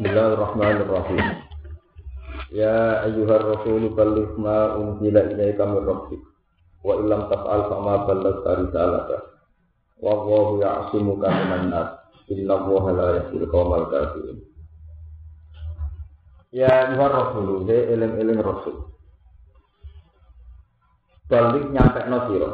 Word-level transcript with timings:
Bismillahirrahmanirrahim. 0.00 1.44
Ya 2.56 3.04
ayyuhar 3.04 3.52
rasul 3.52 3.92
balligh 3.92 4.32
ma 4.40 4.72
unzila 4.80 5.28
ilaika 5.28 5.68
min 5.68 5.84
rabbik 5.84 6.24
wa 6.80 7.04
illam 7.04 7.28
taf'al 7.28 7.68
fama 7.68 8.08
ballaghta 8.08 8.64
risalata. 8.64 9.18
Wallahu 10.00 10.64
ya'simuka 10.64 11.28
minan 11.28 11.68
nas. 11.68 12.00
Inna 12.32 12.56
Allaha 12.56 12.90
la 12.96 13.06
yahdil 13.20 13.44
qaumal 13.52 13.92
kafirin. 13.92 14.40
Ya 16.48 16.72
ayyuhar 16.88 17.12
rasul, 17.12 17.68
he 17.68 17.92
eling-eling 17.92 18.40
rasul. 18.40 18.96
Balik 21.28 21.68
nyampe 21.76 22.08
no 22.08 22.18
siro. 22.24 22.50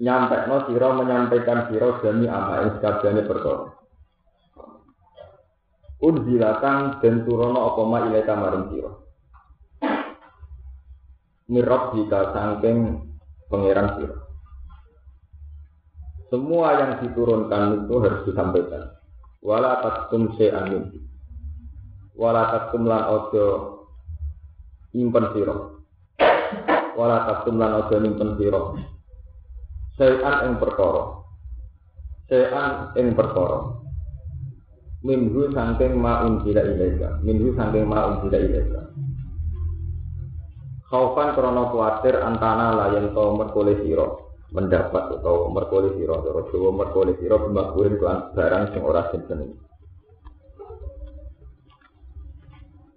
Nyampe 0.00 0.48
no 0.48 0.56
siro 0.72 0.88
menyampaikan 1.04 1.68
siro 1.68 2.00
demi 2.00 2.32
amain 2.32 2.80
sekabiannya 2.80 3.28
perkara. 3.28 3.79
Unzilatan 6.00 6.96
dan 7.04 7.28
turono 7.28 7.60
apa 7.60 7.82
ma 7.84 7.98
ilaika 8.08 8.32
maring 8.32 8.64
sira. 8.72 8.92
Mirab 11.52 11.92
jika 11.92 12.32
sangking 12.32 13.04
pangeran 13.52 14.00
sira. 14.00 14.16
Semua 16.32 16.80
yang 16.80 17.04
diturunkan 17.04 17.84
itu 17.84 17.94
harus 18.00 18.24
disampaikan. 18.24 18.96
Wala 19.44 19.84
takum 19.84 20.32
amin. 20.40 20.88
Wala 22.16 22.42
takum 22.48 22.88
lan 22.88 23.04
ojo 23.04 23.44
impen 24.96 25.36
sira. 25.36 25.56
Wala 26.96 27.28
takum 27.28 27.60
lan 27.60 27.76
ojo 27.76 27.94
impen 28.00 28.40
sira. 28.40 28.60
Sayan 30.00 30.36
ing 30.48 30.54
perkara. 30.56 31.28
Sayan 32.32 32.96
ing 32.96 33.12
perkara 33.12 33.79
minhu 35.00 35.48
sangking 35.52 35.96
ma 35.96 36.24
unzila 36.28 36.60
ilaika. 36.60 37.20
Minhu 37.24 37.56
sangking 37.56 37.88
ma 37.88 38.08
unzila 38.12 38.38
ilaika. 38.38 38.80
Khaufan 40.90 41.38
krono 41.38 41.70
kuatir 41.70 42.18
antana 42.20 42.74
layan 42.76 43.14
to 43.14 43.24
merkole 43.36 43.78
siro. 43.80 44.36
Mendapat 44.50 45.22
atau 45.22 45.48
merkole 45.54 45.94
siro. 45.96 46.20
Atau 46.20 46.42
Jawa 46.50 46.70
merkole 46.74 47.14
siro 47.16 47.38
pembakurin 47.40 47.96
kelan 47.96 48.18
barang 48.34 48.64
sing 48.74 48.82
ora 48.84 49.08
sinten 49.14 49.56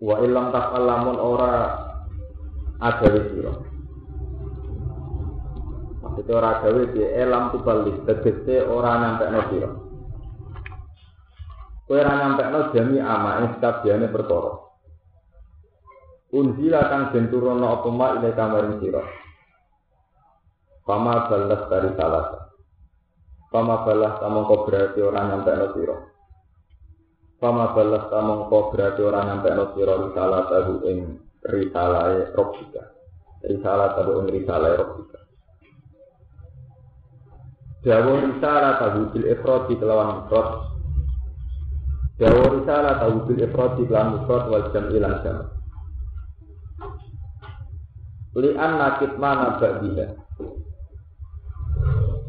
wa 0.03 0.19
ilam 0.19 0.51
tak 0.51 0.75
lamun 0.75 1.15
ora 1.15 1.79
agawe 2.83 3.19
siro. 3.31 3.53
Maksudnya 6.03 6.33
ora 6.35 6.49
agawe 6.59 6.81
di 6.91 7.01
elam 7.07 7.55
tubalik 7.55 8.03
tegese 8.03 8.67
ora 8.67 8.99
nyampe 8.99 9.25
no 9.31 9.41
siro 9.47 9.82
Kowe 11.83 11.99
ora 11.99 12.15
nyampekno 12.15 12.71
jami 12.71 12.97
ama 13.03 13.43
ing 13.43 13.47
sekabiane 13.59 14.07
perkara. 14.07 14.55
Unzila 16.31 16.81
kang 16.89 17.03
den 17.11 17.27
turono 17.27 17.67
apa 17.75 17.89
ma 17.91 18.15
ile 18.15 18.31
kamaring. 18.31 18.79
Pama 20.83 21.27
balas 21.27 21.61
dari 21.67 21.91
salah. 21.99 22.51
Pama 23.51 23.83
balas 23.83 24.17
samongko 24.19 24.65
berarti 24.65 24.99
ora 25.03 25.21
nyampekno 25.27 25.67
sira. 25.75 25.97
Pama 27.39 27.75
balas 27.75 28.07
samongko 28.07 28.57
berarti 28.71 29.01
ora 29.03 29.19
nyampekno 29.27 29.75
sira 29.75 29.93
risalah 29.99 30.41
tahu 30.47 30.73
ing 30.87 30.99
risalahe 31.43 32.31
Rabbika. 32.31 32.83
Risalah 33.43 33.99
tahu 33.99 34.23
ing 34.23 34.27
risalahe 34.31 34.75
Rabbika. 34.79 35.19
Jawa 37.83 38.13
risalah 38.23 38.73
tahu 38.79 39.11
bil 39.11 39.27
ifradi 39.27 39.75
kelawan 39.75 40.23
Dawa 42.13 42.45
risalah 42.53 43.01
tahu 43.01 43.25
bil 43.25 43.41
ifrad 43.41 43.71
di 43.81 43.89
kelam 43.89 44.21
mufrad 44.21 44.45
wal 44.45 44.69
jam 44.69 44.85
ilan 44.93 45.15
jam. 45.25 45.37
Lian 48.37 48.71
nakit 48.77 49.17
mana 49.17 49.57
ba'diha. 49.57 50.07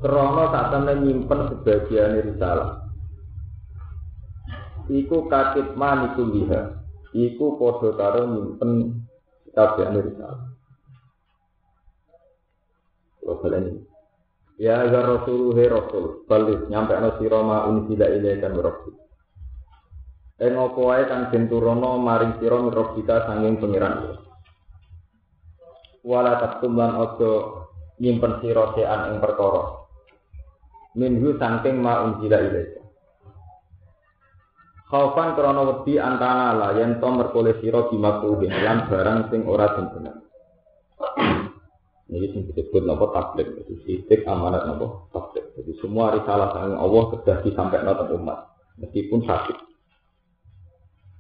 Krono 0.01 0.45
tak 0.53 0.69
temen 0.73 1.05
nyimpen 1.05 1.41
sebagian 1.53 2.21
risalah. 2.33 2.89
Iku 4.89 5.29
katib 5.29 5.77
maniku 5.77 6.29
liha. 6.29 6.81
Iku 7.13 7.57
podo 7.61 7.93
karo 7.97 8.25
nyimpen 8.25 9.05
sebagian 9.53 10.01
risalah. 10.01 10.49
Kalau 13.25 13.61
ini. 13.61 13.81
Ya 14.57 14.87
agar 14.87 15.09
Rasul 15.09 15.57
he 15.59 15.67
Rasul, 15.67 16.25
balik 16.31 16.71
nyampe 16.71 16.95
no 16.97 17.19
siroma 17.19 17.67
unisila 17.67 18.07
ilaikan 18.07 18.55
Rasul. 18.55 19.04
Ing 20.35 20.59
apa 20.59 20.81
wae 20.83 21.07
kang 21.07 21.31
den 21.31 21.47
maring 21.47 22.43
sira 22.43 22.59
mirab 22.59 22.99
kita 22.99 23.23
sanging 23.31 23.55
pengiran. 23.63 24.19
Wala 26.03 26.43
taktum 26.43 26.75
lan 26.75 26.99
aja 26.99 27.31
nyimpen 28.03 28.43
sira 28.43 28.75
sean 28.75 29.15
ing 29.15 29.23
perkara. 29.23 29.87
Minhu 30.99 31.39
sangking 31.39 31.79
ma 31.79 32.03
unjila 32.03 32.43
ilaika. 32.43 32.83
Khaufan 34.91 35.39
krana 35.39 35.63
wedi 35.71 36.03
antana 36.03 36.51
la 36.59 36.69
yen 36.83 36.99
to 36.99 37.09
merkole 37.15 37.55
sira 37.63 37.87
dimakruhin 37.87 38.51
lan 38.51 38.91
barang 38.91 39.31
sing 39.31 39.47
ora 39.47 39.71
den 39.79 39.87
Ini 42.05 42.27
sing 42.31 42.43
disebut 42.51 42.85
nopo 42.85 43.11
tablet, 43.15 43.49
itu 43.65 43.75
sidik 43.87 44.27
amanat 44.27 44.67
nopo 44.67 45.09
tablet. 45.15 45.57
Jadi 45.57 45.73
semua 45.79 46.11
risalah 46.15 46.53
sang 46.53 46.75
Allah 46.75 47.03
sudah 47.11 47.37
disampaikan 47.43 47.97
ke 47.97 48.15
umat, 48.19 48.39
meskipun 48.77 49.25
sakit 49.25 49.74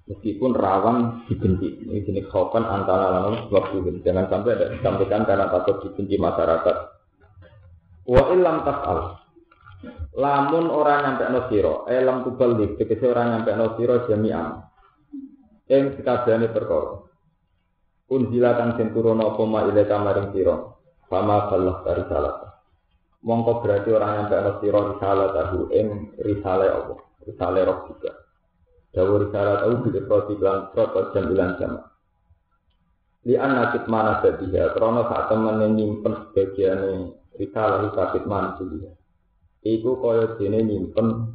meskipun 0.04 0.52
rawan 0.52 1.24
dibenci. 1.28 1.84
Ini 1.84 2.04
jenis 2.04 2.28
khaufan 2.28 2.64
antara 2.64 3.20
lalu 3.20 3.48
waktu 3.48 4.04
Jangan 4.04 4.28
sampai 4.28 4.56
ada 4.56 4.66
disampaikan 4.72 5.24
karena 5.24 5.48
takut 5.48 5.80
dibenci 5.84 6.16
masyarakat. 6.20 6.76
Wa 8.04 8.22
ilam 8.36 8.56
tas'al. 8.68 9.00
Lamun 10.14 10.70
orang 10.70 11.02
nyampe 11.04 11.24
no 11.28 11.40
siro, 11.50 11.84
elam 11.90 12.24
tubalik, 12.24 12.78
tegese 12.78 13.04
orang 13.10 13.34
nyampe 13.34 13.52
no 13.58 13.74
siro 13.76 14.06
jami'an. 14.06 14.62
Yang 15.68 16.00
sekadane 16.00 16.48
perkara. 16.54 17.02
Unzila 18.08 18.54
kang 18.54 18.76
den 18.78 18.92
turuna 18.92 19.32
apa 19.32 19.42
ma 19.48 19.64
ile 19.66 19.84
kamaring 19.88 20.30
sira. 20.32 20.56
Dari 21.14 22.02
salat. 22.10 22.36
Mongko 23.24 23.52
berarti 23.64 23.88
orang 23.92 24.12
nyampe 24.24 24.36
no 24.40 24.52
siro 24.60 24.80
risalah 24.94 25.28
tahu 25.32 25.60
ing 25.72 25.86
risale 26.20 26.66
apa? 26.68 26.94
Risale 27.24 27.60
roh 27.64 27.78
juga. 27.88 28.23
Dawur 28.94 29.26
syarat 29.34 29.66
proti 30.06 30.38
bilang 30.38 30.70
prot 30.70 31.10
jam 31.10 31.26
bilang 31.26 31.58
jam. 31.58 31.82
Li 33.26 33.34
anak 33.34 33.90
mana 33.90 34.22
sedia, 34.22 34.70
karena 34.70 35.02
saat 35.10 35.32
teman 35.32 35.58
yang 35.58 35.74
nyimpen 35.74 36.30
sebagian 36.30 37.10
rikalah 37.34 37.90
sakit 37.90 38.22
mana 38.28 38.54
dia. 38.60 38.92
Iku 39.64 39.96
kaya 39.98 40.36
dene 40.36 40.60
nyimpen 40.62 41.32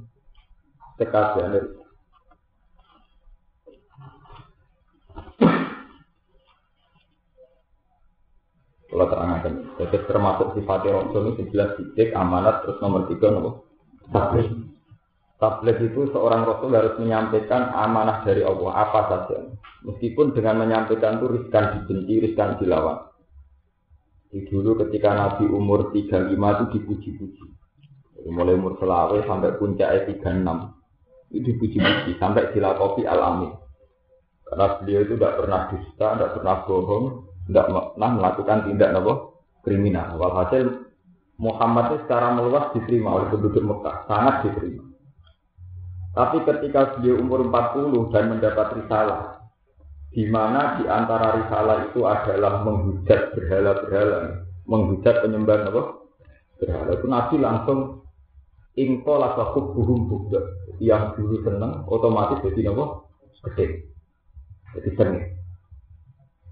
sekabian 1.02 1.82
Kalau 8.90 9.06
terangkan, 9.06 9.54
jadi 9.78 9.98
termasuk 10.10 10.48
sifatnya 10.58 10.98
Rasul 10.98 11.38
ini 11.38 11.46
jelas 11.54 11.78
sidik, 11.78 12.10
amanat, 12.18 12.66
terus 12.66 12.82
nomor 12.82 13.06
tiga 13.06 13.30
nopo 13.30 13.70
tabligh. 14.10 14.69
Tabligh 15.40 15.80
itu 15.88 16.12
seorang 16.12 16.44
Rasul 16.44 16.76
harus 16.76 17.00
menyampaikan 17.00 17.72
amanah 17.72 18.28
dari 18.28 18.44
Allah 18.44 18.76
apa 18.76 19.00
saja. 19.08 19.48
Meskipun 19.88 20.36
dengan 20.36 20.68
menyampaikan 20.68 21.16
itu 21.16 21.32
riskan 21.32 21.80
dibenci, 21.80 22.14
riskan 22.28 22.60
dilawan. 22.60 23.08
Di 24.28 24.44
dulu 24.52 24.76
ketika 24.84 25.16
Nabi 25.16 25.48
umur 25.48 25.96
35 25.96 26.36
itu 26.36 26.66
dipuji-puji. 26.76 27.46
Mulai 28.28 28.60
umur 28.60 28.76
selawe 28.84 29.16
sampai 29.24 29.56
puncaknya 29.56 30.12
36. 30.12 31.32
Itu 31.32 31.56
dipuji-puji 31.56 32.20
sampai 32.20 32.52
dilakopi 32.52 33.08
al-amin. 33.08 33.56
Karena 34.44 34.76
beliau 34.76 35.02
itu 35.08 35.16
tidak 35.16 35.34
pernah 35.40 35.62
dusta, 35.72 36.08
tidak 36.20 36.32
pernah 36.36 36.56
bohong, 36.68 37.06
tidak 37.48 37.66
pernah 37.70 38.10
melakukan 38.12 38.58
tindak 38.68 38.92
apa? 38.92 39.14
kriminal. 39.64 40.20
Walhasil 40.20 40.90
Muhammad 41.40 41.96
itu 41.96 41.98
secara 42.04 42.36
meluas 42.36 42.76
diterima 42.76 43.16
oleh 43.16 43.28
penduduk 43.32 43.64
Mekah, 43.64 44.04
sangat 44.12 44.36
diterima. 44.44 44.89
Tapi 46.10 46.42
ketika 46.42 46.98
beliau 46.98 47.22
umur 47.22 47.46
40 47.48 48.10
dan 48.10 48.34
mendapat 48.34 48.68
risalah, 48.82 49.22
di 50.10 50.26
mana 50.26 50.82
di 50.82 50.90
antara 50.90 51.38
risalah 51.38 51.78
itu 51.94 52.02
adalah 52.02 52.66
menghujat 52.66 53.38
berhala-berhala, 53.38 54.42
menghujat 54.66 55.16
penyembahan 55.22 55.70
apa? 55.70 55.84
Berhala 56.58 56.92
itu 56.98 57.08
Nabi 57.08 57.36
langsung 57.38 57.80
ingko 58.74 59.14
lasakub 59.22 59.78
buhum 59.78 60.10
budak 60.10 60.46
yang 60.82 61.14
dulu 61.14 61.46
seneng 61.46 61.86
otomatis 61.86 62.42
jadi 62.42 62.74
apa? 62.74 63.06
Gede, 63.40 63.66
jadi 64.76 64.90
seneng. 64.98 65.24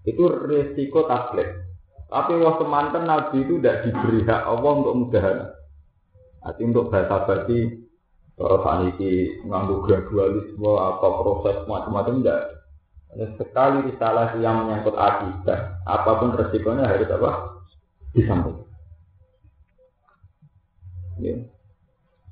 Itu 0.08 0.24
resiko 0.32 1.04
tablet. 1.10 1.68
Tapi 2.08 2.40
waktu 2.40 2.64
mantan 2.64 3.04
Nabi 3.04 3.44
itu 3.44 3.60
tidak 3.60 3.84
diberi 3.84 4.24
hak 4.24 4.48
Allah 4.48 4.72
untuk 4.80 4.96
mudahan. 4.96 5.38
Arti 6.48 6.64
untuk 6.64 6.88
bahasa 6.88 7.28
basi 7.28 7.87
Kalau 8.38 8.62
saat 8.62 8.86
ini 8.86 9.42
nganggu 9.50 9.82
gradualisme 9.82 10.72
atau 10.78 11.10
proses 11.26 11.58
macam-macam 11.66 12.22
enggak. 12.22 12.42
Sekali 13.42 13.90
risalah 13.90 14.38
yang 14.38 14.62
menyangkut 14.62 14.94
akidah, 14.94 15.82
apa 15.90 16.12
pun 16.22 16.38
resikonya 16.38 16.86
harus 16.86 17.10
apa? 17.10 17.32
Disampaikan. 18.14 18.62
Ya. 21.18 21.34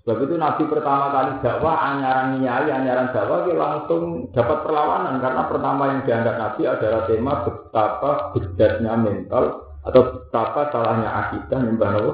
Sebab 0.06 0.30
itu 0.30 0.38
Nabi 0.38 0.70
pertama 0.70 1.10
kali 1.10 1.42
dakwah, 1.42 1.74
anyaran 1.82 2.38
nyai, 2.38 2.70
anyaran 2.70 3.10
dakwah, 3.10 3.42
dia 3.50 3.58
langsung 3.58 4.30
dapat 4.30 4.62
perlawanan. 4.62 5.18
Karena 5.18 5.42
pertama 5.50 5.84
yang 5.90 6.06
dianggap 6.06 6.36
Nabi 6.38 6.62
adalah 6.70 7.02
tema 7.10 7.34
betapa 7.42 8.10
bedanya 8.38 8.94
mental 8.94 9.46
atau 9.82 10.02
betapa 10.14 10.70
salahnya 10.70 11.10
akidah 11.10 11.58
Nabi. 11.66 12.14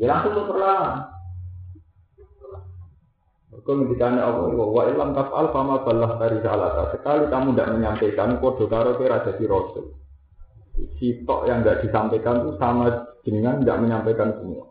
Dia 0.00 0.08
langsung 0.08 0.48
perlawanan. 0.48 1.19
Kau 3.50 3.74
ngendikane 3.74 4.22
Allah, 4.22 4.46
wa 4.54 4.82
ilam 4.86 5.10
taf'al 5.10 5.50
fama 5.50 5.82
balah 5.82 6.22
dari 6.22 6.38
salata. 6.38 6.94
Sekali 6.94 7.26
kamu 7.26 7.58
tidak 7.58 7.70
menyampaikan, 7.74 8.38
kode 8.38 8.70
karo 8.70 8.94
kira 8.94 9.26
jadi 9.26 9.44
rasul. 9.50 9.98
Sitok 10.96 11.50
yang 11.50 11.66
tidak 11.66 11.82
disampaikan 11.82 12.46
itu 12.46 12.54
sama 12.62 13.10
dengan 13.26 13.58
tidak 13.58 13.78
menyampaikan 13.82 14.38
semua. 14.38 14.70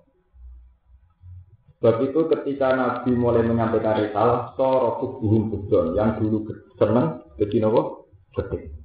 Sebab 1.79 1.95
itu 2.07 2.19
ketika 2.31 2.75
Nabi 2.75 3.11
mulai 3.19 3.43
menyampaikan 3.43 3.99
risalah, 3.99 4.55
soro 4.55 4.99
kubuhum 5.03 5.51
budon 5.51 5.95
yang 5.99 6.15
dulu 6.15 6.47
seneng, 6.79 7.23
jadi 7.35 7.55
nopo 7.63 8.11
gede. 8.35 8.79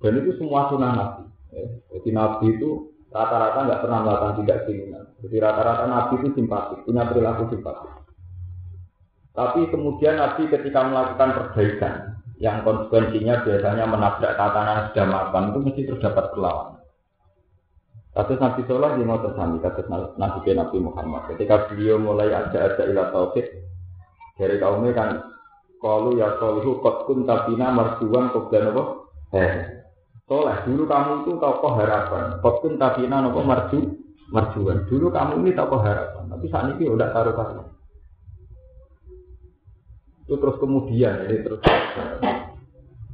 Dan 0.00 0.12
itu 0.22 0.36
semua 0.36 0.68
sunnah 0.68 0.92
Nabi. 0.92 1.24
Jadi 1.92 2.08
Nabi 2.12 2.52
itu 2.52 2.92
rata-rata 3.08 3.64
nggak 3.64 3.80
pernah 3.80 3.98
melakukan 4.04 4.34
tidak 4.44 4.58
keinginan. 4.68 5.04
Jadi 5.24 5.36
rata-rata 5.40 5.84
Nabi 5.88 6.14
itu 6.20 6.28
simpatik, 6.36 6.84
punya 6.84 7.08
perilaku 7.08 7.48
simpatik. 7.52 8.07
Tapi 9.38 9.70
kemudian 9.70 10.18
Nabi 10.18 10.50
ketika 10.50 10.82
melakukan 10.82 11.30
perbaikan 11.30 12.18
yang 12.42 12.66
konsekuensinya 12.66 13.46
biasanya 13.46 13.86
menabrak 13.86 14.34
tatanan 14.34 14.90
sudah 14.90 15.06
makan 15.06 15.54
itu 15.54 15.58
mesti 15.62 15.82
terdapat 15.94 16.34
perlawanan. 16.34 16.82
Kasus 18.18 18.42
Nabi 18.42 18.66
Soleh 18.66 18.98
di 18.98 19.06
mau 19.06 19.22
tersami, 19.22 19.62
kasus 19.62 19.86
Nabi 20.18 20.42
Nabi 20.42 20.78
Muhammad. 20.82 21.30
Ketika 21.30 21.70
beliau 21.70 22.02
mulai 22.02 22.34
ada-ada 22.34 22.82
ilah 22.90 23.14
tauhid 23.14 23.46
dari 24.34 24.58
kaumnya 24.58 24.90
kan 24.90 25.22
kalau 25.78 26.18
ya 26.18 26.34
solihu 26.42 26.82
kot 26.82 27.06
kun 27.06 27.22
tabina 27.22 27.70
merjuan 27.70 28.34
kobdan 28.34 28.74
apa? 28.74 28.82
Eh, 29.38 29.54
soleh 30.26 30.66
dulu 30.66 30.82
kamu 30.90 31.12
itu 31.22 31.30
tokoh 31.38 31.78
harapan. 31.78 32.42
Kot 32.42 32.58
kun 32.58 32.74
tabina 32.74 33.22
apa 33.22 33.38
marju 33.38 33.86
marjuan. 34.34 34.82
Dulu 34.90 35.14
kamu 35.14 35.46
ini 35.46 35.54
tokoh 35.54 35.78
harapan. 35.78 36.26
Tapi 36.26 36.46
saat 36.50 36.74
ini 36.74 36.90
udah 36.90 37.14
taruh 37.14 37.38
taruh. 37.38 37.77
Itu 40.28 40.36
terus 40.36 40.60
kemudian 40.60 41.24
ini 41.24 41.40
terus 41.40 41.64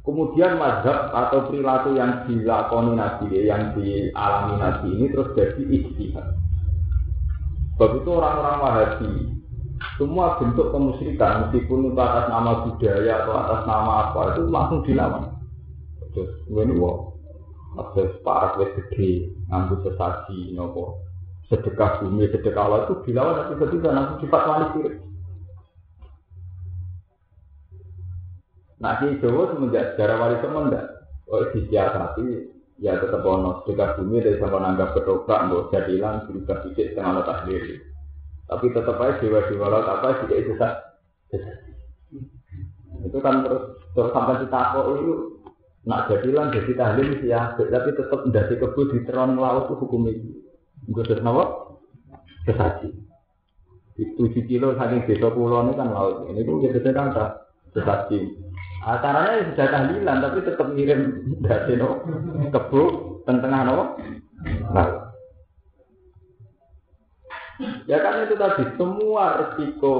kemudian 0.03 0.59
mazhab 0.59 1.15
atau 1.15 1.47
perilaku 1.47 1.95
yang 1.95 2.27
dilakoni 2.27 2.91
nabi 2.91 3.47
yang 3.47 3.71
dialami 3.71 4.53
nabi 4.59 4.87
ini 4.99 5.05
terus 5.15 5.31
jadi 5.31 5.63
istihad. 5.63 6.35
Sebab 7.79 8.03
itu 8.03 8.09
orang-orang 8.11 8.59
Wahabi 8.59 9.11
semua 9.95 10.35
bentuk 10.43 10.75
kemusyrikan 10.75 11.47
meskipun 11.47 11.87
itu 11.87 11.99
atas 12.03 12.27
nama 12.27 12.67
budaya 12.67 13.13
atau 13.23 13.33
atas 13.39 13.61
nama 13.63 13.91
apa 14.11 14.19
itu 14.35 14.41
langsung 14.51 14.79
dilawan. 14.83 15.23
Terus 16.11 16.31
ini 16.51 16.75
wow, 16.75 17.15
ada 17.79 18.11
separat 18.11 18.59
wes 18.59 18.75
gede, 18.75 19.31
ngambil 19.47 19.87
sesaji, 19.87 20.51
nopo 20.51 20.99
sedekah 21.47 22.03
bumi, 22.03 22.27
sedekah 22.27 22.63
Allah 22.67 22.79
itu 22.91 22.93
dilawan 23.07 23.39
tapi 23.39 23.55
ketika 23.63 23.87
langsung 23.95 24.27
manis 24.27 24.69
sirik. 24.75 24.95
Nah 28.85 29.01
di 29.01 29.17
Jawa 29.17 29.49
semenjak 29.49 29.97
sejarah 29.97 30.17
wali 30.21 30.37
songo 30.45 30.69
enggak. 30.69 30.85
Oh 31.25 31.41
disiasati 31.49 32.53
ya 32.77 33.01
tetap 33.01 33.25
ono 33.25 33.65
sedekah 33.65 33.97
bumi 33.97 34.21
dari 34.21 34.37
sama 34.37 34.61
nanggap 34.61 34.93
ketoprak 34.93 35.49
mau 35.49 35.65
jadilan 35.73 36.29
berubah 36.29 36.61
sedikit 36.61 36.93
setengah 36.93 37.11
letak 37.17 37.37
sendiri. 37.41 37.81
Tapi 38.45 38.65
tetap 38.69 39.01
aja 39.01 39.17
dewa 39.17 39.41
dewa 39.49 39.65
laut 39.73 39.89
apa 39.89 40.21
tidak 40.21 40.37
itu. 40.37 40.53
Itu 43.09 43.17
kan 43.25 43.41
terus 43.41 43.73
terus 43.97 44.13
sampai 44.13 44.45
ditakok 44.45 44.85
itu 45.01 45.13
nak 45.89 46.05
jadilan 46.05 46.53
jadi 46.53 46.71
tahlil 46.77 47.09
sih 47.25 47.29
ya, 47.33 47.57
tapi 47.57 47.89
tetap 47.89 48.21
dari 48.29 48.53
kebun 48.53 48.93
di 48.93 48.99
teron 49.09 49.33
laut 49.33 49.65
itu 49.65 49.81
hukum 49.81 50.05
itu. 50.13 50.45
Gue 50.93 51.01
terus 51.09 51.25
nawa 51.25 51.73
sesaji. 52.45 52.93
Itu 53.97 54.29
kilo 54.29 54.77
saking 54.77 55.09
desa 55.09 55.33
pulau 55.33 55.65
ini 55.65 55.73
kan 55.73 55.89
laut. 55.89 56.29
Ini 56.29 56.45
tuh 56.45 56.61
biasanya 56.61 56.91
kan 56.93 57.07
sesaji. 57.73 58.44
Acaranya 58.85 59.41
ya 59.41 59.45
sudah 59.49 59.67
tahlilan 59.73 60.17
tapi 60.21 60.39
tetap 60.45 60.67
ngirim 60.77 61.01
dari 61.41 61.73
no 61.73 62.05
kebu 62.53 62.83
tengah 63.25 63.61
no. 63.65 63.97
Nah. 64.69 64.89
Ya 67.89 67.97
kan 68.05 68.29
itu 68.29 68.37
tadi 68.37 68.63
semua 68.77 69.41
resiko 69.41 69.95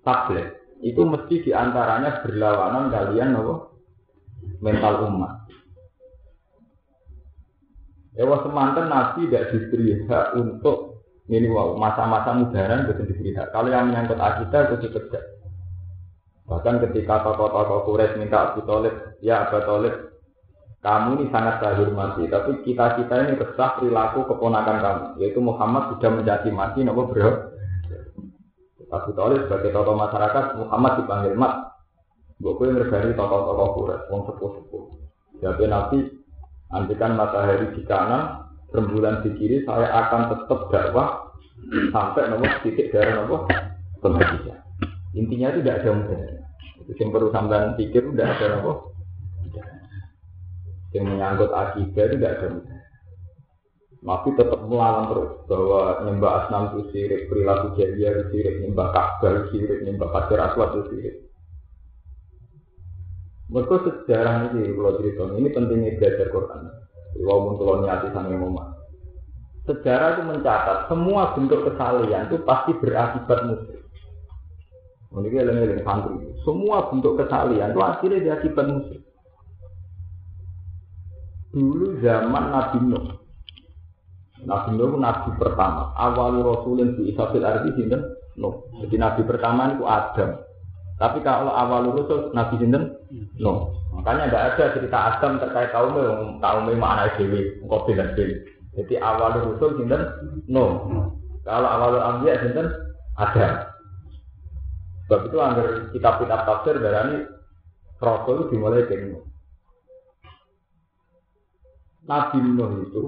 tablet 0.00 0.56
itu 0.80 1.04
mesti 1.04 1.44
di 1.44 1.50
antaranya 1.52 2.24
berlawanan 2.24 2.88
kalian 2.88 3.36
no 3.36 3.76
mental 4.64 5.04
umat. 5.12 5.44
Ya 8.16 8.24
wah 8.24 8.40
semantan 8.40 8.88
Nabi 8.88 9.28
tidak 9.28 9.52
diberi 9.52 10.08
hak 10.08 10.32
untuk 10.32 11.04
ini 11.28 11.44
wow 11.52 11.76
masa-masa 11.76 12.32
mudaran 12.32 12.88
betul 12.88 13.04
diberi 13.04 13.36
hak. 13.36 13.52
Kalau 13.52 13.68
yang 13.68 13.92
menyangkut 13.92 14.16
akidah 14.16 14.72
itu 14.72 14.88
dikerja. 14.88 15.37
Bahkan 16.48 16.80
ketika 16.88 17.20
tokoh-tokoh 17.28 17.84
Quraisy 17.84 18.24
minta 18.24 18.50
Abu 18.52 18.64
Talib, 18.64 19.20
ya 19.20 19.44
Abu 19.44 19.60
Talib, 19.68 19.94
kamu 20.80 21.20
ini 21.20 21.24
sangat 21.28 21.60
saya 21.60 21.76
hormati, 21.76 22.24
tapi 22.32 22.64
kita 22.64 22.96
kita 22.96 23.14
ini 23.28 23.36
resah 23.36 23.76
perilaku 23.76 24.24
keponakan 24.24 24.76
kamu, 24.80 25.06
yaitu 25.20 25.44
Muhammad 25.44 25.92
sudah 25.92 26.08
menjadi 26.08 26.48
mati, 26.48 26.80
nopo 26.88 27.12
bro. 27.12 27.52
Abu 28.88 29.12
Talib 29.12 29.44
sebagai 29.44 29.76
tokoh 29.76 29.92
masyarakat, 29.92 30.44
Muhammad 30.56 30.92
dipanggil 31.04 31.36
mat. 31.36 31.76
Gue 32.40 32.56
ngergani 32.56 33.12
tokoh-tokoh 33.12 33.68
Quraisy, 33.76 34.08
wong 34.08 34.22
sepuh-sepuh. 34.32 34.84
Jadi 35.44 35.64
Nabi, 35.68 35.98
andikan 36.72 37.12
matahari 37.12 37.76
di 37.76 37.84
kanan, 37.84 38.48
rembulan 38.72 39.20
di 39.20 39.36
kiri, 39.36 39.68
saya 39.68 39.92
akan 39.92 40.32
tetap 40.32 40.72
dakwah 40.72 41.28
sampai 41.92 42.32
nomor 42.32 42.56
titik 42.64 42.88
darah 42.88 43.20
nopo 43.20 43.44
penghabisan. 44.00 44.64
Intinya 45.12 45.52
itu 45.52 45.60
tidak 45.60 45.82
ada 45.82 45.90
mudah. 45.92 46.37
Yang 46.88 47.08
perlu 47.12 47.28
sampean 47.28 47.76
pikir 47.76 48.02
udah 48.08 48.26
ada 48.26 48.46
apa? 48.64 48.72
Yang 50.96 51.04
menyangkut 51.04 51.50
akidah 51.52 52.04
itu 52.08 52.16
tidak 52.16 52.32
ada 52.40 52.48
Nabi 53.98 54.30
tetap 54.38 54.62
melawan 54.62 55.10
terus 55.10 55.32
bahwa 55.50 55.82
nyembah 56.06 56.32
asnam 56.46 56.62
itu 56.70 56.80
sirik, 56.94 57.26
perilaku 57.26 57.74
jahiliyah 57.74 58.12
itu 58.14 58.24
sirik, 58.30 58.54
nyembah 58.62 58.88
Ka'bah 58.94 59.30
itu 59.34 59.42
sirik, 59.50 59.78
nyembah 59.82 60.08
Hajar 60.14 60.38
Aswad 60.48 60.70
itu 60.70 60.82
sirik. 60.94 61.16
Mereka 63.48 63.74
sejarah 63.80 64.54
ini 64.54 64.76
kalau 64.76 64.92
cerita 65.02 65.24
ini 65.34 65.48
pentingnya 65.50 65.96
belajar 65.98 66.26
Quran. 66.30 66.62
Walaupun 67.18 67.52
kalau 67.58 67.74
niati 67.82 68.08
mama. 68.12 68.64
Sejarah 69.66 70.08
itu 70.14 70.22
mencatat 70.30 70.78
semua 70.86 71.32
bentuk 71.34 71.60
kesalahan 71.66 72.28
itu 72.28 72.36
pasti 72.44 72.72
berakibat 72.78 73.40
musuh. 73.50 73.77
Ini 75.08 75.40
eleng 75.40 75.58
eleng 75.64 75.80
santri. 75.82 76.20
Semua 76.44 76.92
bentuk 76.92 77.16
kesalian 77.16 77.72
itu 77.72 77.80
akhirnya 77.80 78.18
diakibat 78.20 78.66
musuh. 78.68 79.00
Dulu 81.48 81.86
zaman 82.04 82.44
Nabi 82.52 82.78
Nuh. 82.84 83.06
Nabi 84.44 84.70
Nuh 84.76 85.00
nabi 85.00 85.30
pertama. 85.40 85.96
Awal 85.96 86.44
Rasulun 86.44 87.00
di 87.00 87.08
Isabil 87.08 87.40
Arti 87.40 87.72
sinten 87.72 88.04
Nuh. 88.36 88.68
Jadi 88.84 89.00
nabi 89.00 89.24
pertama 89.24 89.72
itu 89.72 89.88
Adam. 89.88 90.44
Tapi 90.98 91.22
kalau 91.24 91.54
awal 91.54 91.88
Rasul 91.94 92.34
Nabi 92.36 92.60
sinten 92.60 92.92
Nuh. 93.40 93.72
Makanya 93.96 94.28
tidak 94.28 94.44
ada 94.54 94.64
cerita 94.76 94.98
Adam 94.98 95.40
terkait 95.40 95.72
kaum 95.72 95.96
yang 95.96 96.36
kaum 96.38 96.68
yang 96.68 96.78
mana 96.78 97.08
dewi, 97.16 97.58
kopi 97.64 97.96
dan 97.96 98.12
dewi. 98.12 98.36
Jadi 98.76 99.00
awal 99.00 99.40
Rasul 99.40 99.80
sinten 99.80 100.02
Nuh. 100.52 100.84
Kalau 101.48 101.64
awal 101.64 101.96
Ambiya 101.96 102.44
sinten 102.44 102.68
Adam. 103.16 103.67
Sebab 105.08 105.24
itu 105.24 105.38
agar 105.40 105.66
kitab-kitab 105.88 106.40
tafsir 106.44 106.76
darani 106.84 107.24
Rasul 107.96 108.52
dimulai 108.52 108.84
dari 108.84 109.08
Nuh. 109.08 109.24
Nabi 112.04 112.44
Nuh 112.44 112.72
itu 112.84 113.02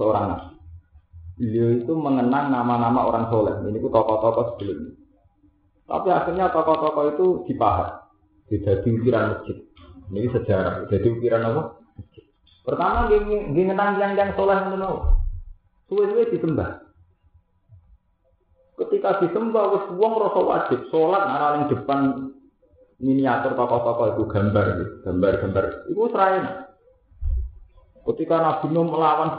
seorang 0.00 0.32
nabi. 0.32 0.56
Beliau 1.36 1.68
itu 1.76 1.92
mengenang 1.92 2.48
nama-nama 2.48 3.04
orang 3.04 3.28
soleh. 3.28 3.52
Ini 3.68 3.76
itu 3.76 3.92
tokoh-tokoh 3.92 4.56
sebelumnya. 4.56 4.96
Tapi 5.84 6.08
akhirnya 6.08 6.48
tokoh-tokoh 6.56 7.04
itu 7.12 7.26
dipahat. 7.52 8.08
Jadi 8.48 8.88
ukiran 8.88 9.36
masjid. 9.36 9.60
Ini 10.08 10.28
sejarah. 10.32 10.88
Jadi 10.88 11.06
ukiran 11.20 11.52
apa? 11.52 11.62
Pertama 12.64 13.12
dia 13.12 13.20
mengenang 13.20 14.00
yang 14.00 14.16
yang 14.16 14.32
soleh 14.32 14.56
itu 14.56 14.76
Suwe-suwe 15.88 16.32
disembah. 16.32 16.87
Ketika 18.78 19.18
disembah 19.22 19.64
wis 19.74 19.84
wong 19.98 20.12
rasa 20.22 20.40
wajib 20.40 20.80
salat 20.94 21.22
ana 21.26 21.48
ning 21.58 21.64
depan 21.74 22.00
miniatur 23.02 23.54
tokoh-tokoh 23.58 24.06
itu 24.14 24.22
gambar 24.30 24.66
gambar-gambar. 25.02 25.64
Itu 25.90 26.02
serain 26.10 26.44
ketika 28.08 28.36
Nabi 28.40 28.66
Nuh 28.72 28.86
melawan 28.88 29.30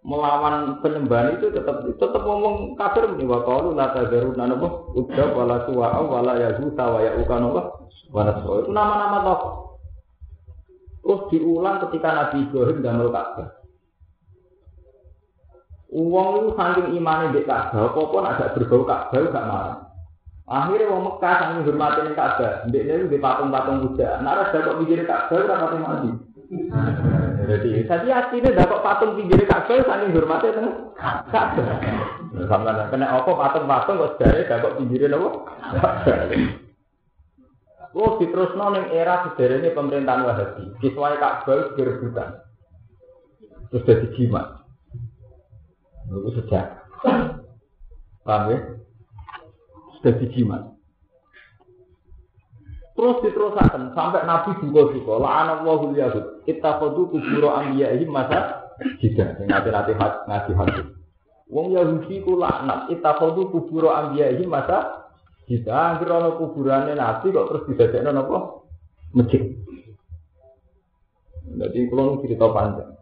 melawan 0.00 0.80
penyembahan 0.80 1.36
itu 1.36 1.52
tetap 1.52 1.84
tetap 1.84 2.22
ngomong 2.24 2.74
kafir 2.78 3.04
nih 3.20 3.26
wa 3.28 3.44
qalu 3.44 3.74
la 3.74 3.92
tazaruna 3.92 4.44
napa? 4.46 4.68
Udah 4.96 5.28
wala 5.34 5.56
suwa 5.68 6.00
wala 6.00 6.32
yazuta 6.38 6.84
wa 6.86 7.00
yauka 7.02 7.36
napa? 7.36 7.62
Wala 8.10 8.32
itu 8.42 8.70
nama-nama 8.70 9.18
tokoh. 9.26 9.52
Terus 11.00 11.20
diulang 11.34 11.82
ketika 11.86 12.08
Nabi 12.14 12.46
Ibrahim 12.46 12.78
damel 12.86 13.10
Ka'bah 13.10 13.59
Uang 15.90 16.26
itu 16.38 16.48
saking 16.54 17.02
imannya 17.02 17.34
di 17.34 17.42
Ka'bah, 17.42 17.90
apa 17.90 17.98
pun 17.98 18.22
agak 18.22 18.54
berbau 18.54 18.86
Ka'bah 18.86 19.26
gak 19.26 19.48
marah. 19.50 19.78
Akhirnya 20.46 20.86
wong 20.86 21.02
Mekah 21.02 21.34
saking 21.34 21.66
hormatin 21.66 22.14
Ka'bah, 22.14 22.52
ndek 22.70 22.86
niku 22.86 23.10
di 23.10 23.18
patung-patung 23.18 23.82
Buddha. 23.82 24.22
Nek 24.22 24.30
ora 24.38 24.44
dapat 24.54 24.74
pinggir 24.78 25.02
Ka'bah 25.02 25.42
ora 25.42 25.62
pati 25.66 25.78
mandi. 25.82 26.10
Jadi 27.50 27.70
tadi 27.90 28.06
aslinya 28.06 28.54
dapat 28.54 28.78
patung 28.86 29.18
pinggir 29.18 29.42
Ka'bah 29.50 29.82
saking 29.82 30.14
hormatin 30.14 30.54
Ka'bah. 31.26 31.66
Sampai 32.46 32.86
kena 32.94 33.06
apa 33.10 33.30
patung-patung 33.34 33.98
kok 33.98 34.10
sedare 34.14 34.46
dapat 34.46 34.78
pinggir 34.78 35.10
napa? 35.10 35.30
Oh, 37.98 38.22
diterusno 38.22 38.70
ning 38.70 38.94
era 38.94 39.26
sederhana 39.26 39.74
pemerintahan 39.74 40.22
Wahabi. 40.22 40.70
Kiswah 40.78 41.18
Ka'bah 41.18 41.74
direbutan. 41.74 42.46
Terus 43.74 43.86
jadi 43.90 44.06
jimat. 44.14 44.59
Itu 46.10 46.30
sejak. 46.42 46.66
Paham 48.26 48.42
ya? 48.50 48.58
Sudah 49.98 50.14
dijimat. 50.18 50.62
Terus 52.98 53.16
diterusakan 53.24 53.96
sampai 53.96 54.28
Nabi 54.28 54.60
juga 54.60 54.92
juga. 54.92 55.24
La'ana 55.24 55.64
wahul 55.64 55.96
yahud. 55.96 56.44
Kita 56.44 56.76
kodu 56.76 57.08
kuburo 57.08 57.48
ambiyahim 57.48 58.12
masa 58.12 58.68
jida. 59.00 59.40
Nanti-nanti 59.40 59.96
ngaji 59.96 60.52
hati. 60.52 60.82
Wong 61.48 61.72
Yahudi 61.72 62.20
ku 62.20 62.36
laknat. 62.36 62.92
Kita 62.92 63.16
kodu 63.16 63.48
kuburo 63.48 63.88
ambiyahim 63.88 64.52
masa 64.52 65.08
jida. 65.48 65.96
Akhirnya 65.96 66.28
ada 66.28 66.30
kuburannya 66.36 66.94
Nabi 67.00 67.32
kok 67.32 67.46
terus 67.48 67.66
didadekno 67.72 68.20
apa? 68.20 68.38
Masjid. 69.16 69.42
Jadi 71.56 71.78
kalau 71.88 72.20
cerita 72.20 72.46
panjang. 72.52 72.99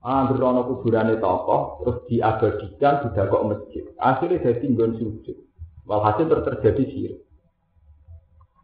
Angger 0.00 0.40
ana 0.40 0.64
kuburane 0.64 1.20
tokoh 1.20 1.84
terus 1.84 1.98
diabadikan 2.08 3.04
didakok 3.04 3.42
masjid. 3.52 3.84
Akhirnya 4.00 4.40
jadi 4.40 4.64
nggon 4.64 4.96
sujud. 4.96 5.36
Walhasil 5.84 6.24
terjadi 6.24 6.82
sirik. 6.88 7.16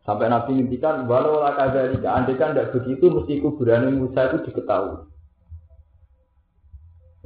Sampai 0.06 0.30
Nabi 0.30 0.56
ngintikan, 0.56 1.04
walau 1.10 1.42
lah 1.42 1.58
jika 1.92 2.08
andai 2.14 2.38
kan 2.38 2.54
tidak 2.54 2.78
begitu, 2.78 3.10
mesti 3.10 3.42
kuburan 3.42 3.90
Musa 3.98 4.30
itu 4.30 4.48
diketahui. 4.48 5.02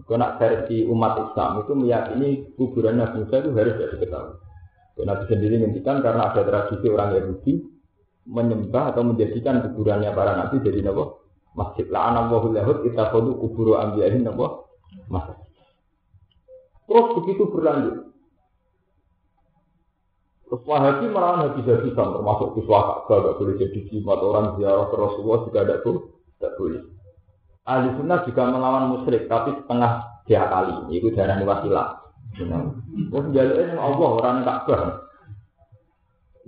Kalau 0.01 0.31
versi 0.41 0.89
umat 0.89 1.13
Islam 1.29 1.61
itu 1.61 1.73
meyakini 1.77 2.29
kuburan 2.57 2.99
Nabi 2.99 3.23
Musa 3.23 3.37
itu 3.45 3.53
harus 3.53 3.77
tidak 3.77 3.91
diketahui. 3.95 4.35
Dan 4.97 5.05
Nabi 5.07 5.25
sendiri 5.29 5.55
ngintikan 5.61 6.01
karena 6.01 6.33
ada 6.33 6.43
tradisi 6.43 6.87
orang 6.89 7.15
Yahudi 7.21 7.53
menyembah 8.27 8.97
atau 8.97 9.03
menjadikan 9.07 9.61
kuburannya 9.71 10.11
para 10.17 10.41
Nabi 10.41 10.65
jadi 10.65 10.81
nabi 10.83 11.05
masjid. 11.55 11.87
La'ana 11.91 12.31
wa 12.31 12.45
yahud 12.51 12.83
kita 12.87 13.11
kodu 13.11 13.37
kuburu 13.39 13.79
ambiyahin 13.79 14.27
apa 14.27 14.67
masjid 15.11 15.39
terus 16.91 17.07
begitu 17.23 17.47
berlanjut. 17.47 17.97
Terus 20.51 20.63
wahabi 20.67 21.07
melawan 21.07 21.47
habis-habisan 21.47 22.11
termasuk 22.11 22.59
kiswah 22.59 23.07
Ka'bah 23.07 23.23
gak 23.23 23.37
boleh 23.39 23.55
jadi 23.55 23.79
jimat 23.87 24.19
orang 24.19 24.59
ziarah 24.59 24.91
ke 24.91 24.97
Rasulullah 24.99 25.41
juga 25.47 25.59
ada 25.63 25.77
tuh 25.87 26.19
tidak 26.35 26.59
boleh. 26.59 26.83
Ahli 27.63 27.89
sunnah 27.95 28.27
juga 28.27 28.43
melawan 28.51 28.85
musyrik 28.91 29.31
tapi 29.31 29.55
setengah 29.63 30.11
dia 30.27 30.43
kali 30.51 30.91
itu 30.91 31.15
darah 31.15 31.39
wasilah 31.39 31.89
terus 32.39 33.27
jalurnya 33.35 33.79
Allah 33.79 34.09
orang 34.19 34.37
Ka'bah 34.47 35.10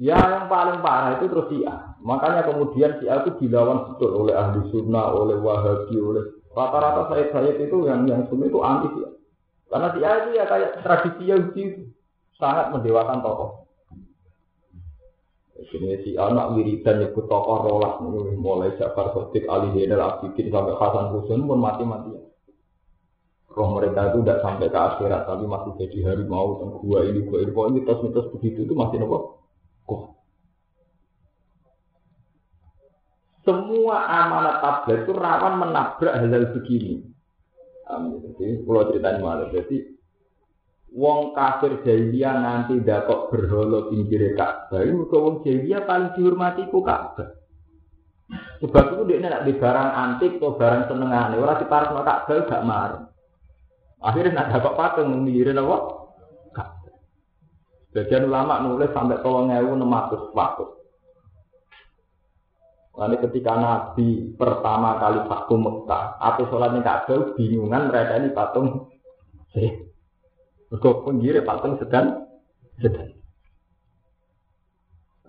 Ya 0.01 0.17
yang 0.17 0.49
paling 0.49 0.81
parah 0.81 1.21
itu 1.21 1.29
terus 1.29 1.47
Syiah. 1.53 1.93
Makanya 2.01 2.49
kemudian 2.49 2.97
Syiah 2.97 3.21
itu 3.21 3.45
dilawan 3.45 3.93
betul 3.93 4.25
oleh 4.25 4.33
ahli 4.33 4.65
sunnah, 4.73 5.13
oleh 5.13 5.37
wahabi, 5.37 5.97
oleh 6.01 6.25
rata-rata 6.57 7.13
saya 7.13 7.29
saya 7.29 7.51
itu 7.61 7.77
yang 7.85 8.09
yang 8.09 8.25
sunnah 8.33 8.49
itu 8.49 8.61
anti 8.65 8.89
Syiah. 8.97 9.13
Karena 9.69 9.89
Syiah 9.93 10.15
itu 10.25 10.31
ya 10.41 10.45
kayak 10.49 10.71
tradisi 10.81 11.23
Yahudi 11.29 11.63
sangat 12.41 12.73
mendewakan 12.73 13.21
tokoh. 13.21 13.51
Ini 15.63 16.05
si 16.05 16.19
anak 16.21 16.53
wiridan 16.57 17.01
nyebut 17.01 17.29
tokoh 17.29 17.57
rolas 17.65 17.97
mulai 18.37 18.77
Jafar 18.77 19.13
Sotik, 19.17 19.49
Ali 19.49 19.73
Zainal 19.77 20.05
Abidin 20.05 20.53
sampai 20.53 20.77
Hasan 20.77 21.17
Husain 21.17 21.45
pun 21.49 21.61
mati-matian. 21.61 22.33
Roh 23.53 23.69
mereka 23.77 24.13
itu 24.13 24.25
tidak 24.25 24.41
sampai 24.41 24.73
ke 24.73 24.79
akhirat 24.81 25.29
tapi 25.29 25.45
masih 25.45 25.77
jadi 25.77 25.99
harimau 26.09 26.57
dan 26.57 26.69
gua 26.81 27.05
ini 27.05 27.21
gua 27.29 27.45
ini 27.45 27.53
pokoknya 27.53 27.75
mitos-mitos 27.85 28.27
begitu 28.33 28.65
itu 28.65 28.73
masih 28.73 28.97
nopo 29.05 29.42
Semua 33.43 34.07
amanat 34.07 34.63
tablet 34.63 35.03
itu 35.03 35.13
rawan 35.19 35.59
menabrak 35.59 36.15
hal-hal 36.15 36.55
begini. 36.55 37.03
Amin. 37.91 38.23
Jadi, 38.23 38.63
kalau 38.63 38.87
ceritanya 38.87 39.19
malah, 39.19 39.51
jadi 39.51 39.77
wong 40.95 41.35
kafir 41.35 41.83
jahiliyah 41.83 42.39
nanti 42.39 42.79
dapat 42.79 43.35
berholo 43.35 43.91
pinggir 43.91 44.39
Ka'bah. 44.39 44.87
Ini 44.87 44.95
wong 45.11 45.43
jahiliyah 45.43 45.83
paling 45.83 46.15
dihormati 46.15 46.71
ku 46.71 46.87
Ka'bah. 46.87 47.43
Sebab 48.63 48.85
itu 48.97 49.03
dia 49.11 49.19
nak 49.27 49.45
di 49.45 49.53
barang 49.59 49.91
antik 49.93 50.39
atau 50.39 50.55
barang 50.55 50.87
senengan. 50.87 51.35
Orang 51.35 51.59
di 51.59 51.67
park 51.67 51.91
Ka'bah 51.91 52.39
gak 52.47 52.63
marah. 52.63 53.03
Akhirnya 54.03 54.39
nak 54.39 54.51
dapat 54.55 54.73
patung 54.79 55.11
menggirin 55.11 55.59
apa? 55.59 56.02
Bagian 57.93 58.25
ulama 58.25 58.65
nulis 58.65 58.89
sampai 58.97 59.21
tolong 59.21 59.53
ewu 59.53 59.77
enam 59.77 59.93
ratus 59.93 60.33
patung. 60.33 60.73
Lalu 62.93 63.17
ketika 63.25 63.57
Nabi 63.57 64.37
pertama 64.37 65.01
kali 65.01 65.25
waktu 65.25 65.55
Mekah, 65.57 66.21
atau 66.21 66.45
sholatnya 66.49 66.85
Ka'bah, 66.85 67.33
bingungan 67.37 67.89
mereka 67.89 68.21
ini 68.21 68.29
patung. 68.37 68.93
Eh, 69.57 69.93
Kok 70.73 71.05
penggiri 71.05 71.45
patung 71.45 71.77
sedang 71.77 72.25
sedang. 72.81 73.13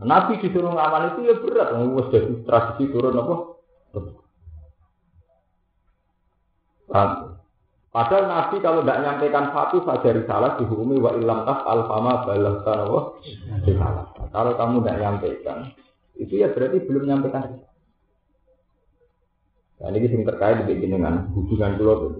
Nabi 0.03 0.39
disuruh 0.39 0.71
ngamal 0.71 1.15
itu 1.15 1.19
ya 1.27 1.35
berat, 1.39 1.75
wes 1.75 2.07
tradisi 2.43 2.91
turun 2.91 3.19
apa? 3.19 3.35
Padahal 7.93 8.25
Nabi 8.25 8.57
kalau 8.57 8.81
tidak 8.81 9.05
nyampaikan 9.05 9.53
satu 9.53 9.85
saja 9.85 10.17
risalah 10.17 10.57
dihukumi 10.57 10.97
wa 10.97 11.13
ilam 11.13 11.45
tas 11.45 11.61
alfama 11.61 12.25
balah 12.25 12.65
tanawa 12.65 13.21
Kalau 14.33 14.51
kamu 14.57 14.81
tidak 14.81 14.97
nyampaikan, 14.97 15.57
itu 16.17 16.41
ya 16.41 16.49
berarti 16.49 16.81
belum 16.89 17.05
nyampaikan. 17.05 17.61
Nah, 19.77 19.93
ini 19.93 20.09
sing 20.09 20.25
terkait 20.25 20.65
dengan 20.65 21.29
hubungan 21.37 21.77
pulau 21.77 22.17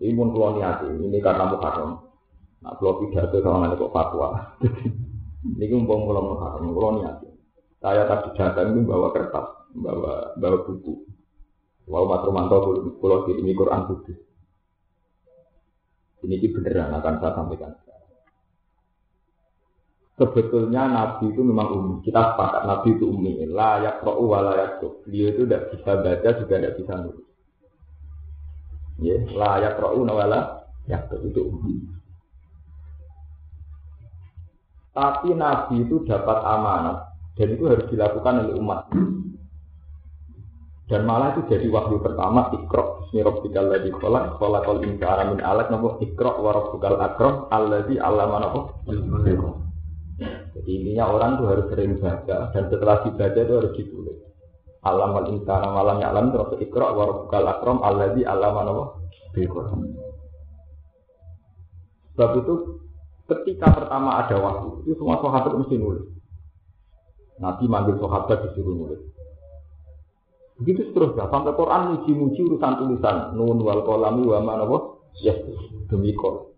ini 0.00 0.16
pun 0.16 0.32
pulau 0.32 0.56
niati 0.56 0.88
ini 0.96 1.20
karena 1.20 1.44
muharram. 1.52 2.00
Nah 2.64 2.72
pulau 2.80 3.04
pidato 3.04 3.36
sama 3.44 3.68
nanti 3.68 3.76
kok 3.76 3.92
fatwa. 3.92 4.56
Ini 5.60 5.72
umpam 5.76 6.08
pulau 6.08 6.24
muharram 6.36 6.72
pulau 6.72 7.00
niati. 7.00 7.28
Saya 7.84 8.08
tadi 8.08 8.32
datang 8.32 8.76
itu 8.76 8.80
bawa 8.88 9.12
kertas 9.12 9.68
bawa 9.76 10.36
bawa 10.40 10.58
buku. 10.64 11.04
Walau 11.84 12.08
Mas 12.08 12.24
Romanto 12.24 12.56
pulau 12.96 13.28
ini 13.28 13.52
Quran 13.52 13.84
putih 13.88 14.29
ini 16.24 16.46
beneran 16.52 16.92
akan 16.96 17.14
saya 17.20 17.32
sampaikan 17.36 17.72
sebetulnya 20.20 20.84
Nabi 20.84 21.32
itu 21.32 21.40
memang 21.40 21.68
umum. 21.72 21.96
Kita 22.04 22.36
sepakat 22.36 22.68
Nabi 22.68 22.92
itu 22.92 23.08
umum. 23.08 23.40
Layak 23.40 24.04
ro'u 24.04 24.28
wa 24.28 24.44
layak 24.44 24.84
Beliau 24.84 25.32
itu 25.32 25.48
tidak 25.48 25.72
bisa 25.72 25.90
baca 25.96 26.28
juga 26.36 26.54
tidak 26.60 26.76
bisa 26.76 26.92
nulis. 27.00 27.26
Ya, 29.00 29.16
layak 29.32 29.80
ro'u 29.80 30.04
nawala 30.04 30.68
ya 30.84 31.00
itu 31.08 31.40
umum. 31.40 31.88
Tapi 34.92 35.32
Nabi 35.32 35.88
itu 35.88 36.04
dapat 36.04 36.38
amanat 36.44 37.16
dan 37.40 37.48
itu 37.56 37.64
harus 37.64 37.88
dilakukan 37.88 38.44
oleh 38.44 38.54
umat. 38.60 38.92
Dan 40.90 41.06
malah 41.06 41.38
itu 41.38 41.46
jadi 41.54 41.70
wahyu 41.70 42.02
pertama 42.02 42.50
ikro 42.50 43.06
Bismi 43.10 43.22
tiga 43.46 43.62
lagi 43.62 43.90
kolak 43.94 44.38
kolak 44.42 44.66
kol 44.66 44.82
insara 44.82 45.30
min 45.30 45.38
alat 45.38 45.70
nopo 45.70 46.02
ikro 46.02 46.42
warabukal 46.42 46.98
akrom 46.98 47.46
alladzi 47.50 47.98
allama 47.98 48.42
nopo 48.42 48.60
jadi 50.20 50.70
intinya 50.76 51.04
orang 51.08 51.40
tuh 51.40 51.46
harus 51.48 51.66
sering 51.72 51.96
baca 51.96 52.52
dan 52.52 52.64
setelah 52.68 53.00
dibaca 53.08 53.40
itu 53.40 53.54
harus 53.56 53.72
ditulis. 53.72 54.18
Alam 54.84 55.16
al 55.16 55.26
insana 55.32 55.68
malam 55.72 56.00
alam 56.00 56.32
terus 56.32 56.60
ikra 56.60 56.92
wa 56.92 57.04
rabbukal 57.08 57.48
akram 57.48 57.78
alladzi 57.80 58.24
allama 58.24 58.60
nawa 58.64 58.84
bil 59.32 59.48
Sebab 62.16 62.30
itu 62.36 62.54
ketika 63.32 63.72
pertama 63.72 64.20
ada 64.20 64.36
waktu, 64.36 64.84
itu 64.84 64.92
semua 65.00 65.18
sahabat 65.24 65.56
mesti 65.56 65.76
nulis. 65.80 66.04
Nabi 67.40 67.64
manggil 67.64 67.96
sahabat 67.96 68.44
disuruh 68.50 68.76
nulis. 68.76 69.00
Begitu 70.60 70.92
seterusnya 70.92 71.32
sampai 71.32 71.56
Quran 71.56 71.82
muji-muji 71.96 72.40
urusan 72.44 72.72
tulisan 72.76 73.32
nun 73.32 73.64
wal 73.64 73.80
kolami 73.80 74.28
wa 74.28 74.44
mana 74.44 74.68
ya 75.24 75.32
demi 75.88 76.12
kol. 76.12 76.52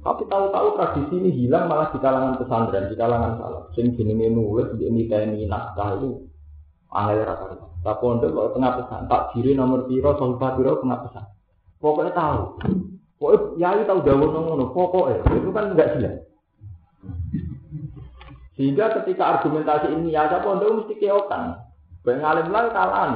Tapi 0.00 0.24
tahu-tahu 0.24 0.80
tradisi 0.80 1.14
ini 1.20 1.28
hilang 1.28 1.68
malah 1.68 1.92
di 1.92 2.00
kalangan 2.00 2.40
pesantren, 2.40 2.88
di 2.88 2.96
kalangan 2.96 3.36
salah. 3.36 3.62
Sing 3.76 3.92
jenenge 4.00 4.32
nulis 4.32 4.72
di 4.80 4.88
ini 4.88 5.04
tni 5.04 5.44
naskah 5.44 6.00
itu 6.00 6.24
angel 6.88 7.20
rata 7.28 7.68
Tak 7.80 7.96
pondok 8.00 8.32
kalau 8.32 8.52
tengah 8.52 8.72
pesan, 8.80 9.08
tak 9.08 9.32
diri 9.32 9.56
nomor 9.56 9.88
piro, 9.88 10.12
sohibah 10.16 10.52
piro 10.56 10.80
tengah 10.84 11.00
pesan. 11.04 11.24
Pokoknya 11.80 12.12
tahu. 12.12 12.40
Pokoknya 13.16 13.56
yai 13.56 13.88
tahu 13.88 14.00
daun 14.04 14.32
ngono, 14.36 14.72
pokoknya 14.72 15.24
itu 15.32 15.48
kan 15.52 15.72
enggak 15.72 15.96
jelas. 15.96 16.16
Sehingga 18.56 19.00
ketika 19.00 19.40
argumentasi 19.40 19.96
ini 19.96 20.12
ada 20.12 20.44
pondok 20.44 20.84
mesti 20.84 20.96
keokan. 21.00 21.56
Banyak 22.00 22.24
alim 22.24 22.48
lah 22.48 22.72
kalahan, 22.72 23.10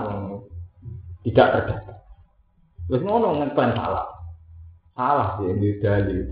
tidak 1.25 1.49
terdaftar. 1.57 1.97
Terus 2.85 3.03
ngono 3.03 3.41
ngeklaim 3.41 3.73
salah. 3.73 4.07
Salah 4.93 5.29
sih 5.41 5.49
ini 5.49 5.81
dalil. 5.81 6.23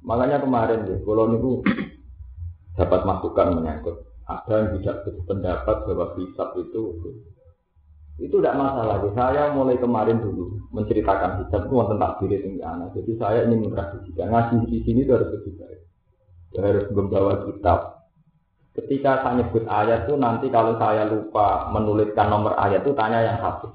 Makanya 0.00 0.40
kemarin 0.40 0.88
ya, 0.88 0.96
kalau 1.04 1.28
niku 1.28 1.60
dapat 2.80 3.00
masukan 3.04 3.60
menyangkut 3.60 4.08
ada 4.24 4.54
yang 4.64 4.68
tidak 4.80 5.04
berpendapat 5.04 5.76
bahwa 5.88 6.06
hisab 6.16 6.56
itu 6.56 6.80
itu 8.18 8.34
tidak 8.42 8.58
masalah. 8.58 8.98
Saya 9.14 9.54
mulai 9.54 9.78
kemarin 9.78 10.18
dulu 10.18 10.58
menceritakan 10.74 11.44
hisab 11.44 11.68
itu 11.68 11.74
tentang 11.76 12.12
diri 12.18 12.36
tinggi 12.42 12.62
anak. 12.64 12.96
Jadi 12.96 13.12
saya 13.14 13.46
ingin 13.46 13.68
mentradisikan 13.68 14.28
ngaji 14.32 14.56
di 14.66 14.78
sini 14.82 15.06
itu 15.06 15.12
harus 15.14 15.30
lebih 15.38 15.52
baik. 15.54 15.80
Ya, 16.56 16.60
harus 16.64 16.86
membawa 16.90 17.32
kitab. 17.46 17.97
Ketika 18.76 19.24
saya 19.24 19.42
nyebut 19.42 19.64
ayat 19.66 20.06
itu 20.06 20.14
nanti 20.20 20.46
kalau 20.52 20.76
saya 20.76 21.08
lupa 21.08 21.72
menuliskan 21.74 22.30
nomor 22.30 22.54
ayat 22.58 22.84
itu 22.84 22.94
tanya 22.94 23.24
yang 23.24 23.38
satu. 23.42 23.74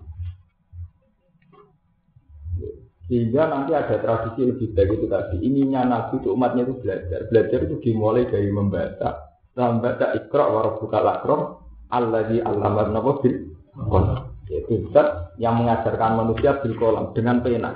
Sehingga 3.11 3.51
nanti 3.51 3.75
ada 3.75 3.99
tradisi 3.99 4.47
lebih 4.47 4.71
baik 4.71 4.95
itu 4.95 5.05
tadi. 5.11 5.35
Ininya 5.43 5.83
Nabi 5.83 6.23
itu 6.23 6.31
umatnya 6.31 6.63
itu 6.63 6.79
belajar. 6.79 7.27
Belajar 7.27 7.59
itu 7.67 7.75
dimulai 7.83 8.25
dari 8.31 8.47
membaca 8.47 9.33
Lambat 9.53 10.01
ikra 10.17 10.49
wa 10.49 10.65
rabbuka 10.65 10.97
lakram 10.97 11.61
alladzi 11.93 12.41
allama 12.41 12.89
napa 12.89 13.21
bil. 13.21 13.53
Yaitu 14.49 14.89
zat 14.89 15.37
yang 15.37 15.61
mengajarkan 15.61 16.17
manusia 16.17 16.57
bil 16.63 16.73
kolam 16.79 17.13
dengan 17.13 17.45
pena. 17.45 17.71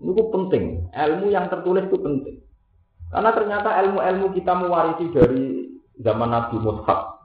Itu 0.00 0.22
penting. 0.32 0.90
Ilmu 0.90 1.28
yang 1.28 1.52
tertulis 1.52 1.86
itu 1.86 1.98
penting. 2.00 2.36
Karena 3.12 3.30
ternyata 3.36 3.76
ilmu-ilmu 3.84 4.26
kita 4.32 4.52
mewarisi 4.56 5.12
dari 5.12 5.68
zaman 6.00 6.32
Nabi 6.32 6.56
Mushaf. 6.64 7.20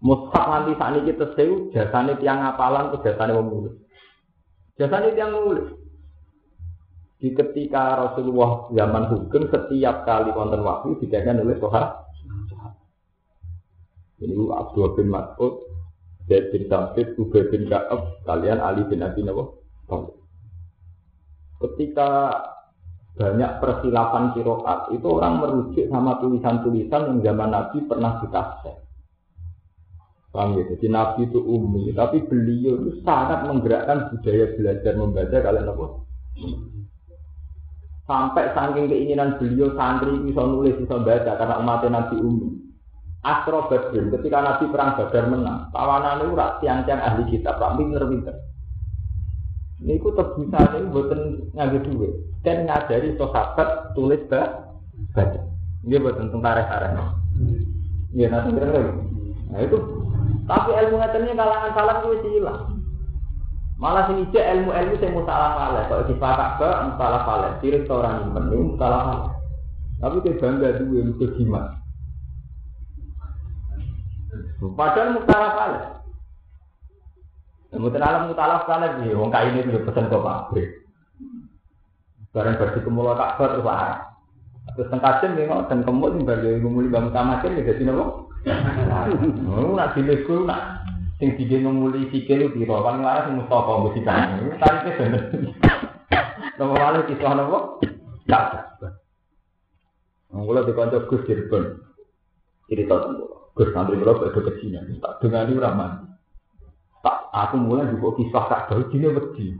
Mushaf 0.00 0.44
nanti 0.48 0.72
saat 0.80 0.96
ini 0.96 1.12
kita 1.12 1.36
sewu 1.36 1.68
jasane 1.68 2.16
tiang 2.16 2.40
apalan 2.48 2.96
ke 2.96 3.04
jasane 3.04 3.36
menulis. 3.36 3.76
Jasane 4.80 5.12
tiang 5.12 5.36
menulis. 5.36 5.68
Di 7.20 7.34
ketika 7.36 8.08
Rasulullah 8.08 8.72
zaman 8.72 9.04
hukum 9.12 9.52
setiap 9.52 10.08
kali 10.08 10.32
wonten 10.32 10.64
wahyu 10.64 10.96
dijadikan 10.96 11.44
oleh 11.44 11.60
sohar. 11.60 12.08
Ini 14.18 14.34
Abdul 14.34 14.98
bin 14.98 15.14
Mas'ud, 15.14 15.62
Zaid 16.26 16.50
bin 16.50 16.66
Sabit, 16.66 17.14
Ubay 17.14 17.46
bin 17.54 17.70
Ka'ab, 17.70 18.24
kalian 18.26 18.58
Ali 18.58 18.82
bin 18.90 19.04
Abi 19.04 19.22
Nawawi. 19.22 20.10
Ketika 21.58 22.34
banyak 23.18 23.50
persilapan 23.58 24.30
kiroat, 24.30 24.94
itu 24.94 25.06
orang 25.10 25.42
merujuk 25.42 25.90
sama 25.90 26.22
tulisan-tulisan 26.22 27.02
yang 27.10 27.18
zaman 27.26 27.50
Nabi 27.50 27.82
pernah 27.82 28.22
ditafsir. 28.22 28.78
Paham 30.30 30.54
ya? 30.54 30.62
Jadi 30.70 30.86
Nabi 30.86 31.26
itu 31.26 31.42
umi, 31.42 31.90
tapi 31.98 32.22
beliau 32.22 32.78
itu 32.78 33.02
sangat 33.02 33.42
menggerakkan 33.50 34.14
budaya 34.14 34.54
belajar 34.54 34.92
membaca 34.94 35.34
kalian 35.34 35.66
apa? 35.66 35.86
Sampai 38.06 38.44
saking 38.54 38.86
keinginan 38.86 39.34
beliau 39.36 39.74
santri 39.74 40.14
bisa 40.22 40.40
nulis 40.46 40.78
bisa 40.78 40.96
baca 41.02 41.32
karena 41.34 41.58
umatnya 41.58 41.88
Nabi 41.98 42.16
Umi. 42.22 42.48
Astro 43.26 43.66
Badrin 43.66 44.14
ketika 44.14 44.38
Nabi 44.40 44.70
perang 44.70 44.94
Badar 44.94 45.26
menang, 45.26 45.74
tawanan 45.74 46.22
itu 46.22 46.38
rak 46.38 46.62
tiang-tiang 46.62 47.02
ahli 47.02 47.26
kitab, 47.34 47.58
rak 47.58 47.74
pinter-pinter. 47.74 48.36
Ini 49.82 49.98
ku 49.98 50.14
tebusan 50.14 50.70
ini 50.78 50.86
buatan 50.94 51.20
ngambil 51.52 51.82
duit 51.82 52.14
dan 52.46 52.66
ngajari 52.66 53.14
sahabat 53.18 53.92
tulis 53.98 54.22
baca. 54.30 55.40
Dia 55.86 55.98
buatan 56.02 56.30
tentara 56.30 56.62
tarik 56.66 56.92
Iya 58.12 58.26
nanti 58.32 58.56
kira 58.56 58.82
Nah 59.48 59.60
itu 59.64 59.78
tapi 60.48 60.72
ilmu 60.72 60.96
ngetennya 60.96 61.36
kalangan 61.36 61.72
salam 61.76 61.96
itu 62.08 62.28
hilang. 62.40 62.80
Malah 63.78 64.08
sing 64.08 64.26
ijek 64.26 64.42
ilmu-ilmu 64.42 64.96
sing 64.98 65.12
musalah 65.14 65.54
faleh, 65.54 65.84
kok 65.86 66.08
dipakai 66.10 66.56
ke 66.58 66.70
musalah 66.88 67.20
faleh, 67.22 67.50
sirik 67.62 67.86
orang 67.92 68.32
iman 68.32 68.50
ini 68.50 68.74
musalah 68.74 69.00
faleh. 69.06 69.30
Tapi 70.02 70.16
dia 70.24 70.38
bangga 70.40 70.68
dua 70.82 71.00
itu 71.04 71.26
jimat. 71.38 71.66
Padahal 74.74 75.20
musalah 75.20 75.50
faleh. 75.54 75.84
Mungkin 77.76 78.00
alam 78.00 78.32
mutalaf 78.32 78.64
faleh 78.64 78.90
sih, 79.04 79.12
wong 79.12 79.28
ini 79.30 79.68
sudah 79.68 79.82
pesan 79.84 80.08
ke 80.08 80.16
pabrik. 80.16 80.68
Barang 82.32 82.60
bersih 82.60 82.84
kemula 82.84 83.16
tak 83.16 83.40
terus 83.40 83.64
lah. 83.64 84.12
Terus 84.76 84.90
tengkajen 84.92 85.34
nih 85.34 85.48
dan 85.48 85.80
kemul 85.82 86.12
nih 86.12 86.24
bagi 86.28 86.50
ngumuli 86.60 86.92
bangun 86.92 87.10
tamakin 87.10 87.56
ya 87.56 87.72
jadi 87.72 87.82
nopo. 87.88 88.28
Oh, 89.48 89.74
nak 89.74 89.96
dilego 89.96 90.46
nak 90.46 90.86
sing 91.18 91.34
dike 91.34 91.58
ngumuli 91.58 92.12
sikil 92.12 92.52
piro? 92.52 92.84
Kan 92.84 93.00
laras 93.00 93.26
sing 93.26 93.40
Mustafa 93.40 93.72
mesti 93.80 94.00
kan 94.04 94.38
tarike 94.60 94.90
bener. 95.00 95.22
Nomor 96.60 96.76
wale 96.78 96.98
kisah 97.08 97.32
nopo? 97.32 97.58
Tak 98.28 98.68
Mula 100.28 100.60
di 100.62 100.76
kantor 100.76 101.08
Gus 101.08 101.24
Cirebon 101.24 101.64
cerita 102.68 102.94
tentang 103.00 103.32
Gus. 103.56 103.68
Santri 103.74 103.98
kula 103.98 104.14
kok 104.14 104.36
ke 104.36 104.52
sini 104.62 104.78
tak 105.02 105.18
dengani 105.24 105.58
ora 105.58 105.98
tak 107.02 107.18
aku 107.34 107.56
mulai 107.58 107.90
juga 107.90 108.14
kisah 108.20 108.44
tak 108.46 108.70
tahu 108.70 108.86
jine 108.92 109.10
wedi 109.16 109.56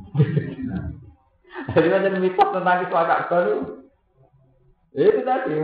jadi 1.75 1.87
macam 1.91 2.23
mitos 2.23 2.49
tentang 2.55 2.79
kisah 2.87 3.05
tak 3.05 3.23
tahu 3.29 3.55
itu 4.99 5.21
tadi 5.23 5.55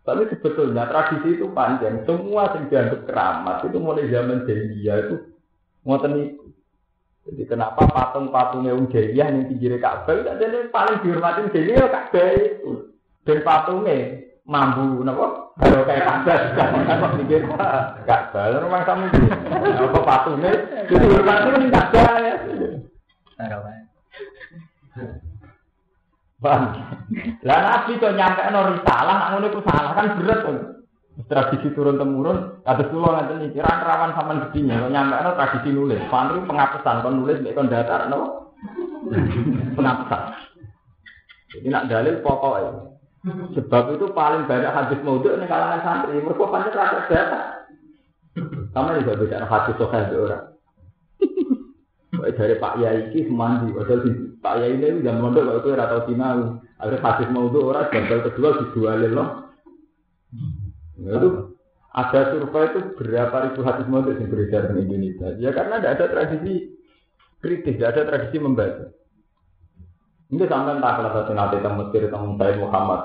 tapi 0.00 0.26
sebetulnya 0.32 0.88
tradisi 0.88 1.36
itu 1.36 1.46
panjang. 1.52 2.02
Semua 2.08 2.48
yang 2.56 2.72
dianggap 2.72 3.00
keramat 3.04 3.56
itu 3.68 3.78
mulai 3.78 4.08
zaman 4.08 4.48
jahiliyah 4.48 4.96
itu 5.06 5.16
ngoten 5.84 6.12
itu. 6.18 6.44
Jadi 7.28 7.42
kenapa 7.44 7.84
patung-patungnya 7.84 8.72
Wong 8.72 8.88
Jahiliyah 8.88 9.28
yang 9.28 9.46
pinggir 9.52 9.76
Ka'bah 9.76 10.16
itu 10.16 10.32
jadi 10.40 10.72
paling 10.72 11.04
dihormatin 11.04 11.52
Jahiliyah 11.52 11.88
Ka'bah 11.92 12.26
itu. 12.32 12.70
Dan 13.28 13.44
patungnya 13.44 14.24
mambu 14.48 15.04
napa? 15.04 15.52
Kalau 15.60 15.84
kayak 15.84 16.04
Ka'bah 16.08 16.38
kan 16.56 17.12
pinggir 17.20 17.44
Ka'bah. 18.08 18.56
Rumah 18.56 18.82
kamu 18.88 19.04
apa 19.84 20.00
patungnya 20.00 20.52
jadi 20.88 21.06
hormatin 21.12 21.68
Ka'bah 21.68 22.12
ya. 22.24 22.34
Bang, 26.40 26.72
lah 27.44 27.58
nabi 27.60 28.00
kok 28.00 28.16
nyampe 28.16 28.40
no 28.48 28.72
risalah, 28.72 29.12
nak 29.12 29.28
ngono 29.36 29.46
iku 29.52 29.60
salah 29.60 29.92
kan 29.92 30.16
berat 30.16 30.40
kan. 30.40 30.56
Tradisi 31.28 31.68
turun 31.76 32.00
temurun, 32.00 32.64
ada 32.64 32.80
pulau 32.88 33.12
nanti 33.12 33.36
nih, 33.36 33.52
kira 33.52 33.68
rawan 33.68 34.16
sama 34.16 34.48
gedinya. 34.48 34.80
Kok 34.80 34.92
nyampe 34.92 35.20
no 35.20 35.30
tradisi 35.36 35.68
nulis, 35.68 36.00
pantri 36.08 36.40
pengapesan, 36.48 37.04
kon 37.04 37.20
nulis, 37.20 37.44
kon 37.52 37.68
datar, 37.68 38.08
no 38.08 38.50
pengapesan. 39.76 40.22
Jadi 41.52 41.66
nak 41.68 41.86
dalil 41.92 42.24
pokoknya. 42.24 42.88
Sebab 43.52 44.00
itu 44.00 44.06
paling 44.16 44.48
banyak 44.48 44.72
hadis 44.72 45.04
maudhu 45.04 45.36
nih 45.36 45.44
kalangan 45.44 45.84
santri. 45.84 46.24
Mereka 46.24 46.40
pancet 46.40 46.72
rata 46.72 47.04
data. 47.04 47.40
Kamu 48.72 48.96
juga 49.04 49.20
bicara 49.20 49.44
hadis 49.44 49.76
sokai 49.76 50.08
orang. 50.16 50.49
Dari 52.22 52.56
Pak 52.60 52.74
Yai 52.80 53.10
iki 53.10 53.28
mandi, 53.28 53.72
padahal 53.72 54.00
Pak 54.40 54.54
Yai 54.60 54.76
ini 54.76 55.00
udah 55.00 55.14
mondok 55.16 55.42
kalau 55.44 55.60
itu 55.60 55.68
rata 55.76 55.98
sinau. 56.04 56.38
Akhirnya 56.80 57.04
hadis 57.04 57.28
mau 57.28 57.48
itu 57.52 57.60
orang 57.60 57.92
gagal 57.92 58.20
kedua 58.32 58.48
dijualin 58.64 59.12
loh. 59.12 59.28
Nah, 61.00 61.12
itu 61.16 61.28
ada 61.90 62.20
survei 62.32 62.64
itu 62.70 62.80
berapa 62.96 63.36
ribu 63.50 63.60
hadis 63.66 63.86
mau 63.90 64.00
yang 64.06 64.30
beredar 64.30 64.72
di 64.72 64.80
Indonesia. 64.86 65.28
Ya 65.36 65.50
karena 65.52 65.76
tidak 65.82 65.92
ada 65.98 66.06
tradisi 66.08 66.72
kritis, 67.44 67.76
tidak 67.76 67.90
ada 67.96 68.02
tradisi 68.08 68.36
membaca. 68.40 68.84
Ini 70.30 70.44
sampai 70.46 70.78
tak 70.78 70.92
kalau 70.94 71.10
satu 71.10 71.32
nanti 71.34 71.56
tentang 71.58 71.76
Mesir 71.82 72.06
tentang 72.06 72.38
Sayyid 72.38 72.62
Muhammad. 72.62 73.00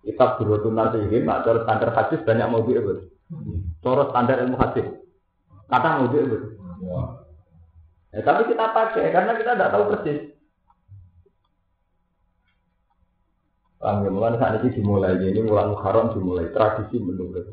Kita 0.00 0.26
berutun 0.40 0.72
nanti 0.72 0.96
ini, 1.04 1.20
nak 1.20 1.44
cara 1.44 1.60
standar 1.68 1.90
hadis 1.92 2.24
banyak 2.24 2.48
mau 2.48 2.64
itu. 2.64 3.12
Cara 3.84 4.02
standar 4.08 4.36
ilmu 4.40 4.56
hadis. 4.56 4.86
Kata 5.68 5.88
mau 6.00 6.08
itu. 6.08 6.56
Ya, 8.10 8.26
tapi 8.26 8.50
kita 8.50 8.74
pakai 8.74 9.14
karena 9.14 9.38
kita 9.38 9.54
tidak 9.54 9.70
tahu 9.70 9.84
persis. 9.94 10.34
Paham 13.78 14.04
ya, 14.04 14.10
mulai 14.12 14.36
saat 14.36 14.60
ini 14.60 14.76
dimulai, 14.76 15.16
ini 15.16 15.40
mulai 15.40 15.70
Muharram 15.70 16.12
dimulai, 16.12 16.52
tradisi 16.52 17.00
menurut 17.00 17.48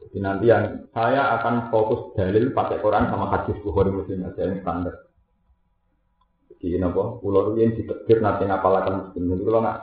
Jadi 0.00 0.18
nanti 0.18 0.48
yang 0.50 0.90
saya 0.96 1.38
akan 1.38 1.70
fokus 1.70 2.16
dalil 2.16 2.50
pakai 2.56 2.80
Quran 2.80 3.06
sama 3.12 3.30
hadis 3.30 3.54
Bukhari 3.62 3.94
Muslim 3.94 4.26
aja 4.26 4.42
yang 4.48 4.64
standar. 4.64 5.06
Jadi 6.50 6.80
nopo, 6.80 7.20
pulau 7.22 7.52
itu 7.52 7.62
yang 7.62 7.72
ditetir 7.76 8.18
nanti 8.24 8.48
ngapalakan 8.48 9.06
Muslim. 9.06 9.38
Jadi 9.38 9.42
kalau 9.44 9.60
nggak 9.60 9.78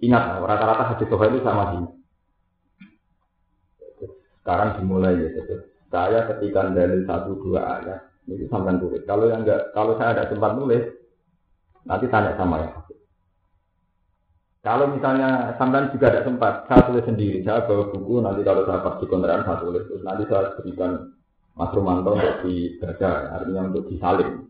ingat, 0.00 0.24
rata-rata 0.42 0.84
hadis 0.96 1.06
Bukhari 1.12 1.30
itu 1.36 1.44
sama 1.44 1.64
sih. 1.70 1.80
Sekarang 4.42 4.80
dimulai 4.80 5.22
ya, 5.22 5.28
saya 5.92 6.20
ketika 6.34 6.72
dalil 6.72 7.04
satu 7.06 7.30
dua 7.46 7.60
ayat 7.78 8.15
itu 8.26 8.46
sampai 8.50 8.78
tulis. 8.82 9.02
Kalau 9.06 9.30
yang 9.30 9.46
enggak, 9.46 9.70
kalau 9.70 9.94
saya 9.94 10.18
ada 10.18 10.24
sempat 10.26 10.58
nulis, 10.58 10.82
nanti 11.86 12.10
tanya 12.10 12.34
sama 12.34 12.58
ya. 12.62 12.70
Kalau 14.66 14.90
misalnya 14.90 15.54
sampean 15.62 15.94
juga 15.94 16.10
tidak 16.10 16.26
sempat, 16.26 16.66
saya 16.66 16.82
tulis 16.90 17.06
sendiri. 17.06 17.38
Saya 17.46 17.62
bawa 17.70 17.86
buku, 17.94 18.18
nanti 18.18 18.42
kalau 18.42 18.66
saya 18.66 18.82
pas 18.82 18.98
di 18.98 19.06
kontrakan 19.06 19.46
saya 19.46 19.62
tulis. 19.62 19.82
Terus 19.86 20.02
nanti 20.02 20.22
saya 20.26 20.50
berikan 20.58 20.90
Mas 21.54 21.70
Romanto 21.70 22.18
untuk 22.18 22.36
dibaca, 22.42 23.10
artinya 23.30 23.62
untuk 23.70 23.86
disalin. 23.86 24.42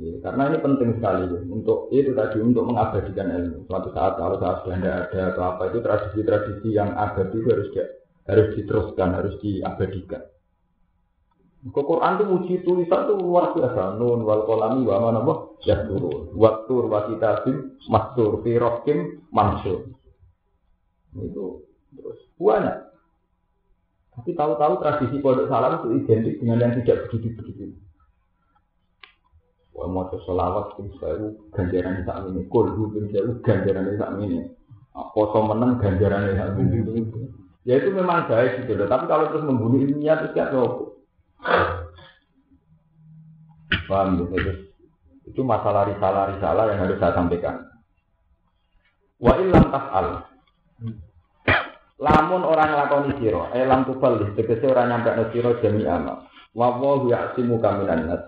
Ya, 0.00 0.16
karena 0.24 0.42
ini 0.48 0.58
penting 0.64 0.90
sekali 0.96 1.28
ya. 1.28 1.40
untuk 1.50 1.92
itu 1.92 2.16
tadi 2.16 2.38
untuk 2.40 2.64
mengabadikan 2.64 3.26
ilmu. 3.26 3.68
Suatu 3.68 3.92
saat 3.92 4.16
kalau 4.16 4.40
saya 4.40 4.62
sudah 4.64 4.76
tidak 4.80 4.96
ada 5.10 5.20
atau 5.34 5.42
apa 5.44 5.62
itu 5.68 5.78
tradisi-tradisi 5.84 6.68
yang 6.72 6.96
abadi 6.96 7.38
harus 7.42 7.68
harus 8.24 8.48
diteruskan, 8.56 9.08
harus 9.12 9.34
diabadikan. 9.44 10.24
Kok 11.60 11.84
Quran 11.84 12.16
itu 12.16 12.24
muji 12.24 12.54
tulisan 12.64 13.04
itu 13.04 13.14
luar 13.20 13.52
biasa. 13.52 14.00
Nun 14.00 14.24
wal 14.24 14.48
kolami 14.48 14.80
wa 14.88 14.96
mana 14.96 15.20
boh 15.20 15.60
ya 15.60 15.84
turun. 15.84 16.32
Waktu 16.32 16.72
wa 16.88 17.04
kitabim 17.12 17.76
mastur 17.92 18.40
fi 18.40 18.56
rokim 18.56 19.28
mansur. 19.28 19.92
Itu 21.20 21.68
terus 21.92 22.16
banyak. 22.40 22.76
Tapi 24.16 24.30
tahu-tahu 24.32 24.74
tradisi 24.80 25.16
pondok 25.20 25.52
salam 25.52 25.84
itu 25.84 25.88
identik 26.00 26.34
dengan 26.40 26.64
yang 26.64 26.72
tidak 26.80 27.12
begitu-begitu. 27.12 27.76
Wah 29.76 29.84
mau 29.84 30.08
selawat 30.08 30.80
pun 30.80 30.88
saya 30.96 31.28
ganjaran 31.52 32.08
saat 32.08 32.24
ini. 32.32 32.48
Kulhu 32.48 32.88
pun 32.88 33.04
saya 33.12 33.36
ganjaran 33.44 34.00
saat 34.00 34.16
ini. 34.24 34.48
Poso 35.12 35.44
menang 35.44 35.76
ganjaran 35.76 36.40
saat 36.40 36.56
ini. 36.56 37.04
Ya 37.68 37.76
itu 37.76 37.92
memang 37.92 38.24
baik 38.32 38.64
gitu. 38.64 38.80
Tapi 38.80 39.04
kalau 39.04 39.28
terus 39.28 39.44
membunuh 39.44 39.76
ilmiah 39.76 40.24
itu 40.24 40.32
kayak 40.32 40.56
Paham 43.90 44.22
ya? 44.30 44.54
itu 45.30 45.42
masalah 45.46 45.86
risalah-risalah 45.86 46.64
yang 46.74 46.78
harus 46.82 46.98
saya 46.98 47.14
sampaikan. 47.14 47.70
Wa 49.22 49.38
ilam 49.38 49.70
tas'al. 49.70 50.06
Lamun 52.00 52.42
orang 52.42 52.72
lakoni 52.74 53.12
siro, 53.20 53.52
eh 53.52 53.68
lam 53.68 53.84
tubal 53.84 54.16
tegese 54.32 54.64
orang 54.66 54.88
nyampe 54.88 55.12
no 55.14 55.24
siro 55.30 55.60
jami 55.60 55.84
ama. 55.86 56.26
Wa 56.56 56.74
wa 56.74 57.04
ya'simu 57.06 57.60
kaminan 57.60 58.08
nas. 58.10 58.22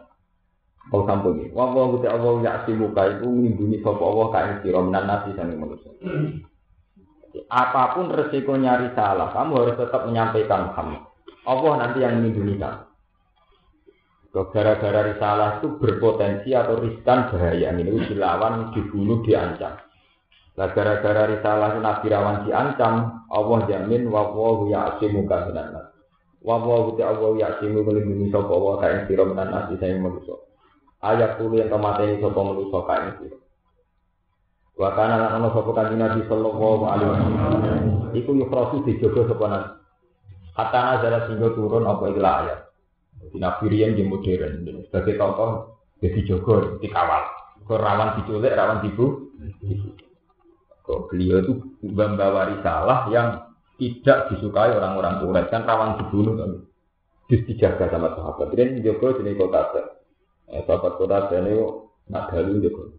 Kau 0.93 1.09
sampun 1.09 1.41
iki. 1.43 1.57
Wa 1.57 1.73
wa 1.73 1.97
ta 1.99 2.13
Allah 2.13 2.35
ya'simu 2.45 2.93
ka 2.93 3.03
iku 3.19 3.27
nglindungi 3.27 3.81
sapa 3.81 4.03
Allah 4.05 4.27
ka 4.29 4.39
ing 4.45 4.57
sira 4.63 4.79
minan 4.85 5.05
nasi 5.09 5.31
sange 5.35 5.57
manusia. 5.57 5.91
Apa 7.49 7.97
pun 7.97 8.13
resikonya 8.13 8.77
risalah, 8.77 9.33
kamu 9.33 9.53
harus 9.57 9.77
tetap 9.81 10.05
menyampaikan 10.05 10.69
Muhammad. 10.69 11.01
Allah 11.49 11.73
nanti 11.81 12.05
yang 12.05 12.21
melindungi 12.21 12.61
kamu. 12.61 12.92
Gara-gara 14.33 15.13
risalah 15.13 15.61
itu 15.61 15.77
berpotensi 15.77 16.57
atau 16.57 16.81
riskan 16.81 17.29
bahaya 17.29 17.69
ini 17.77 18.01
dilawan, 18.09 18.73
dibunuh, 18.73 19.21
diancam. 19.29 19.77
Nah, 20.57 20.69
gara-gara 20.73 21.29
risalah 21.29 21.77
Nabi 21.77 22.09
Rawan 22.09 22.49
diancam, 22.49 23.29
Allah 23.29 23.61
jamin 23.69 24.09
wa 24.09 24.33
wa 24.33 24.65
ya'simu 24.65 25.29
ka 25.29 25.53
minan 25.53 25.77
nas. 25.77 25.93
Wa 26.41 26.57
wa 26.65 26.97
ta 26.97 27.13
Allah 27.13 27.45
ya'simu 27.45 27.85
melindungi 27.85 28.33
sapa 28.33 28.53
wa 28.57 28.81
ka 28.81 28.89
ing 28.89 29.01
sira 29.05 29.25
minan 29.29 29.53
nas 29.53 29.69
saya 29.77 30.01
manusa. 30.01 30.37
Ayat 31.05 31.37
kulo 31.37 31.61
yang 31.61 31.69
ini 31.73 32.21
sapa 32.25 32.41
manusa 32.41 32.79
ka 32.89 32.95
ing 33.05 33.13
sira. 33.21 33.37
Wa 34.81 34.97
kana 34.97 35.29
lan 35.29 35.45
ana 35.45 35.49
kanjeng 35.53 36.01
Nabi 36.01 36.21
sallallahu 36.25 36.85
alaihi 36.89 37.11
wasallam. 37.13 37.85
Iku 38.17 38.31
yukhrasu 38.33 38.77
dijogo 38.89 39.29
sapa 39.29 39.45
nas. 39.45 39.65
Hatta 40.57 40.81
nazala 40.81 41.29
sehingga 41.29 41.53
turun 41.53 41.85
apa 41.85 42.05
ikhlas 42.13 42.37
ayat. 42.49 42.72
Di 43.31 43.39
nafirian 43.39 43.95
di 43.95 44.03
modern. 44.03 44.67
Sebagai 44.91 45.15
contoh, 45.15 45.51
jadi 46.03 46.19
jogo, 46.27 46.83
dikawal. 46.83 47.23
Kok 47.63 47.79
rawan 47.79 48.19
diculik, 48.19 48.59
rawan 48.59 48.83
dibu. 48.83 49.31
Kok 50.83 51.01
beliau 51.07 51.39
itu 51.47 51.53
membawa 51.87 52.51
risalah 52.51 53.07
yang 53.15 53.55
tidak 53.79 54.35
disukai 54.35 54.75
orang-orang 54.75 55.23
Quraisy 55.23 55.51
kan 55.51 55.63
rawan 55.63 55.99
dibunuh 56.03 56.35
kan. 56.35 56.51
Dijaga 57.31 57.89
sama 57.89 58.13
sahabat. 58.13 58.53
Jadi 58.53 58.85
jogo 58.85 59.15
jenis 59.17 59.39
kota 59.41 59.61
eh, 60.53 60.61
sahabat 60.67 60.93
kota 61.01 61.33
ini 61.39 61.55
nak 62.11 62.29
dalu 62.35 62.61
jogo. 62.61 62.99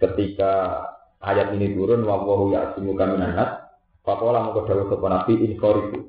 Ketika 0.00 0.82
ayat 1.22 1.54
ini 1.54 1.76
turun, 1.76 2.02
wawahu 2.02 2.54
ya'asimu 2.54 2.98
kaminan 2.98 3.34
nas, 3.34 3.50
Pakola 4.02 4.40
mau 4.40 4.56
kedawa 4.56 4.88
sopan 4.88 5.12
nabi 5.12 5.32
inkoriku. 5.44 6.08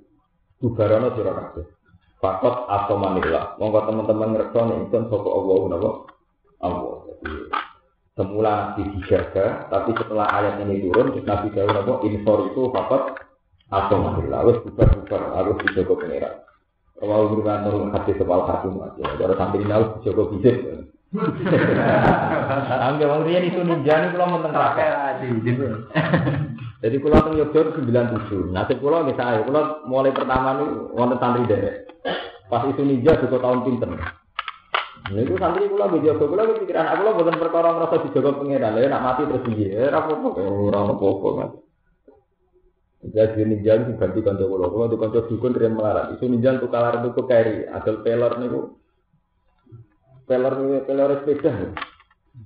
Bubarono 0.60 1.12
sira 1.16 1.36
kabeh. 1.36 1.79
Fakot 2.20 2.68
atau 2.68 3.00
manila. 3.00 3.56
Monggo 3.56 3.80
teman-teman 3.88 4.36
ngerti 4.36 4.60
nih 4.60 4.78
itu 4.92 4.98
sapa 5.08 5.30
Allah 5.32 5.60
napa? 5.72 5.90
Allah. 6.60 6.96
Jadi 7.08 7.32
semula 8.20 8.76
Nabi 8.76 8.84
dijaga, 9.00 9.72
tapi 9.72 9.96
setelah 9.96 10.28
ayat 10.28 10.60
ini 10.68 10.84
turun, 10.84 11.16
Nabi 11.24 11.48
Dawud 11.56 11.72
napa? 11.72 11.94
Infor 12.04 12.52
itu 12.52 12.62
fakot 12.76 13.04
atau 13.72 13.98
manila. 14.04 14.44
Wes 14.44 14.60
bubar-bubar 14.68 15.22
harus 15.40 15.56
dijaga 15.64 15.94
pengiran. 15.96 16.36
Kalau 17.00 17.32
berulang 17.32 17.64
turun 17.64 17.96
hati 17.96 18.12
sebal 18.20 18.44
hati 18.44 18.68
aja. 18.68 19.04
Kalau 19.16 19.36
sampai 19.40 19.64
ini 19.64 19.72
harus 19.72 19.90
dijaga 20.04 20.24
bisik. 20.36 20.56
Angge 22.86 23.06
wong 23.10 23.26
riyen 23.26 23.50
itu 23.50 23.64
ninja 23.66 23.98
niku 23.98 24.20
kula 24.20 24.30
mboten 24.30 24.54
terakhir. 24.54 24.92
Jadi 26.80 26.96
kula 27.04 27.20
teng 27.28 27.36
Yogyakarta 27.36 27.84
97. 27.84 28.56
Nasib 28.56 28.80
kula 28.80 29.04
nggih 29.04 29.20
sae. 29.20 29.44
Kula 29.44 29.84
mulai 29.84 30.16
pertama 30.16 30.56
niku 30.56 30.96
wonten 30.96 31.20
santri 31.20 31.44
derek. 31.44 31.92
Pas 32.48 32.64
itu 32.72 32.82
ninja 32.88 33.20
juga 33.20 33.36
tahun 33.44 33.68
pinter. 33.68 33.90
Nah, 33.92 35.20
itu 35.20 35.36
santri 35.36 35.68
kula 35.68 35.92
nggih 35.92 36.08
jaga 36.08 36.24
kula 36.24 36.44
pikiran 36.56 36.88
aku 36.88 37.00
kula 37.04 37.12
mboten 37.20 37.36
perkara 37.36 37.70
ngrasa 37.76 37.96
dijaga 38.08 38.32
pangeran. 38.40 38.72
Lah 38.80 38.84
nak 38.88 39.04
mati 39.04 39.22
terus 39.28 39.44
piye? 39.44 39.68
Ora 39.76 40.00
apa-apa. 40.00 40.30
Ora 40.40 40.80
apa-apa. 40.88 41.46
Jadi 43.00 43.42
ninja 43.44 43.76
itu 43.76 43.92
ganti 44.00 44.20
kanca 44.24 44.46
kula. 44.48 44.66
Kula 44.72 44.86
di 44.88 44.96
kanca 44.96 45.20
dukun 45.28 45.52
riyen 45.60 45.76
melarat. 45.76 46.16
Itu 46.16 46.32
ninja 46.32 46.56
untuk 46.56 46.72
kalar 46.72 47.04
untuk 47.04 47.28
keri. 47.28 47.68
Adol 47.68 48.08
peler 48.08 48.40
niku. 48.40 48.60
Peler 50.24 50.54
peler 50.88 51.10
sepeda. 51.28 51.52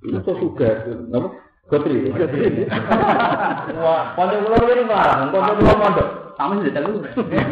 Itu 0.01 0.31
suka. 0.41 0.89
Napa? 1.05 1.52
Gotri. 1.73 2.13
Wah, 3.81 4.13
pondok 4.13 4.45
kula 4.45 4.57
ini 4.77 4.83
marah, 4.85 5.25
pondok 5.33 5.57
kula 5.57 5.73
mondok. 5.73 6.07
Kamu 6.37 6.61
sudah 6.61 6.73
tahu. 6.77 7.01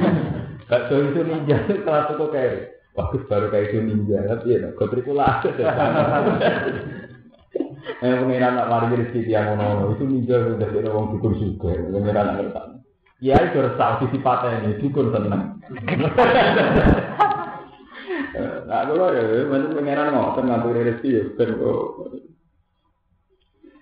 Gak 0.70 0.88
tahu 0.88 1.02
itu 1.10 1.22
ninja 1.26 1.58
kelas 1.68 2.16
itu 2.16 2.26
kayak 2.32 2.80
bagus 2.96 3.28
baru 3.28 3.52
kayak 3.52 3.74
itu 3.74 3.84
ninja 3.84 4.24
tapi 4.30 4.56
ya 4.56 4.70
gotri 4.78 5.02
kula. 5.02 5.42
Eh 8.00 8.14
pengiran 8.22 8.56
nak 8.56 8.70
mari 8.70 8.94
rezeki 8.94 9.26
yang 9.26 9.58
ngono 9.58 9.98
itu 9.98 10.06
ninja 10.06 10.38
udah 10.38 10.70
dari 10.70 10.88
wong 10.88 11.18
dukun 11.18 11.34
juga, 11.42 11.76
pengiran 11.76 12.24
nak 12.24 12.36
ngerti. 12.40 12.62
Ya 13.22 13.36
itu 13.42 13.58
resah 13.58 14.00
di 14.00 14.06
ini 14.14 14.80
dukun 14.80 15.12
tenang. 15.12 15.60
Nah, 18.72 18.88
kalau 18.88 19.12
ya, 19.12 19.44
macam 19.52 19.76
pengiran 19.76 20.16
ngotot 20.16 20.44
ngatur 20.48 20.78
rezeki 20.80 21.10
ya, 21.12 21.24
kok 21.36 21.82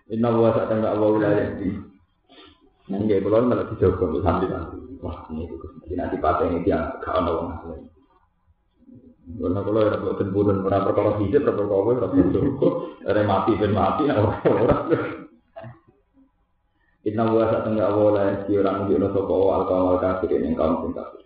Inna 0.09 0.33
wa 0.33 0.49
sa 0.57 0.65
tangga 0.65 0.89
Allah 0.89 1.09
wilayah 1.13 1.47
di. 1.61 1.69
Nang 2.89 3.05
malah 3.05 3.69
dijogo 3.69 4.17
sambil 4.25 4.49
Wah, 4.99 5.23
ini 5.31 5.47
itu 5.47 5.95
nanti 5.95 6.19
pakai 6.19 6.51
ini 6.51 6.67
dia 6.67 6.91
gak 6.99 7.23
ono 7.23 7.31
wong 7.39 7.49
asli. 7.55 7.77
Karena 9.39 9.63
kalau 9.63 9.79
ada 9.79 10.01
buat 10.01 10.17
temburan 10.19 10.65
orang 10.67 10.83
perkara 10.89 11.11
hijab, 11.23 11.47
perkara 11.47 11.69
kau, 11.71 11.87
orang 11.87 12.11
berjogo, 12.11 12.67
ada 13.07 13.21
mati 13.23 13.55
ben 13.55 13.71
mati, 13.71 14.03
orang 14.11 14.43
orang. 14.43 14.83
Inna 17.07 17.23
wa 17.31 17.47
sa 17.47 17.63
tangga 17.63 17.87
Allah 17.87 18.05
wilayah 18.11 18.35
di 18.43 18.53
orang 18.59 18.91
di 18.91 18.99
ono 18.99 19.07
sopo 19.15 19.55
al 19.55 19.63
kaum 19.71 19.95
kafir 20.03 20.35
yang 20.35 20.59
kaum 20.59 20.83
sing 20.83 20.91
kafir. 20.91 21.23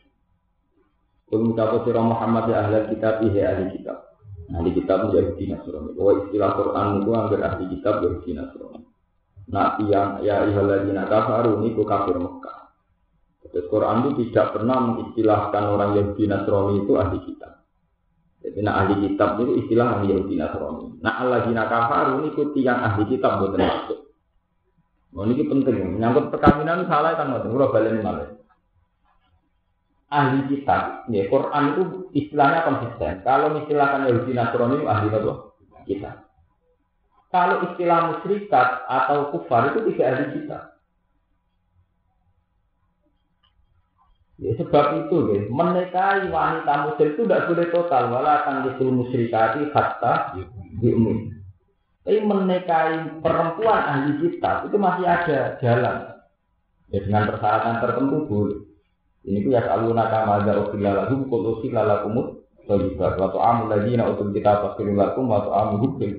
Kul 1.25 1.49
mutapo 1.49 1.81
sira 1.81 2.01
Muhammad 2.05 2.45
ya 2.53 2.61
ahli 2.61 2.93
kitab 2.93 3.25
ihe 3.25 3.41
ahli 3.41 3.73
kitab. 3.73 4.12
Ahli 4.53 4.69
kitab 4.77 5.09
menjadi 5.09 5.33
dinas 5.33 5.65
Wa 5.97 6.11
istilah 6.23 6.49
Quran 6.53 6.87
itu 7.01 7.09
hampir 7.09 7.39
ahli 7.41 7.65
kitab 7.73 8.05
jadi 8.05 8.17
dinas 8.21 8.53
Nah, 9.43 9.75
yang 9.83 10.23
ya 10.23 10.47
ihaladina 10.47 11.03
kafaru 11.03 11.59
ini 11.59 11.75
ku 11.75 11.83
kafir 11.83 12.15
Mekah. 12.15 12.63
Terus 13.53 13.69
Quran 13.69 14.09
itu 14.09 14.33
tidak 14.33 14.57
pernah 14.57 14.81
mengistilahkan 14.81 15.63
orang 15.69 15.89
yang 15.93 16.07
Nasrani 16.17 16.81
itu 16.81 16.93
ahli 16.97 17.21
kitab. 17.21 17.61
Jadi 18.41 18.59
nah 18.65 18.81
ahli 18.81 18.97
kitab 19.05 19.37
itu 19.37 19.61
istilah 19.61 19.99
ahli 19.99 20.09
Yahudi 20.09 20.41
Nasrani. 20.41 20.97
Nah 21.05 21.13
Allah 21.21 21.45
jina 21.45 21.69
kafaru 21.69 22.25
ini 22.25 22.33
ikuti 22.33 22.65
yang 22.65 22.81
ahli 22.81 23.05
kitab 23.05 23.45
buat 23.45 23.53
masuk. 23.53 23.99
Oh 25.13 25.29
ini 25.29 25.45
penting, 25.45 26.01
menyangkut 26.01 26.33
perkawinan 26.33 26.89
salah 26.89 27.13
kan 27.13 27.29
tahu 27.37 27.53
balik 27.69 28.01
malah. 28.01 28.32
Ahli 30.13 30.45
kitab, 30.45 31.09
ya 31.09 31.25
Quran 31.25 31.63
itu 31.73 31.83
istilahnya 32.13 32.69
konsisten. 32.69 33.25
Kalau 33.25 33.57
istilahkan 33.65 34.05
Yahudi 34.05 34.37
Nasrani 34.37 34.77
itu 34.77 34.85
ahli 34.85 35.07
apa? 35.09 35.33
Kitab. 35.89 36.15
Kalau 37.33 37.65
istilah 37.65 38.13
musyrikat 38.13 38.67
atau 38.85 39.33
kufar 39.33 39.73
itu 39.73 39.89
tidak 39.89 40.05
ahli 40.13 40.25
kitab. 40.37 40.61
Ya, 44.37 44.53
sebab 44.61 44.85
itu, 45.01 45.17
ya, 45.33 45.39
menikahi 45.49 46.29
wanita 46.29 46.73
muslim 46.85 47.07
itu 47.17 47.21
tidak 47.25 47.49
boleh 47.49 47.67
total, 47.73 48.03
malah 48.13 48.33
akan 48.45 48.55
disul 48.69 48.93
musyrikati 48.93 49.73
hatta 49.73 50.37
diumin. 50.77 51.41
Tapi 52.05 52.21
menikahi 52.21 53.17
perempuan 53.17 53.81
ahli 53.81 54.11
kitab 54.21 54.69
itu 54.69 54.77
masih 54.77 55.09
ada 55.09 55.57
jalan. 55.57 55.97
Ya, 56.93 57.01
dengan 57.01 57.33
persyaratan 57.33 57.81
tertentu 57.81 58.17
boleh. 58.29 58.72
Ini 59.23 59.39
tuh 59.39 59.51
ya 59.55 59.63
selalu 59.63 59.95
nakama 59.95 60.43
ada 60.43 60.67
usia 60.67 60.91
lagu, 60.91 61.15
kalau 61.31 61.55
usia 61.55 61.79
lakumut, 61.79 62.43
waktu 62.67 63.39
amul 63.39 63.67
lagi 63.71 63.95
nak 63.95 64.19
untuk 64.19 64.35
kita 64.35 64.51
pasti 64.59 64.83
lakum, 64.83 65.31
waktu 65.31 65.47
amul 65.47 65.79
hukum, 65.79 66.11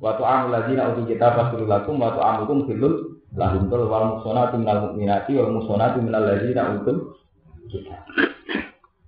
amul 0.00 0.48
lagi 0.48 0.72
nak 0.72 0.96
untuk 0.96 1.12
kita 1.12 1.26
pasti 1.36 1.60
lakum, 1.60 2.00
waktu 2.00 2.20
amul 2.24 2.40
hukum 2.48 2.58
filul, 2.64 2.94
lahum 3.36 3.68
tul 3.68 3.84
wal 3.88 4.16
musonati 4.16 4.56
minal 4.60 4.78
mukminati 4.88 5.32
wal 5.36 5.52
musonati 5.60 5.98
minal 6.00 6.24
lagi 6.24 6.56
nak 6.56 6.66
untuk 6.80 7.20
kita. 7.68 7.96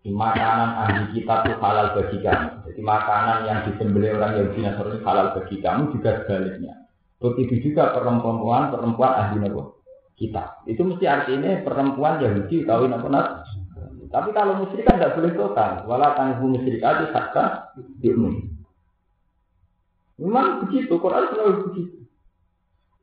Makanan 0.04 0.70
ahli 0.84 1.16
kita 1.16 1.48
itu 1.48 1.52
halal 1.64 1.96
bagi 1.96 2.20
kamu. 2.20 2.48
Jadi 2.68 2.80
makanan 2.84 3.38
yang 3.48 3.58
disembelih 3.64 4.20
orang 4.20 4.36
Yahudi 4.36 4.60
Nasrani 4.60 5.00
halal 5.00 5.32
bagi 5.32 5.56
kamu 5.64 5.96
juga 5.96 6.10
sebaliknya. 6.20 6.74
Begitu 7.24 7.72
juga 7.72 7.88
perempuan 7.96 8.68
perempuan 8.68 9.12
ahli 9.16 9.40
Nabi 9.40 9.64
kita. 10.14 10.64
Itu 10.70 10.86
mesti 10.86 11.04
artinya 11.06 11.62
perempuan 11.62 12.22
Yahudi 12.22 12.62
kawin 12.66 12.94
apa 12.94 13.08
Tapi 14.14 14.30
kalau 14.30 14.62
musyrik 14.62 14.86
kan 14.86 15.02
tidak 15.02 15.18
boleh 15.18 15.32
total. 15.34 15.70
Walau 15.90 16.14
tangguh 16.14 16.46
musyrik 16.46 16.78
itu 16.78 17.06
sakta 17.10 17.74
diumum. 17.98 18.46
Memang 20.22 20.62
begitu, 20.62 20.94
Quran 21.02 21.26
selalu 21.34 21.54
begitu. 21.66 22.06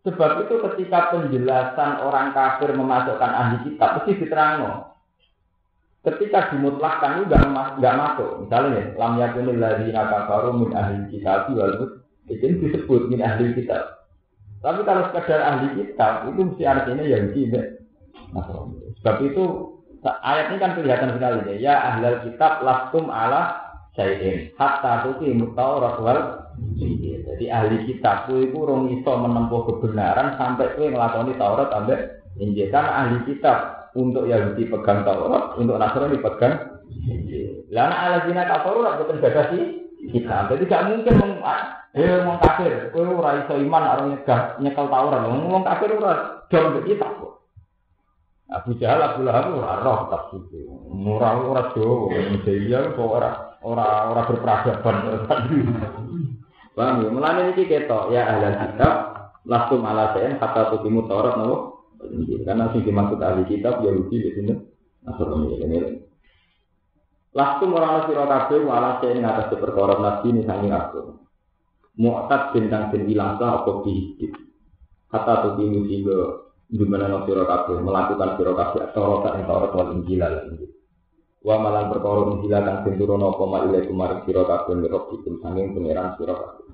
Sebab 0.07 0.47
itu 0.47 0.55
ketika 0.71 1.11
penjelasan 1.11 1.99
orang 1.99 2.31
kafir 2.31 2.71
memasukkan 2.71 3.31
ahli 3.35 3.57
kitab, 3.67 3.99
mesti 3.99 4.23
diterangkan 4.23 4.91
ketika 6.01 6.49
dimutlakkan 6.49 7.21
itu 7.21 7.29
nggak 7.29 7.97
masuk 7.97 8.41
misalnya 8.41 8.73
ya 8.73 8.83
lam 8.97 9.21
yakunil 9.21 9.57
ladzina 9.61 10.09
kafaru 10.09 10.57
min 10.57 10.73
ahli 10.73 10.97
kitab 11.13 11.53
itu 11.53 12.57
disebut 12.57 13.01
min 13.13 13.21
ahli 13.21 13.53
kitab 13.53 14.00
tapi 14.61 14.79
kalau 14.85 15.01
sekedar 15.09 15.41
ahli 15.41 15.67
kitab 15.77 16.29
itu 16.29 16.41
mesti 16.45 16.63
artinya 16.63 17.03
yang 17.05 17.25
tidak 17.33 17.65
nah, 18.31 18.45
sebab 19.01 19.15
itu 19.25 19.43
ayat 20.21 20.45
ini 20.53 20.57
kan 20.61 20.71
kelihatan 20.77 21.11
sekali 21.17 21.39
ya 21.49 21.55
ya 21.57 21.73
ahli 21.93 22.29
kitab 22.29 22.61
lastum 22.61 23.09
ala 23.09 23.57
sayin 23.97 24.53
hatta 24.55 25.09
tuki 25.09 25.33
mutaurat 25.33 25.97
wal 25.99 26.19
jadi 26.77 27.45
ahli 27.49 27.89
kitab 27.89 28.29
itu 28.29 28.53
rong 28.53 28.93
iso 28.93 29.11
menempuh 29.17 29.65
kebenaran 29.65 30.37
sampai 30.37 30.77
kue 30.77 30.93
ngelakoni 30.93 31.33
Taurat 31.39 31.73
sampai 31.73 32.21
Injil. 32.37 32.69
Kan 32.69 32.85
ahli 32.85 33.17
kitab 33.25 33.89
untuk 33.97 34.29
Yahudi 34.29 34.69
pegang 34.69 35.01
Taurat, 35.01 35.57
untuk 35.57 35.81
Nasrani 35.81 36.21
pegang 36.21 36.71
Lana 37.71 37.95
ala 37.95 38.17
zina 38.27 38.43
kafaru 38.45 38.83
lah 38.83 38.99
bukan 38.99 39.23
batasi 39.23 39.80
kita. 40.09 40.49
Jadi 40.49 40.63
gak 40.65 40.85
mungkin 40.89 41.13
meng, 41.21 41.33
eh 41.93 42.23
mau 42.23 42.39
kafir, 42.41 42.89
kowe 42.95 43.03
ora 43.03 43.45
iso 43.45 43.53
iman 43.59 43.83
orang 43.83 44.07
nyegah 44.15 44.41
nyekel 44.57 44.87
Taurat. 44.89 45.21
Wong 45.27 45.63
kafir 45.67 45.89
ora 45.93 46.41
dong 46.49 46.81
kita 46.87 47.07
kok. 47.19 47.33
Abu 48.51 48.75
Jahal 48.75 48.99
Abu 48.99 49.23
Lahab 49.23 49.55
ora 49.55 49.79
roh 49.79 49.99
tafsir. 50.11 50.67
Murah 50.91 51.39
ora 51.39 51.71
do, 51.71 52.11
Indonesia 52.11 52.95
kok 52.95 53.07
ora 53.07 53.31
ora 53.63 53.87
ora 54.11 54.21
berperadaban. 54.27 54.95
Paham 56.75 57.03
ya? 57.03 57.09
Mulane 57.11 57.51
iki 57.51 57.67
ketok 57.67 58.15
ya 58.15 58.23
ahli 58.31 58.55
kitab 58.55 58.93
lastum 59.43 59.83
ala 59.83 60.15
sayen 60.15 60.39
kata 60.39 60.71
tukimu 60.71 61.03
Taurat 61.07 61.35
nopo 61.35 61.83
karena 62.47 62.71
sing 62.71 62.87
dimaksud 62.87 63.19
ahli 63.19 63.43
kitab 63.45 63.83
Yahudi 63.83 64.15
di 64.23 64.29
sini 64.31 64.53
Nasrani 65.03 65.59
ini. 65.59 65.79
Lastu 67.31 67.63
orang 67.71 68.11
sira 68.11 68.27
kabeh 68.27 68.59
wala 68.67 68.99
sing 68.99 69.23
ngatas 69.23 69.55
perkara 69.55 69.95
nabi 70.03 70.35
ini 70.35 70.43
sangi 70.43 70.67
aku. 70.67 71.15
Mu'tad 71.95 72.51
bintang 72.51 72.91
den 72.91 73.07
ilang 73.07 73.39
sa 73.39 73.63
apa 73.63 73.87
dihidik. 73.87 74.35
Kata 75.07 75.43
tuh 75.43 75.51
timu 75.55 75.87
sehingga 75.87 76.51
di 76.67 76.83
mana 76.83 77.23
sira 77.23 77.47
kabeh 77.47 77.79
melakukan 77.79 78.35
sira 78.35 78.51
kabeh 78.51 78.83
Taurat 78.91 79.39
ing 79.39 79.47
Taurat 79.47 79.71
wal 79.71 79.95
Injil 79.95 80.19
Injil. 80.19 80.71
Wa 81.39 81.55
malan 81.55 81.87
perkara 81.87 82.35
Injil 82.35 82.51
kang 82.51 82.83
den 82.83 82.99
turono 82.99 83.31
apa 83.31 83.43
ma 83.47 83.57
ilaikum 83.63 83.95
marang 83.95 84.27
sira 84.27 84.43
kabeh 84.43 84.75
mirrobikum 84.75 85.39
sanging 85.39 85.71
pangeran 85.71 86.19
sira 86.19 86.35
kabeh. 86.35 86.67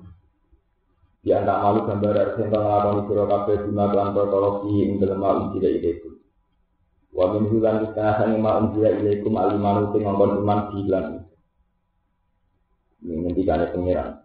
Di 1.22 1.30
antara 1.38 1.70
malu 1.70 1.86
gambar 1.86 2.14
dari 2.18 2.32
sentang 2.34 2.62
ngelakoni 2.66 3.02
siro 3.06 3.24
kafe 3.30 3.52
bima 3.62 3.84
kelan 3.94 4.10
perkara 4.10 4.50
fi 4.58 4.70
ing 4.74 4.90
dalam 4.98 5.18
ma 5.22 5.30
unjila 5.38 5.68
ilaikum. 5.70 6.17
Wa 7.18 7.34
min 7.34 7.50
hulan 7.50 7.90
sangi 7.98 8.38
ma 8.38 8.62
unjila 8.62 8.94
ilaikum 8.94 9.34
alimanu 9.34 9.90
sing 9.90 10.06
ngongkon 10.06 10.38
iman 10.38 10.60
bilan. 10.70 11.06
Ini 13.02 13.14
ngendikane 13.26 13.66
pengiran. 13.74 14.22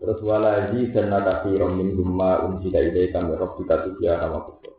Terus 0.00 0.20
walaji 0.24 0.80
dan 0.96 1.12
nakasi 1.12 1.60
min 1.60 1.92
gumma 1.92 2.40
unjila 2.48 2.80
ilaikum 2.80 3.28
ya 3.28 3.36
robbika 3.36 3.84
tujia 3.84 4.16
nama 4.16 4.40
kutu. 4.48 4.72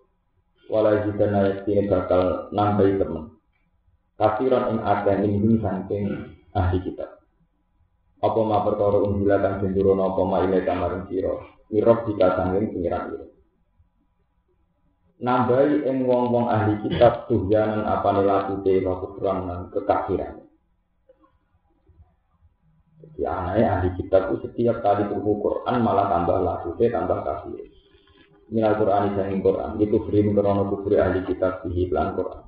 Walaji 0.73 1.13
dan 1.21 1.29
nakasi 1.37 1.85
bakal 1.85 2.49
nambahi 2.49 2.97
temen. 2.97 3.37
Kafiran 4.17 4.73
ing 4.73 4.79
ada 4.81 5.13
ing 5.21 5.61
saking 5.61 6.05
ahli 6.57 6.81
kitab 6.81 7.17
apa 8.17 8.39
ma 8.41 8.65
perkara 8.65 8.97
unggila 9.05 9.37
kang 9.37 9.61
den 9.61 9.77
apa 9.77 10.21
ma 10.25 10.41
ile 10.41 10.65
kamaring 10.65 11.05
sira 11.05 11.37
mirab 11.69 12.09
dikasangin 12.09 12.73
pengiran 12.73 13.13
ira 13.13 13.25
nambahi 15.17 15.81
ing 15.81 16.05
wong-wong 16.05 16.45
ahli 16.45 16.77
kitab 16.85 17.25
tuhyanan 17.25 17.85
apa 17.89 18.09
nelakute 18.13 18.85
kufran 18.85 19.37
lan 19.49 19.59
kekafiran. 19.73 20.45
Jadi 23.01 23.21
aneh 23.25 23.65
ahli 23.65 23.89
kitab 23.97 24.29
itu 24.29 24.45
setiap 24.45 24.85
kali 24.85 25.09
buku 25.09 25.31
Quran 25.41 25.75
malah 25.81 26.05
tambah 26.13 26.37
lakute 26.37 26.85
tambah 26.93 27.25
kafir. 27.25 27.65
Minal 28.53 28.77
Quran 28.77 29.11
isangin 29.13 29.41
Quran. 29.41 29.81
Itu 29.81 30.05
free 30.05 30.21
krono 30.21 30.63
kufri 30.69 31.01
ahli 31.01 31.25
kitab 31.25 31.65
di 31.65 31.89
lan 31.89 32.13
Quran. 32.13 32.45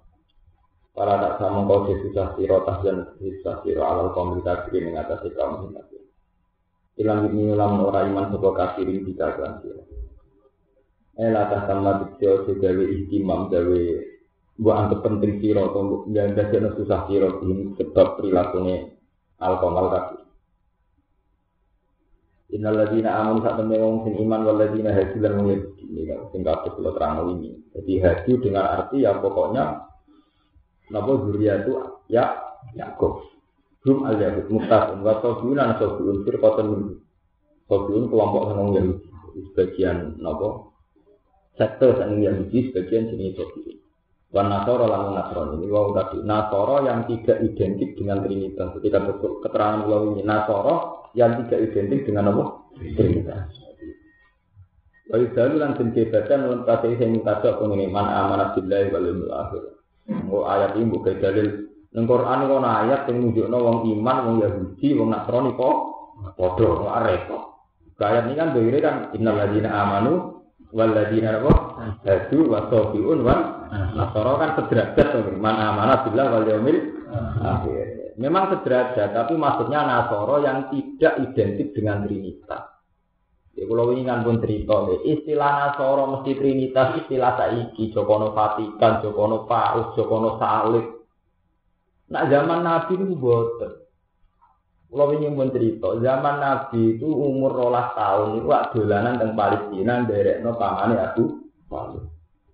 Para 0.94 1.16
tak 1.16 1.34
sama 1.40 1.64
kau 1.64 1.90
susah 1.90 2.36
siro 2.36 2.66
dan 2.66 3.08
susah 3.18 3.56
siro 3.66 3.82
alal 3.88 4.14
kafir 4.14 4.78
yang 4.78 5.00
atas 5.00 5.26
kaum 5.34 5.74
kafir. 5.74 6.06
Ilang 7.00 7.32
ini 7.32 7.56
ulang 7.56 7.80
orang 7.80 8.12
iman 8.12 8.26
sebuah 8.36 8.54
kafirin 8.60 9.08
kita 9.08 9.32
kan 9.40 9.64
siro. 11.20 11.28
Eh 11.28 11.30
latah 11.36 11.68
sama 11.68 11.92
bitsio 12.00 12.48
segawe 12.48 12.84
ihtimam 12.88 13.52
gawe 13.52 13.84
buat 14.60 14.76
anggap 14.76 15.00
penting 15.04 15.40
siro 15.44 15.72
atau 15.72 16.08
yang 16.16 16.32
jadi 16.32 16.72
susah 16.80 17.12
siro 17.12 17.44
ini 17.44 17.76
sebab 17.76 18.20
perilakunya 18.20 18.88
al 19.44 19.60
kafir. 19.60 20.20
Innal 22.50 22.82
ladina 22.82 23.14
amun 23.20 23.46
temne 23.46 23.78
wong 23.78 24.10
iman 24.10 24.42
wal 24.42 24.58
ladina 24.58 24.90
haji 24.90 25.22
lan 25.22 25.38
wong 25.38 25.50
ini 25.86 26.02
kan 26.08 26.20
sing 26.34 26.42
kabeh 26.42 26.72
terang 26.82 27.38
ini. 27.38 27.62
Jadi 27.76 27.94
haji 28.02 28.32
dengan 28.42 28.66
arti 28.66 29.06
ya 29.06 29.20
pokoknya 29.22 29.86
Napa 30.90 31.22
itu 31.22 31.74
ya 32.10 32.34
Yakub. 32.74 33.22
Hum 33.86 34.04
al 34.04 34.18
Yahud 34.18 34.50
muftahun 34.50 35.06
wa 35.06 35.22
tabiun 35.22 35.62
an 35.62 35.78
tabiun 35.78 36.26
firqatan 36.26 36.66
min. 36.74 36.82
Tabiun 37.70 38.10
kelompok 38.10 38.44
seneng 38.50 38.68
Yahudi. 38.74 39.08
Sebagian 39.54 40.18
napa 40.18 40.74
sektor 41.60 42.00
seneng 42.00 42.24
Yahudi, 42.24 42.72
sebagian 42.72 43.12
jenis 43.12 43.36
tabiun. 43.36 43.78
Wan 44.30 44.46
Nasoro 44.46 44.86
lan 44.86 45.18
Nasron 45.18 45.58
ini 45.58 45.74
wau 45.74 45.90
tadi 45.90 46.22
Nasoro 46.22 46.86
yang 46.86 47.10
tidak 47.10 47.42
identik 47.42 47.98
dengan 47.98 48.22
Trinitas. 48.22 48.78
Ketika 48.78 49.02
betul 49.02 49.42
keterangan 49.42 49.90
wau 49.90 50.14
ini 50.14 50.22
Nasoro 50.22 51.10
yang 51.18 51.34
tidak 51.44 51.74
identik 51.74 52.06
dengan 52.06 52.30
apa? 52.30 52.44
Trinitas. 52.78 53.50
Wa 55.10 55.18
yudalu 55.18 55.54
lan 55.58 55.74
den 55.74 55.90
kebatan 55.98 56.46
lan 56.46 56.62
kate 56.70 56.94
sing 57.02 57.18
mutada 57.18 57.58
pengene 57.58 57.90
man 57.90 58.06
amanah 58.06 58.54
billahi 58.54 58.94
wal 58.94 59.06
yawmil 59.10 59.34
akhir. 59.34 59.64
Ayat 60.30 60.72
ini 60.78 60.86
bukan 60.94 61.16
dalil. 61.18 61.48
Neng 61.90 62.06
Quran 62.06 62.46
itu 62.46 62.56
ayat 62.62 63.02
yang 63.10 63.16
menunjukkan 63.18 63.58
wong 63.58 63.78
iman, 63.98 64.18
wong 64.22 64.36
Yahudi, 64.46 64.88
wong 64.94 65.10
Nasrani 65.10 65.58
kok 65.58 65.78
podo, 66.38 66.86
repot. 66.86 67.44
Ayat 67.98 68.30
ini 68.30 68.38
kan 68.38 68.54
begini 68.54 68.80
kan 68.80 68.96
innal 69.18 69.42
ladina 69.42 69.70
amanu 69.74 70.39
wal 70.74 70.92
ladina 70.94 71.42
apa? 71.42 71.54
Hadu 72.06 72.50
wa 72.50 72.70
wa 72.70 73.36
nasara 73.94 74.34
kan 74.38 74.50
sederajat 74.60 75.08
man 75.38 75.56
amana 75.58 76.06
billah 76.06 76.26
wal 76.30 76.46
yaumil 76.46 76.80
akhir. 77.42 78.00
Memang 78.20 78.52
sederajat, 78.52 79.16
tapi 79.16 79.40
maksudnya 79.40 79.80
Nasoro 79.88 80.44
yang 80.44 80.68
tidak 80.68 81.24
identik 81.24 81.72
dengan 81.72 82.04
Trinitas. 82.04 82.68
Ya 83.56 83.64
kalau 83.64 83.96
ingin 83.96 84.28
pun 84.28 84.44
cerita 84.44 84.92
istilah 85.08 85.52
Nasoro 85.64 86.04
mesti 86.20 86.36
Trinitas, 86.36 87.00
istilah 87.00 87.40
saiki, 87.40 87.96
Jokono 87.96 88.36
Vatikan, 88.36 89.00
Jokono 89.00 89.48
Paus, 89.48 89.96
Jokono 89.96 90.36
Salib. 90.36 91.00
Nah 92.12 92.28
zaman 92.28 92.60
Nabi 92.60 93.00
itu 93.00 93.16
boten. 93.16 93.79
Kalau 94.90 95.14
ingin 95.14 95.38
pun 95.38 95.54
cerita, 95.54 96.02
zaman 96.02 96.42
Nabi 96.42 96.98
itu 96.98 97.06
umur 97.06 97.54
rolas 97.54 97.94
tahun 97.94 98.42
itu 98.42 98.50
dolanan 98.50 99.22
teng 99.22 99.38
Palestina, 99.38 100.02
derek 100.02 100.42
no 100.42 100.58
pamane 100.58 100.98
aku 100.98 101.46
Palu. 101.70 102.10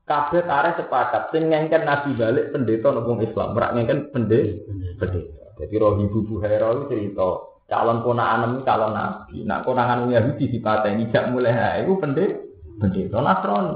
Kabeh 0.05 0.43
tarik 0.45 0.77
sepakat, 0.77 1.31
sing 1.31 1.49
ngengken 1.49 1.87
Nabi 1.87 2.13
balik 2.13 2.51
pendeta 2.51 2.91
nopo 2.93 3.17
Islam, 3.23 3.55
merak 3.55 3.71
ngengken 3.73 3.99
pendeta. 4.11 4.67
Pendeta. 5.01 5.45
Jadi 5.63 5.73
roh 5.79 5.95
ibu 5.97 6.19
Buhaira 6.27 6.75
itu 6.75 6.83
cerita, 6.91 7.29
calon 7.71 8.03
ponakan 8.03 8.59
ini 8.59 8.67
calon 8.67 8.91
Nabi. 8.93 9.35
Nak 9.47 9.63
konangan 9.65 10.05
Yahudi 10.11 10.51
dipateni, 10.51 11.09
jak 11.09 11.31
mulai 11.31 11.55
ha, 11.55 11.79
itu 11.81 11.95
pendeta. 11.97 12.37
Pendeta 12.75 13.17
Nasrani. 13.23 13.75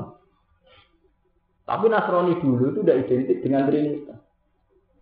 Tapi 1.64 1.86
Nasrani 1.88 2.34
dulu 2.44 2.76
itu 2.76 2.80
tidak 2.84 3.00
identik 3.08 3.38
dengan 3.40 3.66
Trinitas. 3.66 4.19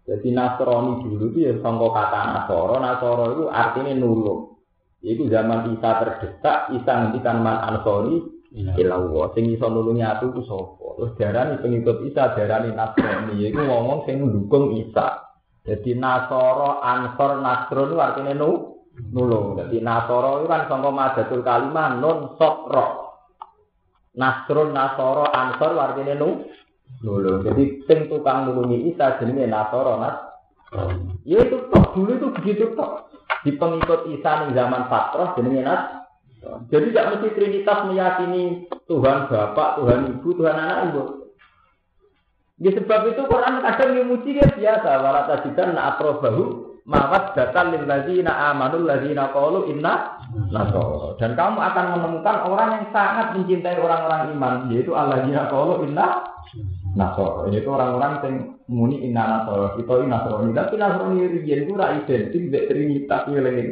Jadi 0.07 0.31
Nasrani 0.31 1.03
dulu 1.03 1.35
itu 1.35 1.39
ya 1.43 1.53
sangka 1.59 1.87
kata 1.91 2.19
Nasoro, 2.31 2.75
Nasoro 2.79 3.23
itu 3.35 3.43
artinya 3.51 3.91
nulung. 3.91 4.55
Itu 5.03 5.27
zaman 5.27 5.75
Isa 5.75 5.99
terdesak, 5.99 6.71
Isa 6.71 6.91
ngendikan 6.95 7.43
man 7.43 7.59
ansori 7.59 8.23
ilawo. 8.55 9.35
Sing 9.35 9.51
iso 9.51 9.67
nulungi 9.67 10.07
aku 10.07 10.31
ku 10.31 10.41
sapa? 10.47 10.87
Terus 10.95 11.11
darani 11.19 11.55
pengikut 11.59 12.07
Isa 12.07 12.31
darani 12.39 12.71
Nasrani, 12.71 13.35
iku 13.51 13.59
ngomong 13.67 14.07
sing 14.07 14.23
mendukung 14.23 14.79
Isa. 14.79 15.27
Jadi 15.67 15.99
Nasoro, 15.99 16.79
Ansor, 16.79 17.43
Nasrun 17.43 17.91
itu 17.91 17.99
artinya 17.99 18.31
nu, 18.31 18.79
nulung. 19.11 19.59
Jadi 19.59 19.83
Nasoro 19.83 20.39
itu 20.39 20.47
kan 20.47 20.71
sangka 20.71 20.91
madatul 20.95 21.43
kalimah 21.43 21.99
non 21.99 22.39
sokro. 22.39 23.11
Nasrun, 24.15 24.71
Nasoro, 24.71 25.27
Ansor 25.27 25.75
artinya 25.75 26.15
nu, 26.15 26.47
nulung. 27.03 27.45
Jadi 27.45 27.83
sing 27.85 28.09
tukang 28.09 28.49
nulungi 28.49 28.89
Isa 28.93 29.17
jenenge 29.21 29.45
Nasoro 29.45 30.01
Nas. 30.01 30.15
Ya 31.23 31.43
itu 31.43 31.69
tok 31.69 31.95
dulu 31.95 32.11
itu 32.17 32.27
begitu 32.41 32.63
tok. 32.73 33.11
Di 33.45 33.53
pengikut 33.55 34.09
Isa 34.11 34.45
ning 34.45 34.57
zaman 34.57 34.89
Fatroh 34.89 35.37
jenenge 35.37 35.61
Nas. 35.61 35.81
Jadi 36.71 36.93
tidak 36.93 37.07
mesti 37.17 37.27
Trinitas 37.33 37.79
meyakini 37.89 38.43
Tuhan 38.87 39.27
Bapak, 39.27 39.83
Tuhan 39.83 39.99
Ibu, 40.15 40.29
Tuhan 40.37 40.55
Anak 40.55 40.79
Ibu. 40.93 41.03
Ya 42.57 42.73
sebab 42.73 43.13
itu 43.13 43.21
Quran 43.29 43.61
kadang 43.61 43.91
memuji 43.93 44.41
ya 44.41 44.47
biasa. 44.49 44.89
Wala 45.01 45.29
tajidan 45.29 45.77
na 45.77 45.93
atrobahu 45.93 46.73
mawat 46.87 47.35
datan 47.35 47.75
lil 47.75 47.85
ladzina 47.85 48.49
amanul 48.49 48.87
ladzina 48.87 49.29
qalu 49.29 49.69
inna 49.69 50.17
nasara. 50.49 51.13
Dan 51.21 51.37
kamu 51.37 51.59
akan 51.59 51.85
menemukan 51.99 52.37
orang 52.49 52.69
yang 52.79 52.85
sangat 52.89 53.37
mencintai 53.37 53.77
orang-orang 53.77 54.33
iman, 54.33 54.53
yaitu 54.73 54.95
alladzina 54.97 55.51
qalu 55.51 55.85
inna 55.85 56.33
nasara. 56.97 57.47
Yaitu 57.53 57.69
orang-orang 57.69 58.13
yang 58.25 58.35
muni 58.65 59.05
inna 59.05 59.23
nasara. 59.23 59.77
Kita 59.77 59.93
ini 60.01 60.07
nasrani. 60.09 60.51
Tapi 60.57 60.73
nasrani 60.75 61.21
riyen 61.37 61.69
itu 61.69 61.71
ora 61.77 61.93
identik 61.93 62.41
dengan 62.49 62.65
trinitas 62.65 63.21
ngeling. 63.29 63.69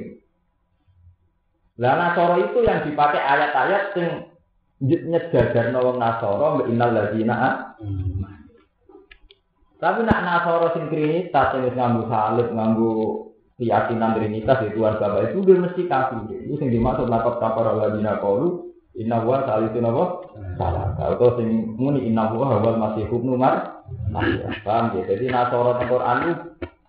Lah 1.81 1.93
nasara 1.97 2.35
itu 2.39 2.57
yang 2.61 2.85
dipakai 2.85 3.19
ayat-ayat 3.19 3.83
yang 3.97 4.11
nyejajarno 4.85 5.79
wong 5.81 5.97
nasara 5.97 6.47
innal 6.69 6.91
ladzina 6.93 7.73
tapi 9.75 10.07
nak 10.07 10.23
nasoro 10.23 10.71
sing 10.71 10.87
trinitas 10.87 11.51
yang 11.61 11.75
nganggu 11.75 12.03
salib, 12.07 12.47
nganggu 12.55 12.91
keyakinan 13.59 14.15
trinitas 14.15 14.63
itu 14.65 14.79
Tuhan 14.79 14.97
Bapak 14.97 15.31
itu 15.31 15.39
dia 15.43 15.61
mesti 15.61 15.81
kafir. 15.85 16.41
Itu 16.47 16.57
yang 16.63 16.71
dimaksud 16.73 17.05
lakot 17.11 17.37
kapar 17.43 17.75
Allah 17.75 18.17
kaulu 18.17 18.71
inna 18.95 19.23
wa 19.23 19.43
salisu 19.43 19.79
nawa 19.79 20.05
salah. 20.59 20.95
Kalau 20.95 21.37
sing 21.39 21.75
muni 21.75 22.07
inna 22.07 22.31
wa 22.31 22.59
masih 22.59 23.07
hubnu 23.11 23.35
mar. 23.35 23.85
Paham 24.65 24.97
ya? 24.97 25.03
Jadi 25.05 25.29
nasoro 25.29 25.77
di 25.77 25.85
Quran 25.85 26.17
itu 26.25 26.33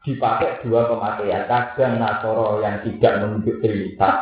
dipakai 0.07 0.64
dua 0.64 0.88
pemakaian. 0.88 1.45
Kadang 1.51 1.99
nasoro 2.01 2.62
yang 2.62 2.81
tidak 2.87 3.12
menunjuk 3.21 3.59
trinitas. 3.61 4.16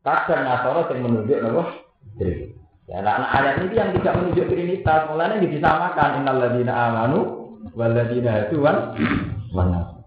Kadang 0.00 0.42
nasoro 0.46 0.80
yang 0.90 1.00
menunjuk 1.04 1.38
nawa 1.42 1.62
trinitas. 2.16 2.62
Ya, 2.90 2.98
nah, 2.98 3.24
ayat 3.30 3.62
ini 3.62 3.78
yang 3.78 3.94
tidak 3.94 4.18
menunjuk 4.18 4.50
trinitas, 4.50 5.06
mulanya 5.06 5.38
disamakan 5.38 6.18
innal 6.18 6.38
ladina 6.42 6.72
amanu 6.90 7.20
waladina 7.78 8.50
itu 8.50 8.58
wan 8.58 8.92
mana. 9.54 10.02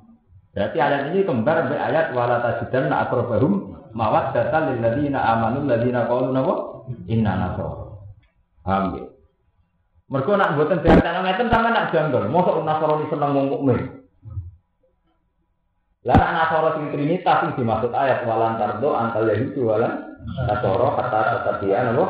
Berarti 0.52 0.78
ayat 0.84 1.02
ini 1.10 1.24
kembar 1.24 1.72
ayat 1.72 2.12
wala 2.12 2.44
tajidan 2.44 2.92
na 2.92 3.08
data 3.96 4.58
lil 4.68 4.80
ladina 4.84 5.20
amanu 5.24 5.64
ladina 5.64 6.04
qalu 6.04 6.36
napa 6.36 6.54
inna 7.08 7.32
nasara. 7.40 7.96
Paham 8.62 8.84
ya? 9.00 9.06
Mergo 10.12 10.38
nak 10.38 10.54
mboten 10.54 10.84
diartene 10.84 11.20
ngeten 11.24 11.48
sama 11.50 11.72
nak 11.72 11.90
janggal. 11.96 12.28
Mosok 12.28 12.62
nasrani 12.68 13.06
seneng 13.08 13.32
wong 13.34 13.48
mukmin. 13.50 13.80
Lah 16.06 16.16
nak 16.20 16.34
nasara 16.36 16.70
sing 16.78 16.92
trinitas 16.94 17.38
sing 17.42 17.52
dimaksud 17.58 17.90
ayat 17.96 18.28
walan 18.28 18.60
tardo 18.60 18.94
antal 18.94 19.26
yahudi 19.26 19.64
walan 19.64 20.14
nasara 20.46 20.88
kata 21.00 21.20
kata 21.40 21.52
dia 21.64 21.88
napa? 21.88 22.06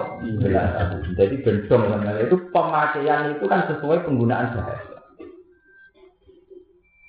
Jadi 1.16 1.36
bendong 1.46 2.02
itu 2.18 2.36
pemakaian 2.50 3.38
itu 3.38 3.46
kan 3.46 3.70
sesuai 3.70 4.04
penggunaan 4.04 4.58
bahasa. 4.58 4.96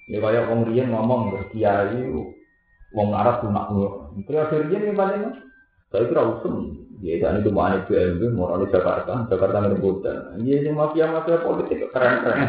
Ya 0.07 0.23
kayak 0.23 0.47
riyen 0.71 0.95
ngomong 0.95 1.35
terus 1.35 1.51
kiai 1.51 2.07
wong 2.97 3.13
Arab 3.13 3.45
lunak 3.45 3.69
ngono. 3.69 4.17
Periode 4.25 4.65
riyen 4.65 4.89
iki 4.89 4.97
paling 4.97 5.23
saya 5.93 6.09
kira 6.09 6.25
usum. 6.25 6.89
Ya 7.05 7.21
itu 7.21 7.53
mau 7.53 7.69
aneh 7.69 7.85
BMW, 7.85 8.33
mau 8.33 8.57
aneh 8.57 8.73
Jakarta, 8.73 9.29
Jakarta 9.29 9.61
ngerebutan. 9.61 10.41
Iya 10.41 10.65
sing 10.65 10.73
mafia 10.73 11.13
mafia 11.13 11.45
politik 11.45 11.93
keren 11.93 12.25
keren. 12.25 12.41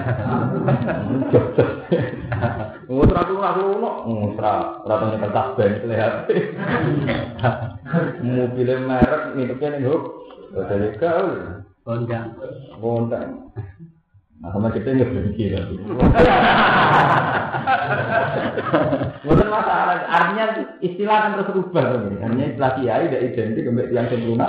Mutra 2.87 3.27
tuh 3.27 3.43
aku 3.43 3.83
no, 3.83 4.07
mutra, 4.07 4.79
mutra 4.79 5.03
tuh 5.03 5.07
nyekel 5.11 5.31
tas 5.35 5.51
band 5.59 5.75
lihat. 5.83 6.13
Mobil 8.23 8.69
merek 8.87 9.23
ngidupnya 9.35 9.67
nih 9.75 9.83
huk, 9.83 10.03
jadi 10.55 10.95
kau. 10.95 11.27
Bondang. 11.83 12.39
Bondang. 12.79 13.51
Nah, 14.37 14.53
sama 14.53 14.69
kita 14.69 14.93
nggak 14.93 15.09
berhenti 15.09 15.49
lagi. 15.49 15.75
Bukan 19.25 19.47
masalah, 19.49 19.97
artinya 20.05 20.45
istilah 20.85 21.17
kan 21.25 21.31
terus 21.41 21.53
rubah 21.57 21.83
kan? 21.89 22.21
Artinya 22.21 22.45
istilah 22.53 22.71
kiai 22.77 23.09
tidak 23.09 23.23
identik 23.33 23.65
dengan 23.65 23.89
yang 23.89 24.05
sempurna. 24.13 24.47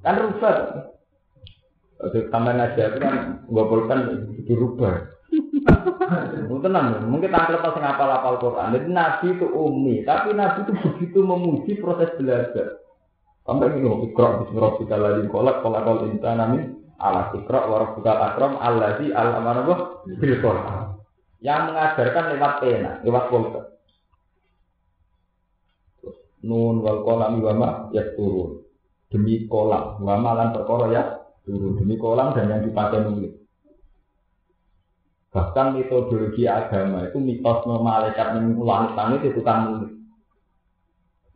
Kan 0.00 0.14
rubah. 0.24 0.54
Untuk 1.96 2.28
tambah 2.28 2.52
aja 2.56 2.82
itu 2.92 2.98
kan 3.00 3.14
kan 3.88 4.00
dirubah. 4.48 4.94
Tenang, 6.46 7.06
mungkin 7.12 7.30
tak 7.30 7.52
lepas 7.52 7.76
ngapal 7.76 8.10
apal 8.10 8.40
Quran. 8.40 8.74
Jadi 8.74 8.86
Nabi 8.90 9.26
itu 9.36 9.46
umi, 9.52 10.02
tapi 10.02 10.32
Nabi 10.32 10.64
itu 10.64 10.72
begitu 10.82 11.18
memuji 11.22 11.72
proses 11.78 12.10
belajar. 12.16 12.80
Sampai 13.46 13.70
ini 13.78 13.86
ikrar 14.10 14.42
Bismillahirrahmanirrahim. 14.42 15.30
Kolak 15.30 15.62
kolak 15.62 15.86
kol 15.86 16.10
insan 16.10 16.42
amin 16.42 16.85
ala 16.96 17.32
sikra 17.32 17.68
wa 17.68 17.76
rabbukal 17.84 18.18
akram 18.18 18.56
allazi 18.60 19.12
alama 19.12 19.64
bil. 20.06 20.34
Yang 21.44 21.60
mengajarkan 21.68 22.24
lewat 22.32 22.52
pena, 22.64 22.92
lewat 23.04 23.24
pulpen. 23.28 23.64
Nun 26.46 26.80
wal 26.80 27.04
kolam 27.04 27.42
wama 27.42 27.92
ya 27.92 28.02
turun. 28.16 28.64
Demi 29.12 29.44
kolam, 29.46 30.00
wama 30.00 30.30
lan 30.32 30.48
perkara 30.56 30.86
ya 30.90 31.02
turun. 31.44 31.76
Demi 31.76 32.00
kolam 32.00 32.32
dan 32.32 32.50
yang 32.50 32.62
dipakai 32.64 33.04
nulis. 33.04 33.34
Bahkan 35.36 35.76
metodologi 35.76 36.48
agama 36.48 37.04
itu 37.04 37.20
mitos 37.20 37.60
malaikat 37.68 38.40
yang 38.40 38.56
langit 38.96 39.20
itu 39.28 39.44
kan 39.44 39.68
nulis. 39.68 39.92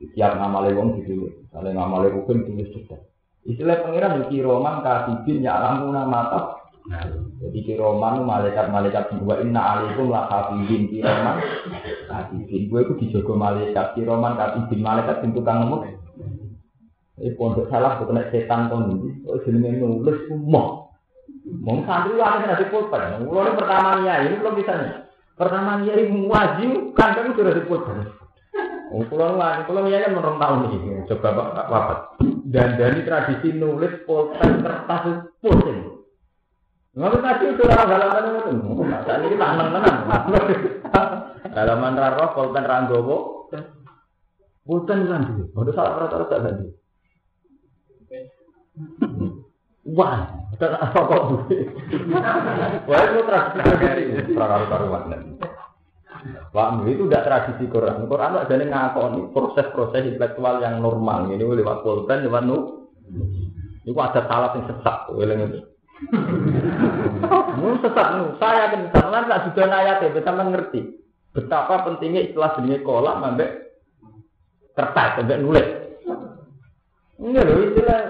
Setiap 0.01 0.41
nama 0.41 0.65
lewong 0.65 0.97
ditulis. 0.97 1.37
Kalau 1.53 1.69
nama 1.69 2.01
lewong 2.09 2.25
tulis 2.25 2.73
juga. 2.73 3.10
Istilah 3.49 3.81
pengiran 3.81 4.29
di 4.29 4.39
roman 4.45 4.85
katibin 4.85 5.41
ya 5.41 5.57
alamuna 5.57 6.05
mata. 6.05 6.61
Nah, 6.89 7.05
jadi 7.41 7.77
roman 7.77 8.25
malaikat-malaikat 8.25 9.21
dua 9.21 9.41
inna 9.41 9.61
alaikum 9.61 10.13
lah 10.13 10.29
katibin 10.29 10.93
roman 11.01 11.41
katibin. 12.09 12.69
Gue 12.69 12.81
itu 12.85 12.93
dijogo 13.01 13.33
malaikat 13.37 13.97
roman 14.05 14.37
katibin 14.37 14.81
malaikat 14.85 15.25
pintu 15.25 15.41
kang 15.41 15.65
nemu. 15.65 15.77
Ini 17.21 17.37
pondok 17.37 17.69
salah 17.69 18.01
bukan 18.01 18.33
setan 18.33 18.73
tuh 18.73 18.81
nih. 18.81 19.29
Oh 19.29 19.37
jenenge 19.45 19.77
nulis 19.77 20.25
semua. 20.25 20.89
Mau 21.61 21.81
santri 21.85 22.17
lah 22.17 22.41
di 22.45 22.67
pulpen. 22.69 23.25
Mulai 23.29 23.57
pertama 23.57 24.01
ini 24.01 24.41
belum 24.41 24.57
bisa 24.57 24.73
nih. 24.77 24.93
Pertama 25.37 25.81
ini 25.85 26.29
wajib 26.29 26.93
kan 26.97 27.17
kan 27.17 27.33
sudah 27.33 27.53
di 27.57 27.65
Oh, 28.91 29.07
pulau 29.07 29.39
lain, 29.39 29.71
pulau 29.71 29.87
ya 29.87 30.03
kan 30.03 30.19
menurut 30.19 30.43
tahun 30.43 30.61
ini, 30.75 31.07
coba 31.07 31.29
pak 31.31 31.67
wafat. 31.71 31.99
Dan 32.51 32.75
dari 32.75 33.07
tradisi 33.07 33.55
nulis 33.55 34.03
pulpen 34.03 34.67
kertas 34.67 35.31
pusing. 35.39 36.03
Nggak 36.99 37.23
tadi 37.23 37.45
itu 37.55 37.63
orang 37.71 37.87
halaman 37.87 38.51
itu, 38.51 38.83
saat 39.07 39.23
ini 39.23 39.39
tak 39.39 39.55
menang 39.55 39.99
Halaman 41.55 41.95
raro 41.95 42.35
pulpen 42.35 42.67
ranggowo. 42.67 43.47
Pulpen 44.67 45.07
kan 45.07 45.23
dulu. 45.23 45.45
Udah 45.55 45.75
salah 45.75 45.93
rata-rata 46.07 46.37
kan 46.43 46.55
dulu. 46.59 46.73
Wah, 49.95 50.35
dan 50.59 50.75
apa 50.79 50.99
kok? 50.99 51.23
Wah, 52.91 53.01
itu 53.07 53.21
tradisi 53.23 53.71
dari 53.79 54.05
karu-karuan. 54.35 55.39
Pak 56.51 56.85
itu 56.85 57.09
tidak 57.09 57.25
tradisi 57.27 57.65
Quran. 57.71 58.05
Quran 58.05 58.37
ada 58.37 58.55
yang 58.55 58.71
ngakoni 58.71 59.21
proses-proses 59.33 60.05
intelektual 60.05 60.61
yang 60.61 60.83
normal. 60.83 61.31
Ini 61.33 61.41
lewat 61.41 61.81
pulpen, 61.87 62.27
lewat 62.27 62.43
nu. 62.45 62.89
Itu 63.87 63.97
ada 63.97 64.27
salah 64.29 64.53
yang 64.57 64.69
sesat. 64.69 64.99
Weleng 65.17 65.41
itu. 65.49 65.61
Mun 67.57 67.81
sesat. 67.81 68.09
Saya 68.37 68.61
akan 68.69 68.81
misalnya 68.89 69.19
nggak 69.27 69.43
sudah 69.49 69.67
ayat 69.73 69.97
ya, 70.05 70.09
bisa 70.13 70.31
mengerti 70.33 70.81
betapa 71.31 71.87
pentingnya 71.87 72.27
istilah 72.27 72.59
jenis 72.59 72.83
kolak 72.83 73.17
sampai 73.23 73.49
kertas 74.75 75.11
sampai 75.19 75.39
nulis. 75.39 75.67
Enggak 77.21 77.45
loh 77.47 77.59
istilah 77.69 78.01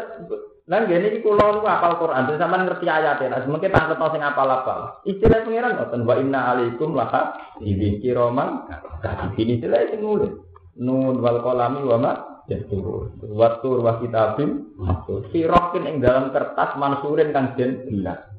Nah, 0.70 0.86
gini 0.86 1.10
iki 1.10 1.26
kula 1.26 1.50
niku 1.50 1.66
apal 1.66 1.98
Quran, 1.98 2.30
sama 2.38 2.62
ngerti 2.62 2.86
ayat 2.86 3.18
ya. 3.18 3.42
Mungkin 3.42 3.74
tangkep 3.74 3.98
sing 4.14 4.22
apal-apal. 4.22 5.02
Istilah 5.02 5.42
pengiran 5.42 5.74
ngoten 5.74 6.06
wa 6.06 6.14
inna 6.14 6.40
alaikum 6.54 6.94
laka 6.94 7.34
ibi 7.58 7.98
kiroman 7.98 8.70
ini 9.34 9.58
istilah 9.58 9.90
sing 9.90 9.98
nulis. 9.98 10.30
Nun 10.78 11.18
wal 11.18 11.42
qalami 11.42 11.82
wa 11.82 11.98
ma 11.98 12.12
yastur. 12.46 13.10
Wa 13.18 13.58
tur 13.58 13.82
wa 13.82 13.98
kitabim 13.98 14.78
mastur. 14.78 15.26
Sirokin 15.34 15.90
ing 15.90 15.98
dalam 15.98 16.30
kertas 16.30 16.78
mansurin 16.78 17.34
kang 17.34 17.58
den 17.58 17.90
jelas. 17.90 18.30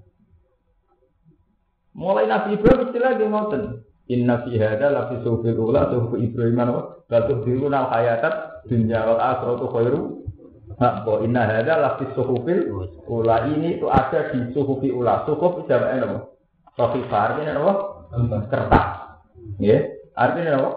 Mulai 1.92 2.32
Nabi 2.32 2.56
Ibrahim 2.56 2.88
istilah 2.88 3.12
ge 3.20 3.28
ngoten. 3.28 3.64
Inna 4.08 4.48
fi 4.48 4.56
hadza 4.56 4.88
la 4.88 5.12
fi 5.12 5.20
sufil 5.20 5.60
ula 5.60 5.92
sufu 5.92 6.16
Ibrahim 6.16 6.64
wa 6.64 6.96
batu 7.12 7.44
diruna 7.44 7.92
hayatat 7.92 8.64
dunya 8.72 9.04
wal 9.04 9.20
akhiratu 9.20 9.68
khairu 9.68 10.21
Bahwa 10.80 11.26
inna 11.26 11.44
hadza 11.50 11.74
la 11.78 11.90
fi 11.98 12.06
suhufil 12.14 12.70
ula 13.10 13.50
ini 13.50 13.82
itu 13.82 13.88
ada 13.90 14.32
di 14.32 14.54
suhufi 14.54 14.94
ula. 14.94 15.26
Suhuf 15.28 15.66
jamaknya 15.66 16.08
apa? 16.08 16.18
Sofifa 16.78 17.18
artinya 17.32 17.60
apa? 17.60 17.74
Kertas. 18.48 18.88
Ya, 19.60 19.78
artinya 20.16 20.52
apa? 20.62 20.70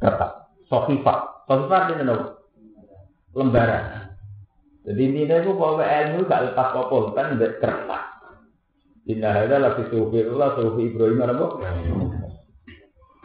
Kertas. 0.00 0.32
Sofifa. 0.70 1.44
Sofifa 1.44 1.74
artinya 1.76 2.14
apa? 2.14 2.26
Lembaran. 3.36 3.84
Jadi 4.86 5.02
intinya 5.02 5.36
itu 5.42 5.50
bahwa 5.58 5.82
ilmu 5.82 6.30
gak 6.30 6.44
lepas 6.52 6.68
popol 6.72 7.10
kan 7.12 7.36
kertas. 7.36 8.04
Inna 9.06 9.30
hadza 9.34 9.56
la 9.60 9.74
fi 9.76 9.82
suhufil 9.92 10.32
ula 10.32 10.56
suhufi 10.56 10.90
Ibrahim 10.90 11.22
apa? 11.26 11.46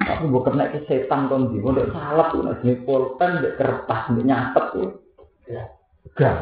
Aku 0.01 0.34
bukan 0.34 0.57
kena 0.57 0.74
ke 0.74 0.82
setan 0.89 1.30
kon 1.30 1.53
di, 1.53 1.62
mau 1.62 1.78
salah 1.93 2.34
tuh, 2.34 2.41
nih 2.66 2.82
pulpen, 2.82 3.38
kertas, 3.53 4.09
nyatet 4.18 4.66
tuh. 4.74 4.89
Gak. 6.20 6.36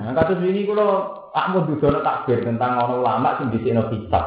Nah, 0.00 0.12
kasus 0.16 0.40
ini 0.40 0.64
kalau 0.64 1.12
tak 1.36 1.52
mau 1.52 1.68
dudono 1.68 2.00
takbir 2.00 2.40
tentang 2.40 2.80
orang 2.80 3.24
sing 3.36 3.48
di 3.52 3.58
sini 3.60 3.82
hisab. 3.92 4.24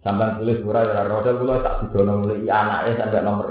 Sampai 0.00 0.40
tulis 0.40 0.62
murah 0.64 0.86
ya 0.86 1.02
rodel 1.10 1.42
kalau 1.42 1.60
tak 1.60 1.78
dudono 1.84 2.12
mulai 2.22 2.46
anaknya 2.46 3.02
sampai 3.02 3.22
nomor. 3.26 3.48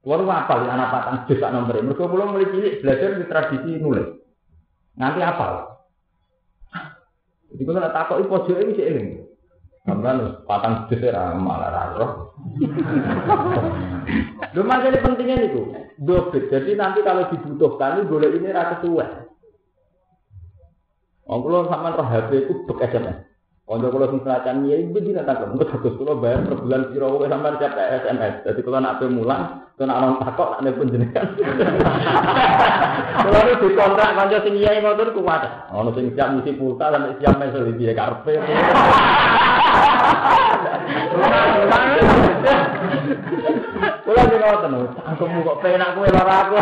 Kulo 0.00 0.24
apa 0.28 0.54
anak 0.64 0.92
patang 0.92 1.16
jus 1.24 1.40
tak 1.40 1.52
nomor. 1.56 1.76
Mereka 1.76 2.04
belum 2.04 2.36
mulai 2.36 2.52
cilik 2.52 2.78
belajar 2.84 3.10
di 3.16 3.24
tradisi 3.28 3.70
nulis. 3.80 4.08
Nanti 5.00 5.20
apa? 5.24 5.48
Jadi 7.50 7.62
kalau 7.66 7.80
tak 7.82 7.94
takut 7.96 8.28
pojok 8.28 8.60
ini 8.60 8.76
sih 8.76 8.86
ini. 8.86 9.04
Sampai 9.88 10.20
patang 10.44 10.86
ya 10.92 11.32
malah 11.34 11.96
roh. 11.96 12.12
Lu 14.52 14.62
jadi 14.66 14.98
pentingnya 15.00 15.48
itu 15.48 15.62
dobit. 15.98 16.52
Jadi 16.52 16.76
nanti 16.76 17.00
kalau 17.00 17.28
dibutuhkan 17.32 18.04
boleh 18.06 18.30
ini 18.36 18.52
rasa 18.52 18.82
tua. 18.84 19.29
Oh, 21.30 21.38
kalau 21.46 21.70
sama 21.70 21.94
roh 21.94 22.02
HP 22.10 22.42
itu 22.42 22.66
bek 22.66 22.90
SMS. 22.90 23.22
Kalau 23.62 23.86
kalau 23.86 24.10
sing 24.10 24.18
selatan 24.26 24.66
ya 24.66 24.82
ibu 24.82 24.98
di 24.98 25.14
nanti 25.14 25.30
kalau 25.30 25.54
bagus 25.62 25.94
kalau 25.94 26.18
bayar 26.18 26.42
per 26.42 26.58
bulan 26.58 26.90
kira 26.90 27.06
kira 27.06 27.30
sampai 27.30 27.54
siap 27.62 27.78
SMS. 27.78 28.34
Jadi 28.42 28.60
kalau 28.66 28.82
nak 28.82 28.98
mulang, 29.06 29.62
kalau 29.78 29.86
nak 29.86 29.98
orang 30.02 30.18
takut 30.26 30.58
nak 30.58 30.74
penjenengan. 30.74 31.26
Kalau 33.22 33.46
itu 33.46 33.70
dikontrak 33.70 34.10
kanca 34.18 34.38
sing 34.42 34.58
iya 34.58 34.82
ngoten 34.82 35.14
kuat. 35.14 35.70
Ono 35.70 35.94
sing 35.94 36.10
siap 36.18 36.34
misi 36.34 36.50
pulsa 36.58 36.90
sampai 36.90 37.14
siap 37.22 37.38
mesel 37.38 37.62
di 37.70 37.78
dia 37.78 37.94
karpe. 37.94 38.34
Kalau 44.02 44.22
di 44.26 44.34
ngoten, 44.34 44.98
cangkemmu 44.98 45.46
kok 45.46 45.58
penak 45.62 45.94
kowe 45.94 46.10
lara 46.10 46.34
aku. 46.42 46.58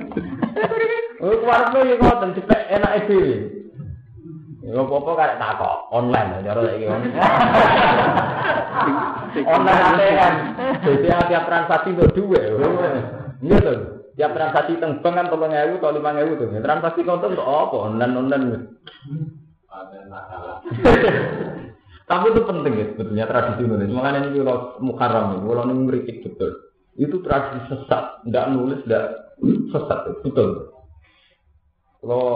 Oh, 1.22 1.38
keluarga 1.38 1.86
ya 1.86 1.94
ngoten 2.02 2.34
cepet 2.34 2.60
enak 2.66 3.06
dhewe. 3.06 3.34
Ya 4.62 4.78
apa-apa 4.78 5.10
karek 5.18 5.38
takok 5.38 5.76
online 5.94 6.42
cara 6.42 6.60
saiki 6.66 6.86
online. 6.90 7.14
Online 9.42 9.82
ATM. 9.86 10.34
Jadi 10.82 11.06
tiap 11.30 11.44
transaksi 11.46 11.94
untuk 11.94 12.10
duwe. 12.14 12.42
Iya 13.38 13.56
to. 13.62 13.72
Tiap 14.18 14.34
transaksi 14.34 14.82
teng 14.82 14.98
bank 14.98 15.14
kan 15.14 15.30
3000 15.30 15.78
atau 15.78 15.94
5000 15.94 16.42
tuh. 16.42 16.48
Transaksi 16.58 17.00
konten 17.06 17.38
untuk 17.38 17.46
apa? 17.46 17.76
Online 17.86 18.14
online. 18.18 18.46
Tapi 22.10 22.34
itu 22.34 22.42
penting 22.44 22.72
ya 22.76 22.86
sebetulnya 22.92 23.30
tradisi 23.30 23.62
Indonesia. 23.62 23.94
Makanya 23.94 24.26
ini 24.26 24.42
kalau 24.42 24.74
mukarram 24.82 25.38
ini, 25.38 25.46
kalau 25.46 25.70
ini 25.70 26.18
betul. 26.18 26.50
Itu 26.98 27.22
tradisi 27.24 27.72
sesat, 27.72 28.26
tidak 28.26 28.52
nulis, 28.52 28.84
tidak 28.84 29.32
sesat, 29.72 30.12
betul. 30.20 30.71
Kalau 32.02 32.26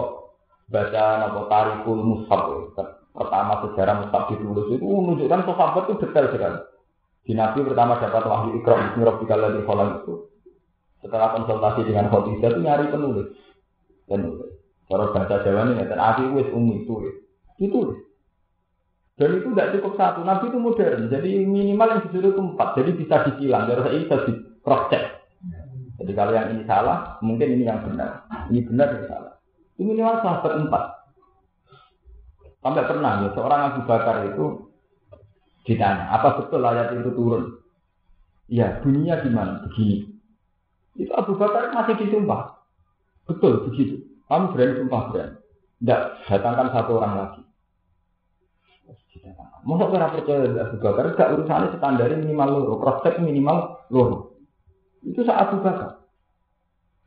baca 0.71 1.03
nopo 1.27 1.51
tarikul 1.51 1.99
mushaf 1.99 2.71
pertama 3.11 3.53
sejarah 3.67 3.95
mushaf 4.07 4.31
ditulis 4.31 4.67
itu 4.71 4.83
menunjukkan 4.87 5.43
sahabat 5.43 5.83
itu 5.91 5.95
detail 6.07 6.25
sekali. 6.31 6.59
Di 7.27 7.35
Nabi 7.35 7.59
pertama 7.67 7.99
dapat 7.99 8.23
wahyu 8.23 8.63
ikram 8.63 8.79
Bismi 8.87 9.03
Rabbikal 9.03 9.51
di 9.51 9.61
Khalaq. 9.67 9.89
Itu 9.99 10.13
setelah 11.03 11.35
konsultasi 11.35 11.83
dengan 11.83 12.07
Khadijah 12.07 12.49
itu 12.55 12.59
nyari 12.63 12.85
penulis. 12.87 13.27
Penulis. 14.07 14.55
Kalau 14.87 15.11
bahasa 15.11 15.43
Jawa 15.43 15.67
ini 15.67 15.83
dan 15.83 15.99
Abi 15.99 16.23
wis 16.31 16.47
umi 16.55 16.87
tulis 16.87 17.27
itu 17.59 18.07
dan 19.19 19.33
itu 19.33 19.51
tidak 19.51 19.75
cukup 19.75 19.93
satu. 19.99 20.23
Nabi 20.23 20.47
itu 20.47 20.59
modern 20.61 21.11
jadi 21.11 21.29
minimal 21.43 21.87
yang 21.91 22.01
disuruh 22.07 22.31
itu 22.31 22.41
empat. 22.53 22.69
Jadi 22.79 22.91
bisa 22.95 23.15
disilang 23.27 23.67
jadi 23.67 23.83
saya 23.83 23.99
bisa 23.99 24.15
di 24.23 24.33
cross 24.63 24.87
check. 24.87 25.03
Jadi 25.99 26.11
kalau 26.15 26.31
yang 26.31 26.55
ini 26.55 26.63
salah 26.63 27.19
mungkin 27.19 27.59
ini 27.59 27.67
yang 27.67 27.83
benar. 27.83 28.23
Ini 28.47 28.63
benar 28.63 28.87
ini 28.95 29.05
salah 29.11 29.26
ini 29.77 29.93
minimal 29.93 30.25
sahabat 30.25 30.53
empat. 30.57 30.83
Sampai 32.65 32.89
pernah 32.89 33.21
ya, 33.21 33.29
seorang 33.37 33.61
Abu 33.69 33.81
Bakar 33.85 34.25
itu 34.25 34.45
ditanya, 35.69 36.09
apa 36.09 36.41
betul 36.41 36.65
ayat 36.65 36.97
itu 36.97 37.13
turun? 37.13 37.61
Ya, 38.49 38.81
dunia 38.81 39.21
gimana? 39.21 39.61
Begini. 39.69 40.09
Itu 40.97 41.13
Abu 41.13 41.37
Bakar 41.37 41.69
masih 41.77 41.93
disumpah. 42.01 42.57
Betul, 43.29 43.69
begitu. 43.69 44.01
Kamu 44.25 44.51
berani 44.51 44.73
sumpah 44.81 45.01
berani. 45.13 45.37
Tidak, 45.77 46.01
datangkan 46.25 46.67
satu 46.73 46.91
orang 46.97 47.13
lagi. 47.21 47.41
Masa 49.67 49.85
kira 49.93 50.07
percaya 50.09 50.63
Abu 50.63 50.77
Bakar, 50.81 51.05
gak 51.13 51.31
urusannya 51.37 51.77
standar 51.77 52.09
minimal 52.17 52.49
loro, 52.49 52.73
prospek 52.81 53.21
minimal 53.21 53.85
loro. 53.93 54.41
Itu 55.05 55.21
saat 55.21 55.53
Abu 55.53 55.61
Bakar. 55.61 56.01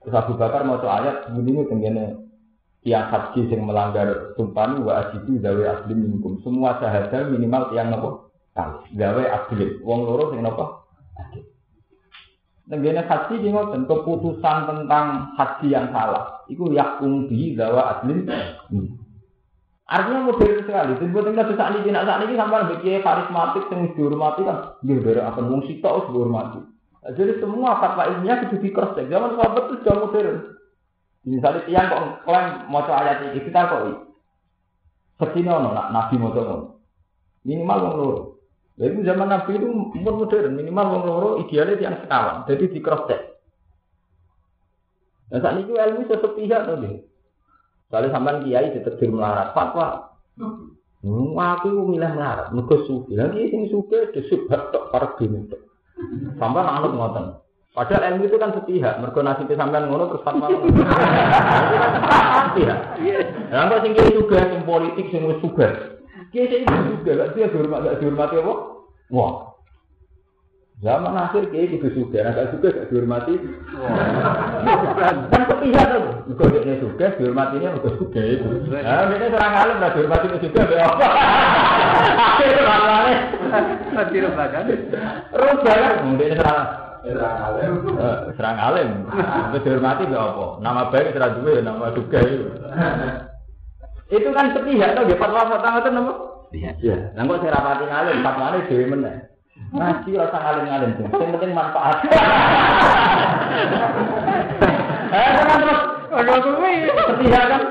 Terus 0.07 0.15
Abu 0.15 0.39
Bakar 0.39 0.63
mau 0.63 0.79
ayat, 0.79 1.35
begini 1.35 1.67
tenggene 1.67 2.30
tiang 2.81 3.13
haji 3.13 3.45
yang 3.53 3.69
melanggar 3.69 4.33
sumpah 4.41 4.81
wa 4.81 4.93
ajidu 5.05 5.37
gawe 5.41 5.65
asli 5.77 5.93
minkum. 5.93 6.41
Semua 6.41 6.81
sahaja 6.81 7.29
minimal 7.29 7.69
tiang 7.73 7.93
nopo 7.93 8.33
kali 8.57 8.97
gawe 8.97 9.25
asli. 9.29 9.81
Wong 9.85 10.01
loro 10.09 10.33
sing 10.33 10.41
nopo 10.41 10.89
asli. 11.21 11.45
Nenggene 12.71 13.05
haji 13.05 13.35
di 13.43 13.49
ngoten 13.53 13.85
keputusan 13.85 14.57
tentang 14.65 15.37
haji 15.37 15.67
yang 15.69 15.93
salah. 15.93 16.47
Iku 16.49 16.73
yakum 16.73 17.29
bi 17.29 17.53
gawa 17.53 18.01
asli. 18.01 18.25
Artinya 19.91 20.31
modern 20.31 20.63
sekali. 20.63 20.95
Jadi 21.03 21.11
buat 21.11 21.27
kita 21.35 21.51
saat 21.59 21.75
ini, 21.83 21.91
saat 21.91 22.23
ini 22.23 22.39
sampai 22.39 22.71
bikin 22.79 23.03
karismatik 23.03 23.67
yang 23.75 23.91
dihormati 23.99 24.47
kan, 24.47 24.79
dari 24.87 25.19
akan 25.19 25.51
wong 25.51 25.67
sitok 25.67 26.15
dihormati. 26.15 26.63
Jadi 27.11 27.43
semua 27.43 27.75
fatwa 27.83 28.07
ilmiah 28.07 28.39
itu 28.47 28.63
di 28.63 28.71
cross 28.71 28.95
check. 28.95 29.11
Zaman 29.11 29.35
sahabat 29.35 29.67
itu 29.67 29.77
jauh 29.83 30.07
modern. 30.07 30.60
Misalnya 31.29 31.69
tiang 31.69 31.87
kok 31.93 32.03
klaim 32.25 32.47
mau 32.73 32.81
ayat 32.89 33.29
ini 33.29 33.45
kita 33.45 33.69
kok 33.69 33.83
Ke 35.21 35.27
sini 35.37 35.53
ono 35.53 35.77
nak 35.77 35.93
nabi 35.93 36.17
mau 36.17 36.33
coba 36.33 36.81
minimal 37.45 37.79
wong 37.85 37.95
loro. 37.97 38.21
Jadi 38.81 39.05
zaman 39.05 39.29
nabi 39.29 39.61
itu 39.61 39.69
umur 39.69 40.25
modern 40.25 40.57
minimal 40.57 40.87
wong 40.97 41.03
loro 41.05 41.31
idealnya 41.45 41.77
tiang 41.77 41.97
sekawan. 42.01 42.49
Jadi 42.49 42.73
di 42.73 42.81
cross 42.81 43.05
check. 43.05 43.21
Nah 45.29 45.39
saat 45.45 45.61
itu 45.61 45.77
ilmu 45.77 46.09
sepihak 46.09 46.65
tuh 46.65 46.77
deh. 46.81 47.05
Soalnya 47.93 48.15
sampai 48.17 48.41
kiai 48.47 48.73
ditetir 48.73 49.13
melarat 49.13 49.53
fatwa. 49.53 50.17
Hmm, 51.01 51.33
aku 51.37 51.91
milih 51.91 52.13
melarat, 52.13 52.53
mergo 52.53 52.87
suge. 52.87 53.13
Lagi 53.19 53.51
sing 53.51 53.69
suge 53.69 54.15
disubhat 54.15 54.73
tok 54.73 54.89
pargi 54.89 55.27
tok. 55.29 55.63
Sampai 56.41 56.65
anut 56.65 56.93
ngoten. 56.97 57.27
Padahal 57.71 58.19
ilmu 58.19 58.27
itu 58.27 58.35
kan 58.35 58.51
sepihak, 58.51 58.99
mergo 58.99 59.23
nasib 59.23 59.47
sampean 59.55 59.87
ngono 59.87 60.11
terus 60.11 60.27
fatwa. 60.27 60.51
Sepihak. 62.51 62.79
Lah 63.55 63.71
kok 63.71 63.83
sing 63.87 63.95
juga 63.95 64.43
sing 64.51 64.67
politik 64.67 65.07
sing 65.15 65.23
wis 65.31 65.39
suga. 65.39 65.95
Kiai 66.35 66.51
sing 66.51 66.67
juga 66.67 67.15
gak 67.15 67.39
dia 67.39 67.47
dihormati 67.47 67.87
gak 67.87 67.99
dihormati 68.03 68.35
apa? 68.43 68.55
Wah. 69.15 69.35
Zaman 70.83 71.15
akhir 71.15 71.55
kiai 71.55 71.71
juga 71.71 71.95
suga, 71.95 72.19
nah 72.27 72.33
gak 72.35 72.51
suga 72.59 72.69
gak 72.75 72.89
dihormati. 72.91 73.35
Kan 75.31 75.43
sepihak 75.47 75.87
tuh. 75.95 76.03
Mergo 76.27 76.45
dia 76.51 76.75
suga 76.83 77.07
dihormatinya 77.23 77.69
mergo 77.79 77.91
suga 78.03 78.23
itu. 78.27 78.51
Nah, 78.67 79.15
ini 79.15 79.27
serang 79.31 79.55
alim 79.55 79.79
lah 79.79 79.91
dihormati 79.95 80.27
suga 80.43 80.61
be 80.67 80.75
apa? 80.75 81.07
Akhir 82.35 82.67
ramane. 82.67 83.15
Tidak 84.11 84.35
bahkan. 84.35 84.67
Rubah 85.31 85.75
kan, 85.79 85.95
mungkin 86.03 86.35
serang 86.35 86.80
Serang 87.01 87.37
alim. 87.41 87.73
Eh, 87.97 88.19
serang 88.37 88.59
alim. 88.61 88.91
Wis 89.53 89.63
dihormati 89.65 90.05
gak 90.05 90.21
apa? 90.21 90.47
Nama 90.61 90.83
baik 90.93 91.13
serang 91.17 91.33
duwe 91.41 91.65
nama 91.65 91.93
juga 91.97 92.19
itu. 92.25 92.47
Itu 94.11 94.29
kan 94.35 94.53
sepihak 94.53 94.99
to 94.99 95.07
nggih 95.07 95.17
fatwa-fatwa 95.17 95.69
ngoten 95.71 95.95
napa? 95.97 96.13
Iya. 96.51 96.71
Iya. 96.83 96.97
Lah 97.15 97.23
kok 97.25 97.39
saya 97.41 97.55
rapati 97.55 97.85
ngalim, 97.87 98.17
fatwane 98.27 98.59
dhewe 98.67 98.85
meneh. 98.91 99.17
Ngaji 99.71 100.11
ora 100.19 100.27
usah 100.27 100.41
ngalim-ngalim, 100.41 100.91
Sing 100.99 101.07
Sing 101.15 101.29
penting 101.37 101.53
manfaat. 101.55 101.97
Eh, 105.11 105.27
kan 105.43 105.59
terus 105.59 105.81
Ono 106.11 106.35
kuwi. 106.39 106.87
sepihak 106.87 107.45
kan? 107.51 107.63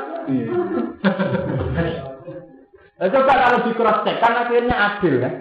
Nah, 3.00 3.08
coba 3.08 3.34
kalau 3.34 3.60
di 3.64 3.72
cross 3.72 4.04
check 4.04 4.20
kan 4.20 4.36
akhirnya 4.36 4.76
adil 4.76 5.24
kan? 5.24 5.34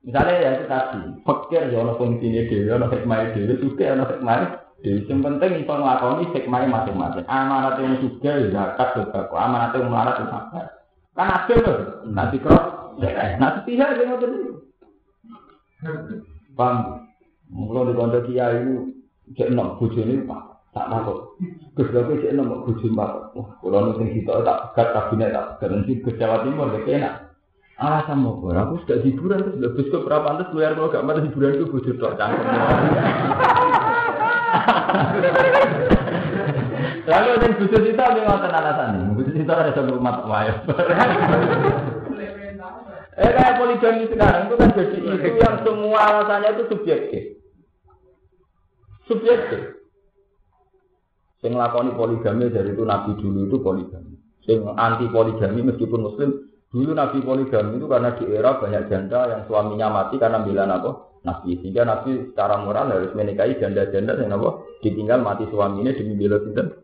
Misalnya 0.00 0.34
ya 0.40 0.50
itu 0.56 0.64
tadi, 0.64 1.00
fakir 1.28 1.62
ya 1.68 1.84
ono 1.84 1.92
fungsinya 2.00 2.48
dewi, 2.48 2.72
ono 2.72 2.88
hikmahnya 2.88 3.36
dewi, 3.36 3.60
juga 3.60 3.92
ono 3.92 4.04
hikmahnya 4.08 4.46
dewi. 4.80 5.04
Yang 5.04 5.20
penting 5.28 5.50
itu 5.60 5.72
ngelakoni 5.76 6.24
hikmahnya 6.32 6.68
masing-masing. 6.72 7.24
Amanat 7.28 7.76
yang 7.84 8.00
juga 8.00 8.30
ya 8.32 8.48
zakat 8.48 8.88
sodako, 8.96 9.34
amanat 9.36 9.76
yang 9.76 9.92
melarat 9.92 10.16
itu 10.16 10.32
sabar. 10.32 10.66
Kan 11.12 11.28
adil 11.36 11.58
tuh, 11.60 11.78
nanti 12.08 12.36
check. 13.00 13.36
Nah 13.40 13.50
sepihak 13.60 13.96
dia 13.96 14.08
ngotot 14.08 14.30
itu. 14.30 14.52
Paham? 16.54 16.76
Kalau 17.50 17.88
di 17.88 17.92
konco 17.96 18.18
kiai 18.28 18.56
itu, 18.62 18.74
cek 19.34 19.50
enak 19.52 19.76
bujoni 19.80 20.24
pak. 20.28 20.42
Tak 20.70 20.86
takut. 20.86 21.18
Lho 21.76 22.02
cek 22.20 22.32
kok 22.36 22.62
bujoni 22.68 22.96
pak. 22.96 23.10
Wah, 23.34 23.48
kalau 23.58 23.80
nanti 23.90 24.20
kita 24.20 24.44
tak 24.44 24.60
pegat 24.70 24.88
kabinet 24.94 25.34
tak 25.34 25.46
pegat 25.56 25.68
nanti 25.72 25.92
ke 25.98 26.10
Jawa 26.20 26.36
Timur, 26.44 26.72
ya 26.72 26.80
enak. 26.88 27.14
Alasan 27.80 28.20
mau 28.20 28.36
gue, 28.36 28.52
aku 28.52 28.84
sudah 28.84 29.00
hiburan 29.00 29.40
terus 29.40 29.56
lebih 29.56 29.88
ke 29.88 30.04
berapa 30.04 30.20
pantas 30.20 30.52
keluar 30.52 30.76
kalau 30.76 30.92
gak 30.92 31.00
mati 31.00 31.24
hiburan 31.24 31.56
itu 31.56 31.64
bujur 31.64 31.96
tok 31.96 32.12
cangkem. 32.20 32.44
Lalu 37.08 37.28
yang 37.40 37.56
bujur 37.56 37.80
kita 37.80 38.04
yang 38.04 38.28
ngotot 38.28 38.52
alasan 38.52 38.88
nih, 39.00 39.16
bujur 39.16 39.32
kita 39.32 39.52
ada 39.56 39.72
satu 39.72 39.96
rumah 39.96 40.20
wayang. 40.28 40.60
Eh 43.16 43.30
kayak 43.32 43.56
poligami 43.56 44.12
sekarang 44.12 44.52
itu 44.52 44.56
kan 44.60 44.70
jadi 44.76 44.96
itu 45.00 45.28
yang 45.40 45.56
semua 45.64 45.98
alasannya 46.04 46.60
itu 46.60 46.64
subjektif. 46.68 47.40
Subjektif. 49.08 49.80
Yang 51.40 51.54
lakoni 51.56 51.96
poligami 51.96 52.52
dari 52.52 52.76
itu 52.76 52.84
nabi 52.84 53.16
dulu 53.16 53.48
itu 53.48 53.56
poligami. 53.64 54.20
Yang 54.44 54.68
anti 54.76 55.08
poligami 55.08 55.64
meskipun 55.64 56.04
muslim 56.04 56.49
dulu 56.70 56.94
nabi 56.94 57.18
poligami 57.18 57.82
itu 57.82 57.86
karena 57.90 58.14
di 58.14 58.24
era 58.30 58.54
banyak 58.54 58.86
janda 58.86 59.26
yang 59.26 59.42
suaminya 59.50 59.90
mati 59.90 60.22
karena 60.22 60.38
bilang 60.46 60.70
apa 60.70 61.18
nabi 61.26 61.58
sehingga 61.58 61.82
nabi 61.82 62.30
secara 62.30 62.62
moral 62.62 62.94
harus 62.94 63.10
menikahi 63.18 63.58
janda-janda 63.58 64.14
yang 64.22 64.38
apa 64.38 64.62
ditinggal 64.86 65.18
mati 65.18 65.50
suaminya 65.50 65.90
demi 65.90 66.14
bela 66.14 66.38
sinten 66.38 66.78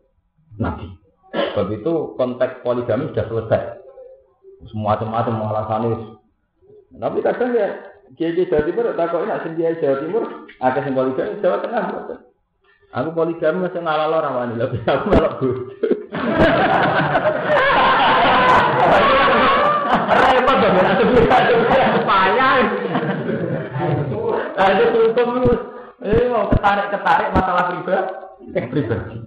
nabi. 0.59 0.91
Sebab 1.31 1.67
itu 1.71 1.93
konteks 2.19 2.61
poligami 2.61 3.11
sudah 3.11 3.25
selesai. 3.31 3.61
Semua 4.67 4.99
macam-macam 4.99 5.33
alasannya 5.47 6.17
tapi 6.97 7.19
kadang 7.19 7.51
ya 7.53 7.67
Kiai 8.15 8.47
Jawa 8.47 8.63
Timur 8.63 8.95
tak 8.95 9.11
kok 9.11 9.27
nak 9.27 9.43
sendiri 9.43 9.75
Jawa 9.79 9.99
Timur 10.03 10.23
ada 10.63 10.79
yang 10.83 10.95
poligami 10.95 11.39
Jawa 11.39 11.57
Tengah. 11.63 11.83
Aku 12.91 13.09
poligami 13.15 13.67
masih 13.67 13.83
ngalah 13.83 14.07
orang 14.11 14.35
wani 14.35 14.59
tapi 14.59 14.77
aku 14.83 15.05
bodoh. 15.11 15.55
Repot 20.07 20.57
ya. 21.25 22.57
Ah 24.57 24.67
itu 24.73 24.85
hukum 24.89 25.29
lu. 25.41 25.53
Eh 26.01 26.29
mau 26.29 26.49
ketarik 26.49 26.93
ketarik 26.93 27.29
masalah 27.33 27.63
pribadi. 27.73 28.13
Pribadi. 28.69 29.17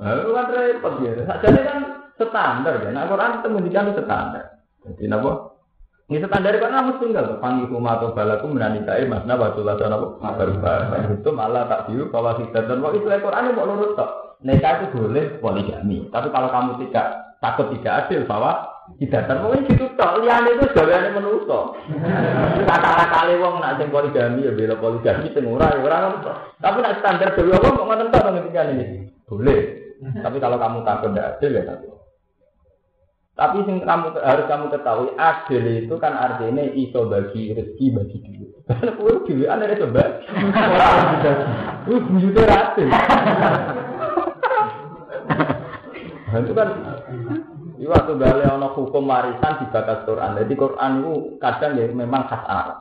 Ah, 0.00 0.16
itu 0.16 0.30
kan 0.32 0.46
repot 0.48 0.94
ya. 1.04 1.12
Jadi 1.44 1.60
kan 1.60 1.78
standar 2.16 2.74
ya. 2.80 2.90
Nah, 2.90 3.04
Quran 3.04 3.36
itu 3.36 3.48
mendikan 3.52 3.92
standar. 3.92 4.44
Jadi 4.86 5.04
napa? 5.06 5.60
Ini 6.08 6.24
standar 6.24 6.56
kan 6.56 6.72
harus 6.72 6.98
tinggal. 6.98 7.36
Panggil 7.38 7.68
rumah 7.68 8.00
atau 8.00 8.16
balaku 8.16 8.48
menanikai 8.50 9.06
mas 9.06 9.22
napa 9.28 9.54
tulah 9.54 9.76
sana 9.76 10.00
apa 10.00 10.34
berubah. 10.40 11.14
Itu 11.14 11.30
malah 11.30 11.68
tak 11.68 11.92
diu 11.92 12.08
bahwa 12.08 12.40
kita 12.40 12.66
dan 12.66 12.80
waktu 12.82 13.04
itu 13.04 13.08
Quran 13.12 13.54
mau 13.54 13.68
lurus 13.68 13.94
tok. 13.94 14.40
Nikah 14.40 14.88
itu 14.88 14.96
boleh 14.96 15.36
poligami. 15.38 16.08
Tapi 16.08 16.32
kalau 16.32 16.48
kamu 16.48 16.80
tidak 16.88 17.29
takut 17.40 17.72
tidak 17.74 18.06
adil 18.06 18.28
bahwa 18.28 18.68
tidak 19.00 19.26
mungkin 19.40 19.70
gitu 19.70 19.86
tok. 19.94 20.20
Lihat 20.20 20.44
itu 20.50 20.64
gaweane 20.74 21.08
menuso. 21.14 21.78
Kata 22.66 23.06
kali 23.06 23.38
wong 23.38 23.62
nak 23.62 23.78
sing 23.78 23.88
poligami 23.88 24.44
ya 24.44 24.52
bela 24.52 24.74
poligami 24.76 25.30
sing 25.30 25.46
ora 25.46 25.72
ya 25.72 25.80
ora. 25.80 26.20
Tapi 26.58 26.76
nak 26.82 26.98
standar 27.00 27.32
dewe 27.38 27.54
wong 27.54 27.74
kok 27.78 27.86
ngoten 27.86 28.10
tok 28.10 28.24
ngendikan 28.34 28.74
ini. 28.74 29.08
Boleh. 29.24 29.60
Tapi 30.00 30.36
kalau 30.42 30.58
kamu 30.58 30.82
takut 30.82 31.10
tidak 31.14 31.38
adil 31.38 31.52
ya 31.54 31.62
takut. 31.70 31.92
Tapi 33.38 33.58
sing 33.64 33.76
kamu 33.80 34.20
harus 34.20 34.44
kamu 34.50 34.66
ketahui 34.68 35.10
adil 35.16 35.64
itu 35.64 35.94
kan 35.96 36.12
artinya 36.12 36.64
iso 36.76 37.08
bagi 37.08 37.56
rezeki 37.56 37.86
bagi 37.94 38.18
diri. 38.20 38.46
Karena 38.68 38.90
kue 38.98 39.12
diri 39.24 39.44
anda 39.48 39.70
itu 39.70 39.86
bagi 39.88 40.28
bujute 41.88 42.42
adil. 42.42 42.88
Nah, 46.30 46.38
itu 46.46 46.52
kan 46.54 46.68
itu 47.74 47.90
waktu 47.90 48.12
balik 48.14 48.46
ono 48.46 48.70
hukum 48.78 49.10
warisan 49.10 49.58
di 49.58 49.66
bakas 49.74 50.06
Quran. 50.06 50.38
Jadi 50.38 50.52
Quran 50.54 50.90
itu 51.02 51.12
kadang 51.42 51.74
ya 51.74 51.90
memang 51.90 52.22
khas 52.30 52.44
Arab. 52.46 52.78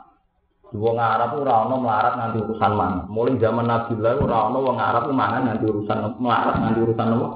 Wong 0.70 1.02
Arab 1.02 1.34
ora 1.41 1.66
ono 1.66 1.82
melarat 1.82 2.14
nganti 2.14 2.38
urusan 2.45 2.72
mana. 2.78 3.02
Mulai 3.10 3.41
zaman 3.41 3.66
Nabi 3.66 3.97
lah 3.97 4.22
ora 4.22 4.38
ono 4.54 4.58
wong 4.62 4.78
Arab 4.78 5.10
mangan 5.10 5.50
nganti 5.50 5.66
urusan 5.66 5.97
melarat 6.22 6.56
nganti 6.62 6.80
urusan 6.86 7.08
apa? 7.10 7.28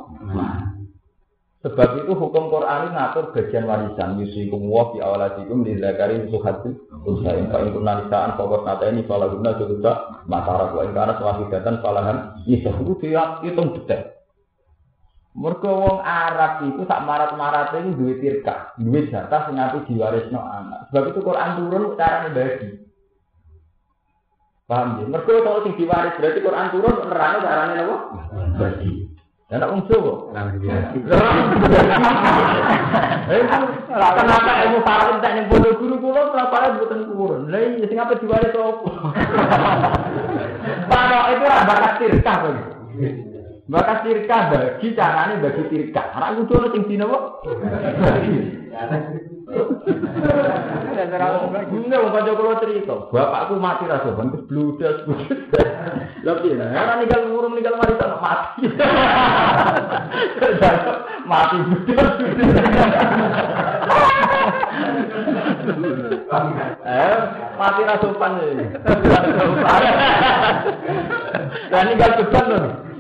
Sebab 1.63 1.89
itu 2.03 2.11
hukum 2.13 2.51
Quran 2.53 2.93
ngatur 2.93 3.33
bagian 3.33 3.65
warisan. 3.65 4.21
Yusikum 4.21 4.69
wa 4.69 4.93
fi 4.93 5.01
awalatikum 5.01 5.65
li 5.65 5.81
zakari 5.81 6.29
suhati 6.29 6.77
usain. 7.09 7.49
Fa 7.49 7.57
in 7.65 7.73
kunna 7.73 8.05
nisaan 8.05 8.37
fokus 8.37 8.61
nata 8.69 8.85
ini 8.85 9.01
fala 9.09 9.33
guna 9.33 9.57
juta 9.57 10.21
masyarakat. 10.29 10.77
Wa 10.77 10.83
in 10.85 10.93
kana 10.93 11.17
swahidatan 11.17 11.81
falahan 11.81 12.37
nisa. 12.45 12.69
Itu 12.69 13.01
dia 13.01 13.41
hitung 13.41 13.73
detail. 13.81 14.12
Mergo 15.33 15.81
wong 15.81 15.97
Arab 16.05 16.61
itu 16.69 16.85
sak 16.85 17.09
marat-marat 17.09 17.73
ini 17.81 17.97
duwe 17.97 18.21
tirka, 18.21 18.77
duwe 18.77 19.09
jatah 19.09 19.49
sing 19.49 19.57
api 19.57 19.81
diwarisno 19.89 20.37
anak. 20.37 20.93
Sebab 20.93 21.09
itu 21.09 21.19
Quran 21.25 21.57
turun 21.57 21.97
carane 21.97 22.29
bagi. 22.37 22.69
Paham 24.69 25.01
ya? 25.01 25.05
Mergo 25.09 25.41
kalau 25.41 25.65
sing 25.65 25.73
diwaris 25.73 26.21
berarti 26.21 26.37
Quran 26.37 26.69
turun 26.69 26.95
nerangno 27.09 27.39
carane 27.41 27.73
napa? 27.73 27.97
Bagi. 28.61 29.09
Ya 29.49 29.57
tak 29.57 29.73
wong 29.73 29.81
Jawa. 29.89 30.13
Kenapa 33.97 34.51
ilmu 34.69 34.79
farad 34.85 35.17
entek 35.17 35.33
ning 35.33 35.45
bodo 35.49 35.69
guru 35.81 35.95
kula 35.97 36.29
kenapa 36.29 36.77
mboten 36.77 37.09
turun? 37.09 37.41
Lah 37.49 37.57
iya 37.57 37.85
sing 37.89 37.97
apa 37.97 38.21
diwaris 38.21 38.53
opo? 38.53 38.89
Pak 40.93 41.25
itu 41.33 41.41
ora 41.41 41.65
bakat 41.65 41.93
tirka. 41.97 42.33
Maka 43.63 44.03
tirka 44.03 44.51
bagi 44.51 44.91
carane 44.91 45.39
bagi 45.39 45.63
tirka. 45.71 46.11
Ora 46.11 46.35
kudu 46.35 46.51
ono 46.59 46.67
sing 46.75 46.83
dina 46.83 47.07
kok. 47.07 47.47
Ini 51.71 51.95
wong 51.95 52.11
kanca 52.11 52.31
kula 52.35 52.59
cerita, 52.59 53.07
bapakku 53.07 53.55
mati 53.61 53.85
ra 53.87 54.03
sopan 54.03 54.33
terus 54.33 54.47
bludas 54.49 54.97
bludas. 55.07 55.67
Lah 56.25 56.35
piye 56.43 56.59
nah, 56.59 56.75
ora 56.75 56.93
ninggal 56.99 57.21
ngurung 57.31 57.53
ninggal 57.55 57.79
mati 57.79 57.93
tak 57.95 58.19
mati. 58.19 58.67
Mati 61.23 61.57
bludas. 61.63 62.11
Eh, 66.83 67.15
mati 67.55 67.81
ra 67.87 67.95
sopan. 68.03 68.31
Lah 71.71 71.81
ninggal 71.87 72.11
beban 72.19 72.45
lho. 72.51 72.91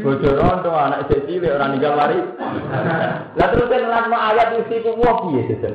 Bojo 0.00 0.28
rondo 0.40 0.70
anak 0.72 1.12
sik 1.12 1.28
cilik 1.28 1.52
ora 1.52 1.68
ninggal 1.68 1.94
mari. 2.00 2.18
Lah 3.36 3.48
terus 3.52 3.68
kan 3.68 3.84
lan 3.84 4.08
ayat 4.08 4.48
isi 4.64 4.80
ku 4.80 4.96
piye 4.96 5.42
sesen. 5.52 5.74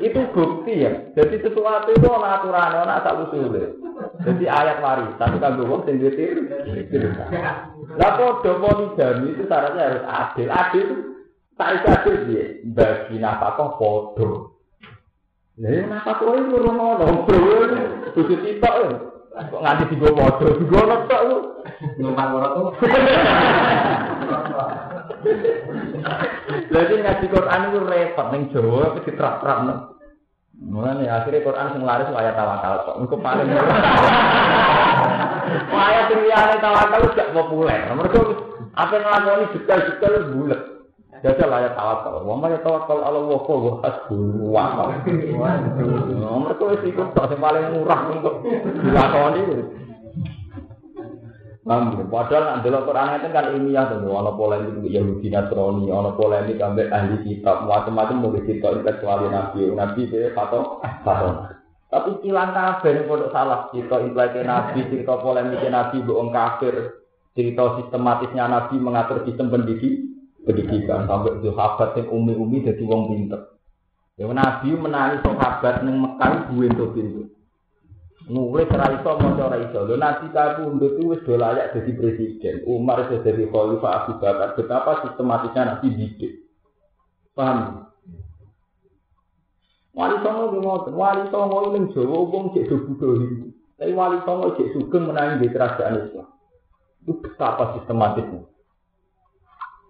itu 0.00 0.20
bukti 0.32 0.82
ya. 0.82 1.12
Jadi 1.14 1.44
sesuatu 1.44 1.92
itu 1.92 2.08
ana 2.08 2.40
aturan, 2.40 2.74
ana 2.82 2.98
asal 2.98 3.28
usul. 3.28 3.54
Jadi 4.24 4.44
ayat 4.48 4.80
warisan 4.80 5.38
kanggo 5.38 5.68
wong 5.68 5.84
sing 5.84 6.00
duwe 6.00 6.40
Lah 8.00 8.10
padha 8.16 8.50
poligami 8.56 9.36
itu 9.36 9.42
syaratnya 9.46 9.82
harus 9.86 10.04
adil. 10.08 10.48
Adil 10.48 10.88
tak 11.54 11.68
adil 11.84 12.14
piye? 12.26 12.44
Bagi 12.72 13.16
nafkah 13.20 13.76
padha. 13.76 14.30
Lah 15.60 15.70
nafkah 15.86 16.34
itu 16.34 16.56
ora 16.56 16.70
ono, 16.72 17.14
bro. 17.28 17.46
Kudu 18.16 18.34
sitok 18.42 18.74
ya. 18.80 18.90
Kok 19.30 19.62
nganti 19.62 19.84
digo 19.94 20.10
padha, 20.10 20.46
digo 20.58 20.78
tok 21.06 21.22
lu. 21.30 21.36
Numpang 22.02 22.34
ora 22.34 22.48
tuh. 22.50 22.74
Jadi 26.70 26.94
ngaji 26.98 27.26
Quran 27.30 27.66
itu 27.70 27.78
repot 27.86 28.26
ning 28.34 28.42
Jawa 28.50 28.90
tapi 28.90 29.06
diterap-terapno. 29.06 29.74
Mulane 30.60 31.08
akhirnya 31.08 31.46
Quran 31.46 31.72
sing 31.72 31.82
laris 31.86 32.10
ayat 32.10 32.34
tawakal 32.36 32.74
kok. 32.84 32.96
Engko 33.00 33.16
paling 33.22 33.48
ayat 35.70 36.04
sing 36.10 36.20
liyane 36.26 36.56
tawakal 36.58 37.00
gak 37.14 37.32
populer. 37.32 37.80
Mergo 37.94 38.20
apa 38.74 38.94
nglakoni 38.98 39.52
detail-detail 39.54 40.14
bulet. 40.34 40.62
Jajal 41.20 41.52
ayat 41.52 41.76
tawakal. 41.76 42.24
Wa 42.24 42.34
ma 42.40 42.48
tawakal 42.56 43.04
ala 43.04 43.18
Allah 43.20 43.40
fa 43.44 43.54
wa 43.54 43.72
hasbuhu 43.84 44.40
wa 44.48 44.64
Mergo 46.40 46.64
wis 46.72 46.82
ikut 46.88 47.12
tok 47.12 47.28
sing 47.28 47.40
paling 47.40 47.76
murah 47.76 48.00
untuk 48.08 48.40
dilakoni. 48.80 49.42
Paham 51.60 51.94
ya? 51.94 52.02
Padahal 52.10 52.42
nak 52.42 52.60
delok 52.66 52.82
Quran 52.88 53.14
itu 53.14 53.28
kan 53.30 53.46
ilmiah 53.54 53.84
tuh, 53.94 54.10
ana 54.10 54.32
polemik 54.34 54.90
Yahudi 54.90 55.28
Nasrani, 55.30 55.86
ana 55.86 56.10
polemik 56.18 56.58
ambek 56.58 56.90
ahli 56.90 57.16
kitab, 57.22 57.62
macam-macam 57.62 58.16
mau 58.18 58.34
cerita 58.42 58.74
intelektual 58.74 59.30
Nabi, 59.30 59.70
Nabi 59.70 60.00
itu 60.02 60.34
pato, 60.34 60.82
pato. 60.82 61.52
Tapi 61.86 62.10
silang 62.26 62.50
kafir 62.50 63.06
yang 63.06 63.30
salah, 63.30 63.70
cerita 63.70 64.02
intelektual 64.02 64.50
Nabi, 64.50 64.78
cerita 64.90 65.14
polemik 65.22 65.62
Nabi, 65.62 65.96
bohong 66.02 66.34
kafir, 66.34 66.74
cerita 67.38 67.78
sistematisnya 67.78 68.50
Nabi 68.50 68.74
mengatur 68.82 69.22
sistem 69.22 69.54
pendidik, 69.54 70.09
pendidikan 70.50 71.06
sampai 71.06 71.38
sahabat 71.46 71.88
yang 71.94 72.06
umi-umi 72.10 72.66
jadi 72.66 72.82
wong 72.82 73.14
pinter. 73.14 73.40
Ya 74.18 74.26
Nabi 74.26 74.74
menangis 74.74 75.22
sahabat 75.22 75.86
yang 75.86 75.96
Mekah 76.02 76.50
gue 76.50 76.66
untuk 76.66 76.90
pintu. 76.98 77.22
nulis 78.30 78.70
ora 78.70 78.94
iso 78.94 79.10
maca 79.18 79.42
ora 79.50 79.58
iso. 79.58 79.78
Lho 79.86 79.96
nanti 79.98 80.30
kabundut 80.30 80.98
itu 80.98 81.10
wis 81.10 81.24
layak 81.26 81.74
jadi 81.74 81.90
presiden. 81.98 82.54
Umar 82.68 83.06
iso 83.06 83.22
jadi 83.26 83.48
khalifah 83.50 83.92
Abu 84.04 84.12
Bakar. 84.22 84.54
Betapa 84.54 85.02
sistematisnya 85.02 85.62
nanti 85.66 85.88
didik. 85.90 86.46
Paham? 87.34 87.90
Wali 89.90 90.16
songo 90.22 90.54
di 90.54 90.58
ngoten, 90.62 90.94
wali 90.94 91.22
songo 91.34 91.74
ning 91.74 91.90
Jawa 91.90 92.18
wong 92.30 92.54
cek 92.54 92.70
do 92.70 92.76
budhe. 92.86 93.50
Tapi 93.74 93.90
wali 93.90 94.22
songo 94.22 94.54
cek 94.54 94.70
sugeng 94.78 95.10
menangi 95.10 95.42
di 95.42 95.50
kerajaan 95.50 95.98
Islam. 96.06 96.28
Itu 97.02 97.18
betapa 97.18 97.74
sistematisnya. 97.74 98.49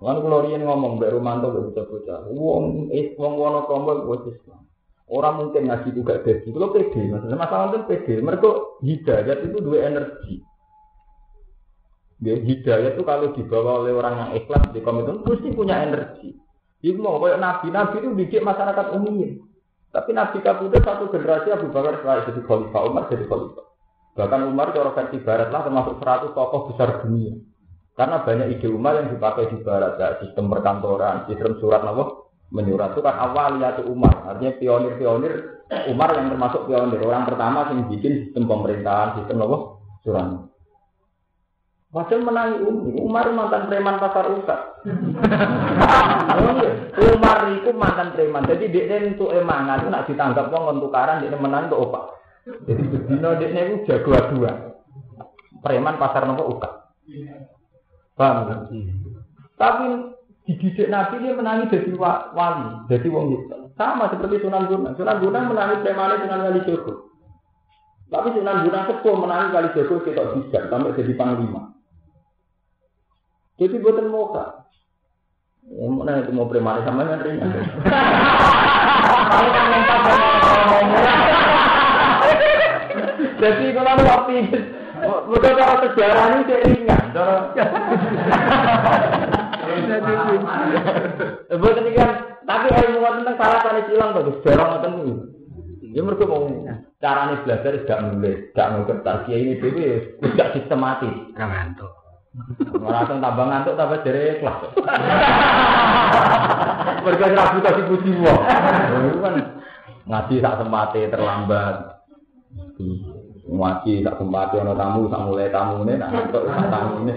Kalau 0.01 0.40
rian 0.48 0.64
ngomong, 0.64 0.96
Mbak 0.96 1.12
Romanto, 1.12 1.53
Mbak 1.53 1.64
Bocah-Bocah, 1.70 2.18
wong, 2.32 2.88
eh, 2.88 3.12
wong 3.20 3.36
Wonokrombo, 3.36 4.09
wong 4.09 4.32
Islam. 4.32 4.64
Orang 5.11 5.34
mungkin 5.44 5.68
ngaji 5.68 5.92
juga 5.92 6.24
jadi. 6.24 6.48
Kalau 6.48 6.72
pede, 6.72 7.01
maksudnya 7.11 7.36
masalah 7.36 7.74
itu 7.74 7.84
pede. 7.84 8.14
Mereka 8.22 8.48
hidayat 8.80 9.38
itu 9.44 9.59
dua 9.61 9.78
energi. 9.90 10.34
Ya, 12.22 12.38
hidayat 12.38 12.96
itu 12.96 13.03
kalau 13.05 13.34
dibawa 13.34 13.84
oleh 13.84 13.92
orang 13.92 14.14
yang 14.16 14.30
ikhlas 14.40 14.70
di 14.72 14.80
komitmen 14.80 15.20
pasti 15.26 15.51
punya 15.53 15.82
energi. 15.84 16.32
Ibu 16.80 16.96
mau 17.03 17.20
kayak 17.20 17.42
nabi, 17.42 17.66
nabi 17.68 17.96
itu 18.01 18.09
didik 18.16 18.40
masyarakat 18.40 18.86
umumnya. 18.96 19.36
Tapi 19.90 20.14
nabi 20.14 20.38
kabudut 20.40 20.80
satu 20.80 21.11
generasi 21.11 21.53
Abu 21.53 21.68
Bakar 21.74 21.98
setelah 22.01 22.24
jadi 22.24 22.40
khalifah, 22.46 22.82
Umar 22.88 23.05
jadi 23.11 23.24
khalifah. 23.26 23.66
Bahkan 24.14 24.40
Umar 24.46 24.70
cara 24.70 24.94
versi 24.94 25.18
barat 25.20 25.51
lah 25.51 25.66
termasuk 25.66 25.98
100 25.98 26.32
tokoh 26.32 26.61
besar 26.70 27.03
dunia. 27.03 27.34
Karena 28.01 28.24
banyak 28.24 28.57
ide 28.57 28.68
Umar 28.72 28.96
yang 28.96 29.12
dipakai 29.12 29.53
di 29.53 29.61
barat, 29.61 30.01
ya, 30.01 30.16
sistem 30.24 30.48
perkantoran, 30.48 31.28
sistem 31.28 31.61
surat 31.61 31.84
nama 31.84 32.09
menyurat. 32.48 32.96
Itu 32.96 33.05
kan 33.05 33.12
awal 33.12 33.61
ya 33.61 33.76
Umar. 33.84 34.24
Artinya 34.24 34.57
pionir-pionir 34.57 35.61
Umar 35.92 36.16
yang 36.16 36.32
termasuk 36.32 36.64
pionir. 36.64 36.96
Orang 37.05 37.28
pertama 37.28 37.68
yang 37.68 37.92
bikin 37.92 38.24
sistem 38.24 38.48
pemerintahan 38.48 39.20
sistem 39.20 39.44
apa? 39.44 39.57
Surat. 40.01 40.48
Padahal 41.92 42.24
menangi 42.24 42.57
Umi, 42.64 42.90
Umar 43.05 43.28
mantan 43.36 43.68
preman 43.68 44.01
pasar 44.01 44.24
usah. 44.32 44.61
Umar 47.11 47.38
itu 47.53 47.70
mantan 47.76 48.16
preman, 48.16 48.46
jadi 48.46 48.64
dia 48.70 49.11
untuk 49.11 49.34
emangan 49.34 49.82
itu 49.82 49.88
nak 49.90 50.07
ditanggap 50.07 50.55
wong 50.55 50.78
tukaran 50.78 51.20
dia 51.20 51.34
menang 51.34 51.66
untuk 51.66 51.90
opak. 51.90 52.05
Jadi 52.62 52.82
bedino 52.94 53.34
dia 53.42 53.51
itu 53.51 53.90
jago 53.90 54.14
dua, 54.32 54.78
preman 55.66 55.98
pasar 55.98 56.30
nopo 56.30 56.57
uka. 56.57 56.70
Paham? 58.20 58.68
Tapi 59.56 59.84
dididik 60.44 60.92
Nabi 60.92 61.24
dia 61.24 61.32
menangi 61.32 61.72
jadi 61.72 61.96
wali, 61.96 62.84
jadi 62.92 63.08
wong 63.08 63.32
itu. 63.32 63.56
Sama 63.80 64.12
seperti 64.12 64.44
Sunan 64.44 64.68
Gunung. 64.68 64.92
Sunan 64.92 65.24
Gunung 65.24 65.48
menangi 65.48 65.80
premane 65.80 66.20
Sunan 66.20 66.44
Kali 66.44 66.60
Jogo. 66.68 67.08
Tapi 68.12 68.28
Sunan 68.36 68.68
Gunung 68.68 68.84
sepuh 68.84 69.16
menangi 69.16 69.56
Kali 69.56 69.72
Jogo 69.72 70.04
kita 70.04 70.36
bisa 70.36 70.68
sampai 70.68 70.92
jadi 71.00 71.16
panglima. 71.16 71.72
Jadi 73.56 73.80
buatan 73.80 74.12
muka. 74.12 74.68
Ya, 75.64 75.84
mana 75.88 76.20
itu 76.20 76.32
mau 76.36 76.48
premane 76.48 76.84
sama 76.84 77.08
yang 77.08 77.24
ringan. 77.24 77.52
Jadi 83.40 83.72
kalau 83.72 83.96
waktu 84.04 84.32
bukan 85.03 85.57
cara 85.57 85.74
sejarah 85.84 86.24
ini 86.30 86.42
saya 86.48 86.61
ringan. 86.66 87.05
Bukan 91.51 91.86
kan, 91.94 92.11
tapi 92.46 92.66
ilmu 92.70 92.98
tentang 93.22 93.36
salah 93.38 93.61
tadi 93.62 93.80
silang 93.90 94.14
bagus, 94.14 94.42
jarang 94.42 94.68
ngoten 94.76 94.92
kuwi. 94.98 95.14
Ya 95.90 96.07
mereka 96.07 96.22
mau 96.30 96.46
carane 97.03 97.42
belajar 97.42 97.72
gak 97.82 98.01
nulis, 98.07 98.55
gak 98.55 98.70
ngerti 98.70 99.30
ya 99.30 99.36
ini 99.42 99.59
dhewe 99.59 99.88
gak 100.38 100.55
sistematis. 100.55 101.11
Ngantuk. 101.34 101.90
Merasa 102.78 103.18
tambah 103.18 103.44
ngantuk 103.51 103.74
tambah 103.74 103.98
dari 104.07 104.38
kelas. 104.38 104.70
Mereka 107.03 107.34
ragu 107.34 107.59
kasih 107.59 107.84
puji 107.90 108.11
wong. 108.22 108.42
kan 109.18 109.34
ngaji 110.07 110.34
tak 110.38 110.57
sempate 110.62 111.11
terlambat. 111.11 112.07
Ngaji 113.51 114.07
tak 114.07 114.16
sempate 114.22 114.62
ono 114.62 114.78
tamu 114.78 115.11
tak 115.11 115.26
mulai 115.26 115.51
tamu 115.51 115.82
ini, 115.82 115.98
nak 115.98 116.11
ngantuk 116.14 116.46
tak 116.46 116.70
tamu 116.70 116.94
ini 117.03 117.14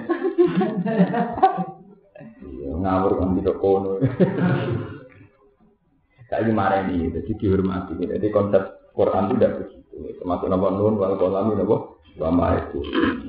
ngawur 2.83 3.11
kan 3.15 3.39
tidak 3.39 3.57
kono. 3.63 3.91
Saya 6.27 6.49
marah 6.49 6.83
ini, 6.89 7.13
jadi 7.13 7.31
dihormati. 7.37 7.93
Jadi 7.95 8.27
konsep 8.33 8.91
Quran 8.97 9.29
itu 9.29 9.33
tidak 9.37 9.53
begitu. 9.61 9.97
Termasuk 10.19 10.47
nama 10.49 10.67
nun 10.73 10.97
wal 10.97 11.15
kolami 11.15 11.53
nama 11.53 11.77
wama 12.17 12.57
itu. 12.57 12.79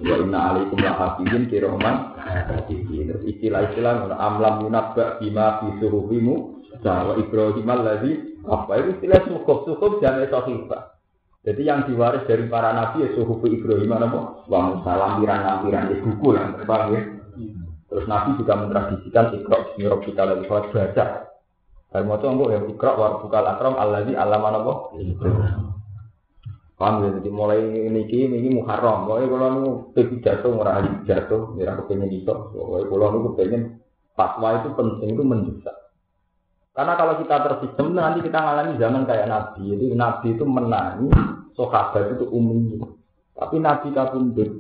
Wa 0.00 0.16
inna 0.24 0.38
alaikum 0.52 0.80
la 0.80 0.92
hafizin 0.96 1.44
kiroman. 1.52 2.16
Terus 2.64 3.22
istilah-istilah 3.28 4.09
amlam 4.16 4.64
yunabba 4.64 5.20
bima 5.20 5.61
fi 5.61 5.66
suhufimu. 5.84 6.64
Wa 6.80 7.14
Ibrahim 7.20 7.68
lagi 7.68 8.12
apa 8.44 8.72
itu 8.80 8.88
istilah 8.98 9.20
suhuf 9.28 9.59
suhuf 9.68 9.92
jangan 10.00 10.26
sahifah. 10.32 10.93
Jadi 11.45 11.61
yang 11.61 11.84
diwaris 11.84 12.24
dari 12.24 12.49
para 12.49 12.72
nabi 12.72 13.05
ya 13.05 13.09
suhuf 13.12 13.45
Ibrahim 13.45 13.92
apa? 13.92 14.49
Wa 14.49 14.59
Musa 14.72 14.92
lampiran-lampiran 14.97 15.92
di 15.92 15.97
buku 16.01 16.28
yang 16.32 16.57
terbang 16.57 16.84
ya. 16.88 17.03
Terus 17.92 18.11
Nabi 18.11 18.40
juga 18.40 18.59
mentradisikan 18.59 19.30
ikhrok 19.36 19.76
bismi 19.76 19.86
kita 20.09 20.24
lagi 20.24 20.42
sholat 20.49 20.66
baca. 20.72 21.05
Kalau 21.95 22.05
mau 22.09 22.18
coba 22.18 22.45
ya 22.51 22.59
ikhrok 22.64 22.97
war 22.97 23.12
bukal 23.20 23.45
akram 23.45 23.76
alladzi 23.76 24.16
alama 24.16 24.49
napa? 24.51 24.72
Paham 26.74 27.07
ya, 27.07 27.09
jadi 27.22 27.30
mulai 27.30 27.62
niki 27.86 28.26
ini 28.26 28.51
muharram. 28.51 29.07
Pokoknya 29.07 29.30
kalau 29.30 29.49
nu 29.55 29.70
pergi 29.95 30.16
jatuh 30.26 30.51
ngurah 30.59 31.07
jatuh, 31.07 31.55
ya 31.55 31.70
aku 31.70 31.95
pengen 31.95 32.11
itu. 32.11 32.26
Pokoknya 32.26 32.90
kalau 32.90 33.07
nu 33.14 33.30
pengen 33.38 33.62
fatwa 34.18 34.59
itu 34.59 34.68
penting 34.74 35.09
itu 35.14 35.22
mendesak. 35.22 35.76
Karena 36.74 36.98
kalau 36.98 37.14
kita 37.22 37.36
tersistem 37.38 37.94
nanti 37.94 38.18
kita 38.26 38.34
ngalami 38.34 38.74
zaman 38.82 39.06
kayak 39.06 39.30
Nabi. 39.30 39.62
Jadi 39.70 39.84
Nabi 39.94 40.26
itu 40.34 40.44
menangi 40.44 41.08
sahabat 41.54 42.18
itu 42.18 42.26
umum. 42.34 42.82
Tapi 43.38 43.62
Nabi 43.62 43.94
kabundut 43.94 44.50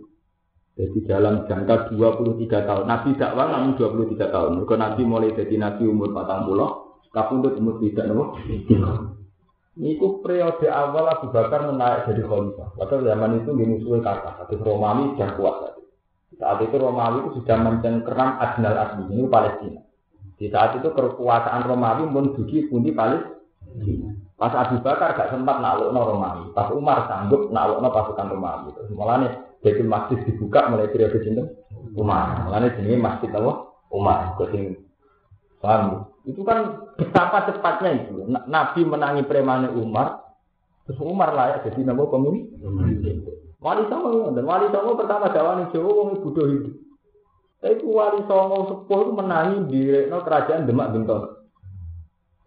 jadi 0.74 0.98
dalam 1.06 1.46
jangka 1.46 1.94
23 1.94 2.66
tahun. 2.66 2.84
Nabi 2.90 3.14
dakwah 3.14 3.46
namun 3.46 3.78
23 3.78 4.30
tahun. 4.30 4.50
Mereka 4.58 4.74
Nabi 4.74 5.02
mulai 5.06 5.30
jadi 5.34 5.54
Nabi 5.54 5.86
umur 5.86 6.10
40, 6.10 7.14
kapundut 7.14 7.54
umur 7.58 7.78
tidak 7.78 8.10
nopo. 8.10 8.38
Niku 9.74 10.22
periode 10.22 10.70
awal 10.70 11.10
Abu 11.10 11.34
Bakar 11.34 11.66
menaik 11.66 12.06
jadi 12.06 12.22
khalifah. 12.26 12.78
Padahal 12.78 13.06
zaman 13.10 13.42
itu 13.42 13.50
di 13.58 13.64
musuhnya 13.66 14.06
kata, 14.06 14.30
hadis 14.38 14.62
Romawi 14.62 15.18
sudah 15.18 15.30
kuat. 15.34 15.56
Saat 16.38 16.58
itu 16.62 16.76
Romawi 16.78 17.18
itu 17.26 17.30
sudah 17.42 17.56
mencengkeram 17.58 18.30
Adnal 18.38 18.78
Asli, 18.78 19.02
ini 19.10 19.26
Palestina. 19.26 19.82
Di 20.34 20.50
saat 20.50 20.78
itu 20.78 20.90
kekuasaan 20.90 21.66
Romawi 21.66 22.10
pun 22.10 22.34
dugi 22.34 22.66
pundi 22.66 22.90
Palestina. 22.90 24.10
Pas 24.34 24.50
Abu 24.50 24.82
Bakar 24.82 25.14
gak 25.14 25.30
sempat 25.30 25.62
naklukno 25.62 26.00
Romawi. 26.02 26.44
Pas 26.50 26.68
Umar 26.74 27.06
sanggup 27.06 27.54
naklukno 27.54 27.88
pasukan 27.94 28.30
Romawi. 28.34 28.74
Terus 28.74 28.90
mulane 28.92 29.28
Baitul 29.62 29.88
Masjid 29.88 30.18
dibuka 30.26 30.68
mulai 30.68 30.90
periode 30.90 31.22
sinten? 31.22 31.46
Umar. 31.94 32.44
Mulane 32.44 32.74
jenenge 32.74 32.98
Masjid 32.98 33.30
apa? 33.30 33.52
Umar. 33.94 34.34
Kuwi 34.36 34.74
paham? 35.62 36.10
Itu 36.28 36.44
kan 36.44 36.88
betapa 37.00 37.48
cepatnya 37.48 37.90
itu. 38.04 38.28
Nabi 38.28 38.80
menangi 38.84 39.24
premane 39.24 39.72
Umar, 39.72 40.24
terus 40.84 41.00
Umar 41.00 41.32
layak 41.32 41.68
jadi 41.68 41.84
nama 41.88 42.04
pemimpin. 42.04 43.24
Wali 43.64 43.88
Songo 43.88 44.28
dan 44.36 44.44
Wali 44.44 44.68
Songo 44.68 44.92
pertama 44.92 45.32
dakwah 45.32 45.64
Jawa 45.72 45.88
wong 45.88 46.08
ibu 46.20 46.28
hidup. 46.36 46.83
Tapi 47.64 47.80
Wali 47.80 48.20
Songo 48.28 48.68
sepuh 48.68 48.98
itu 49.08 49.12
menangi 49.16 49.56
di 49.72 49.80
no, 50.12 50.20
kerajaan 50.20 50.68
Demak 50.68 50.92
Bintang. 50.92 51.48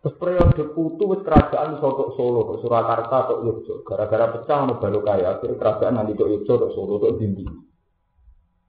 Terus 0.05 0.13
periode 0.21 0.77
putu 0.77 1.09
wis 1.09 1.25
kerajaan 1.25 1.81
Soto 1.81 2.13
Solo, 2.13 2.53
ke 2.53 2.61
Surakarta 2.61 3.25
atau 3.25 3.41
Yogyo. 3.41 3.81
Gara-gara 3.81 4.29
pecah 4.29 4.69
no 4.69 4.77
balu 4.77 5.01
kaya, 5.01 5.41
akhirnya 5.41 5.57
kerajaan 5.57 5.93
nanti 5.97 6.13
ke 6.13 6.21
Yogyo 6.21 6.53
atau 6.61 6.69
Solo 6.69 7.01
atau 7.01 7.17
Dindi. 7.17 7.49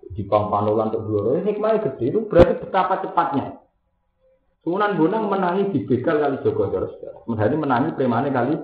Di 0.08 0.24
Pampanulan 0.24 0.88
untuk 0.88 1.04
Bloro, 1.04 1.36
ini 1.36 1.52
hikmahnya 1.52 1.84
gede 1.84 2.16
itu 2.16 2.24
berarti 2.24 2.64
betapa 2.64 3.04
cepatnya. 3.04 3.60
Sunan 4.64 4.96
Bonang 4.96 5.28
menangi 5.28 5.68
di 5.68 5.84
begal 5.84 6.16
kali 6.16 6.40
Joko 6.40 6.72
Terus, 6.72 6.96
Menjadi 7.28 7.54
menangi 7.60 7.92
premane 7.92 8.32
kali, 8.32 8.56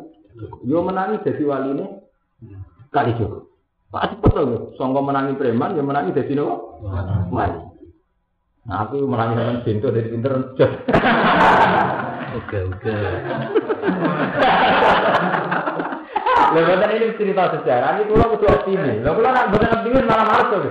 yo 0.65 0.81
menangi 0.81 1.21
jadi 1.21 1.43
wali 1.45 1.69
ini 1.77 1.87
kali 2.89 3.13
Joko. 3.21 3.45
Pak 3.93 4.17
cepet 4.17 4.33
loh, 4.41 4.73
songko 4.81 5.05
menangi 5.05 5.37
preman, 5.37 5.77
ya 5.77 5.85
menangi 5.85 6.17
jadi 6.17 6.33
nopo. 6.33 6.81
Wali. 7.29 7.74
Nah 8.65 8.89
aku 8.89 9.05
menangi 9.05 9.37
dengan 9.37 9.57
pintu 9.61 9.93
dari 9.93 10.09
pinter. 10.09 10.33
Oke 12.35 12.59
oke. 12.67 12.91
Lepas 16.51 16.91
ini 16.99 17.15
cerita 17.15 17.47
sejarah, 17.55 17.95
ini 17.95 18.11
pulau 18.11 18.35
kudu 18.35 18.51
optimis. 18.51 19.07
Lalu 19.07 19.17
pulau 19.23 19.31
nak 19.31 19.51
bukan 19.55 19.71
optimis 19.71 20.03
malah 20.03 20.43
tuh. 20.51 20.63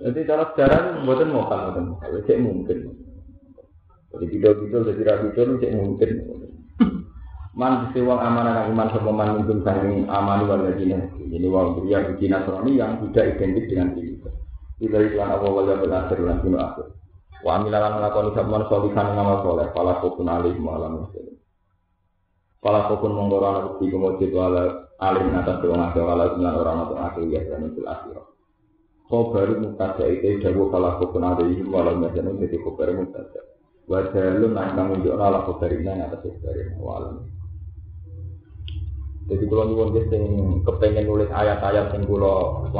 Jadi 0.00 0.18
cara 0.24 0.48
sejarah 0.48 0.78
itu 0.80 0.90
buatan 1.04 1.28
mokal, 1.28 1.60
buatan 1.68 1.84
mokal. 1.92 2.08
Cek 2.24 2.40
mungkin. 2.40 2.78
Jadi 4.16 4.24
video-video 4.32 4.78
jadi 4.88 5.12
itu 5.28 5.60
cek 5.60 5.72
mungkin. 5.76 6.10
Man 7.56 7.88
uang 7.92 8.20
amanah 8.20 8.68
iman 8.68 8.88
sama 8.92 9.12
man 9.12 9.40
minum 9.40 9.64
saking 9.64 10.08
aman 10.12 10.44
luar 10.44 10.60
Madinah. 10.60 11.08
Jadi 11.20 11.46
pria 11.48 11.98
bikin 12.04 12.32
nasrani 12.32 12.80
yang 12.80 13.00
tidak 13.00 13.36
identik 13.36 13.64
dengan 13.68 13.96
diri. 13.96 14.35
Tidak 14.76 15.00
iklan 15.12 15.32
apa 15.32 15.46
wajah 15.48 15.76
berakhir 15.80 16.18
dan 16.20 16.38
sinu 16.44 16.58
akhir. 16.60 16.86
Wa 17.40 17.56
amilan 17.56 17.96
nglakoni 17.96 18.30
sabman 18.36 18.62
solihan 18.68 19.08
ngamal 19.16 19.40
soleh. 19.40 19.66
Fala 19.72 20.04
kokun 20.04 20.28
alih 20.28 20.56
malam 20.60 21.04
muslim. 21.04 21.32
Fala 22.60 22.84
anak 22.84 23.64
bukti 23.72 23.88
kemujud 23.88 24.30
wala 24.36 24.92
alim 25.00 25.32
atas 25.32 25.64
doang 25.64 25.80
akhir 25.80 26.02
wala 26.04 26.24
sembilan 26.28 26.54
orang 26.60 26.76
atau 26.88 26.96
akhir 27.00 27.22
ya 27.32 27.40
dan 27.48 27.72
itu 27.72 27.80
akhir. 27.88 28.16
Mutada 29.62 30.04
itu 30.10 30.42
jago 30.44 30.68
fala 30.68 31.00
kokun 31.00 31.24
alih 31.24 31.64
malam 31.64 32.04
muslim 32.04 32.36
jadi 32.36 32.56
kau 32.60 32.76
baru 32.76 33.00
mutada. 33.00 33.40
Wajah 33.86 34.24
lu 34.42 34.52
nangkang 34.52 34.98
unjuk 34.98 35.14
nala 35.16 35.46
kau 35.48 35.56
dari 35.56 35.80
nang 35.80 36.04
atas 36.04 36.26
dari 36.42 36.68
walam. 36.76 37.24
Jadi 39.26 39.42
kalau 39.50 39.64
nyuwun 39.66 40.06
sing 40.06 40.22
kepengen 40.62 41.10
nulis 41.10 41.30
ayat-ayat 41.34 41.90
sing 41.90 42.06
kula 42.06 42.70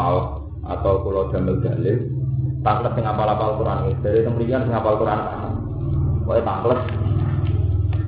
atau 0.70 1.02
kula 1.06 1.30
damel 1.30 1.62
dalil, 1.62 1.96
tanglet 2.66 2.92
sing 2.98 3.04
apal-apal 3.06 3.58
Quran. 3.58 3.94
Dari 4.02 4.20
temrikan 4.26 4.66
sing 4.66 4.74
apal 4.74 4.98
Quran. 4.98 5.20
Wae 6.26 6.42
tanglet. 6.42 6.80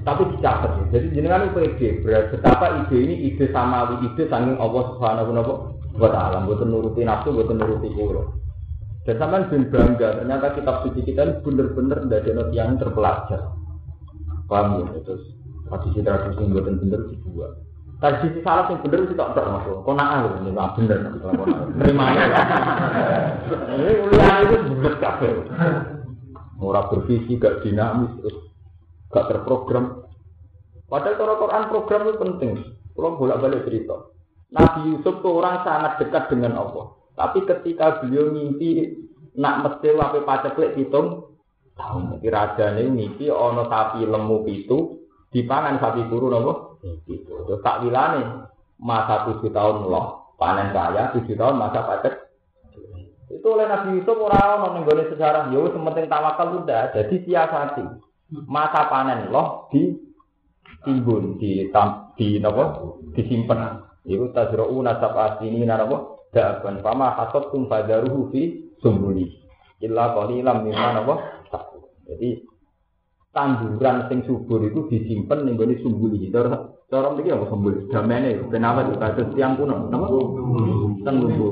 Tapi 0.03 0.23
dicatat. 0.35 0.73
Jadi 0.89 1.07
jenengan 1.13 1.53
PG, 1.53 2.01
betapa 2.01 2.81
ide 2.81 2.97
ini 2.97 3.15
ide 3.29 3.53
samawi, 3.53 4.09
ide 4.09 4.25
sanging 4.33 4.57
Allah 4.57 4.83
Subhanahu 4.97 5.33
wa 5.99 6.09
taala, 6.09 6.49
mboten 6.49 6.73
nuruti 6.73 7.05
nafsu, 7.05 7.35
mboten 7.35 7.61
nuruti 7.61 7.93
kula. 7.93 8.25
Dan 9.05 9.17
sampean 9.17 9.49
ben 9.49 9.63
bangga, 9.73 10.21
ternyata 10.21 10.53
kitab 10.53 10.85
suci 10.85 11.01
kita 11.01 11.25
ini 11.25 11.41
bener-bener 11.41 12.09
ndadekno 12.09 12.53
yang 12.53 12.77
terpelajar. 12.77 13.57
Paham 14.49 14.85
ya? 14.85 15.01
Terus 15.01 15.33
tradisi-tradisi 15.69 16.41
yang 16.45 16.53
bener-bener 16.53 17.01
dibuat. 17.13 17.68
Tadi 17.99 18.17
sisi 18.23 18.41
salah 18.47 18.71
yang 18.71 18.79
bener 18.87 19.11
itu 19.11 19.15
tak 19.19 19.35
tak 19.35 19.43
masuk. 19.43 19.83
Kau 19.83 19.91
nak 19.91 20.39
ini 20.39 20.55
nggak 20.55 20.71
bener 20.79 20.99
ya? 21.03 21.11
Ini 23.75 23.91
ulian 24.07 24.43
itu 24.47 24.57
bener 24.79 24.95
kafe. 25.03 25.29
Murah 26.59 26.91
bervisi, 26.91 27.39
gak 27.39 27.63
dinamis, 27.63 28.11
gak 29.15 29.31
terprogram. 29.31 30.07
Padahal 30.91 31.15
kalau 31.15 31.35
Quran 31.43 31.65
program 31.71 32.01
itu 32.03 32.19
penting. 32.19 32.53
Kalau 32.99 33.15
bolak 33.15 33.39
balik 33.43 33.63
cerita. 33.67 34.11
Nabi 34.51 34.91
Yusuf 34.91 35.23
itu 35.23 35.29
orang 35.31 35.63
sangat 35.63 36.03
dekat 36.03 36.35
dengan 36.35 36.59
Allah. 36.59 36.99
Tapi 37.15 37.47
ketika 37.47 38.03
beliau 38.03 38.35
mimpi 38.35 38.95
nak 39.39 39.63
mesti 39.63 39.95
wape 39.95 40.27
paceklik 40.27 40.75
hitung 40.75 41.35
tahun. 41.79 42.19
Raja 42.23 42.75
ini 42.75 42.91
mimpi 42.91 43.31
ono 43.31 43.71
sapi 43.71 44.03
lemu 44.03 44.39
itu 44.51 45.07
dipangan 45.31 45.79
sapi 45.79 46.11
guru 46.11 46.27
nopo 46.27 46.68
Terus 46.81 47.61
tak 47.65 47.83
wilane 47.83 48.49
masa 48.79 49.27
tujuh 49.31 49.51
tahun 49.51 49.87
loh. 49.87 50.37
Panen 50.39 50.71
saya 50.71 51.11
tujuh 51.11 51.35
tahun 51.35 51.59
masa 51.59 51.83
paket 51.83 52.29
itu 53.29 53.45
oleh 53.45 53.69
Nabi 53.69 54.01
Yusuf 54.01 54.17
orang 54.17 54.65
orang 54.65 54.89
yang 54.89 55.09
sejarah. 55.13 55.53
Yo 55.53 55.69
sementing 55.69 56.09
tawakal 56.09 56.65
udah 56.65 56.97
jadi 56.97 57.17
siasati. 57.29 57.85
Masa 58.49 58.89
panen 58.89 59.29
loh 59.29 59.69
di 59.69 59.93
timbun 60.85 61.37
di 61.37 61.69
tam, 61.69 62.13
di 62.17 62.41
nopo? 62.41 62.97
Disimpan 63.13 63.85
itu 64.09 64.33
tajrau 64.33 64.81
nasab 64.81 65.13
asini 65.17 65.65
narapo 65.65 66.29
daban 66.33 66.81
fama 66.81 67.13
hasab 67.13 67.53
tum 67.53 67.69
fadaruhu 67.69 68.33
fi 68.33 68.73
sumbuli. 68.81 69.29
Illa 69.85 70.17
qalilam 70.17 70.65
mimma 70.65 70.89
nopo? 70.97 71.15
Jadi 72.09 72.41
tanduran 73.33 74.09
sing 74.09 74.25
subur 74.25 74.65
itu 74.65 74.89
disimpan 74.89 75.45
ning 75.45 75.55
gone 75.61 75.77
sumbuli. 75.85 76.33
Cara 76.33 76.73
cara 76.89 77.13
mriki 77.13 77.31
apa 77.33 77.47
sumbuli? 77.53 77.87
Damene 77.93 78.49
kenapa 78.49 78.89
itu 78.89 78.97
kados 78.97 79.29
tiang 79.37 79.61
kuno, 79.61 79.89
napa? 79.93 80.07
Tenggubu. 81.05 81.49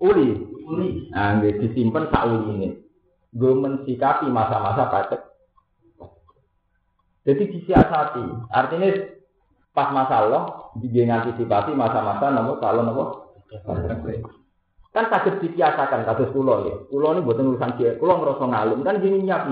Uli. 0.00 0.28
Uli. 0.68 1.08
Nah, 1.12 1.40
nggih 1.40 1.60
disimpan 1.64 2.08
sak 2.12 2.24
uline. 2.28 2.80
Gue 3.28 3.52
mensikapi 3.52 4.26
masa-masa 4.32 4.88
pacet. 4.88 5.20
Jadi 7.28 7.44
disiasati. 7.52 8.24
Artinya 8.48 8.88
pas 9.76 9.92
masalah 9.92 10.72
dia 10.80 11.04
antisipasi 11.06 11.76
masa-masa 11.76 12.32
namun 12.32 12.56
kalau 12.58 12.82
nopo 12.82 13.04
kan 14.96 15.06
sakit 15.12 15.44
disiasakan 15.44 16.08
kasus 16.08 16.32
pulau 16.32 16.64
ya. 16.64 16.74
Pulau 16.88 17.12
ini 17.12 17.20
buatan 17.20 17.52
urusan 17.52 17.76
dia. 17.76 17.94
Pulau 18.00 18.18
ngerasa 18.18 18.44
ngalim 18.48 18.80
kan 18.80 18.98
gini 19.04 19.22
nyap 19.22 19.46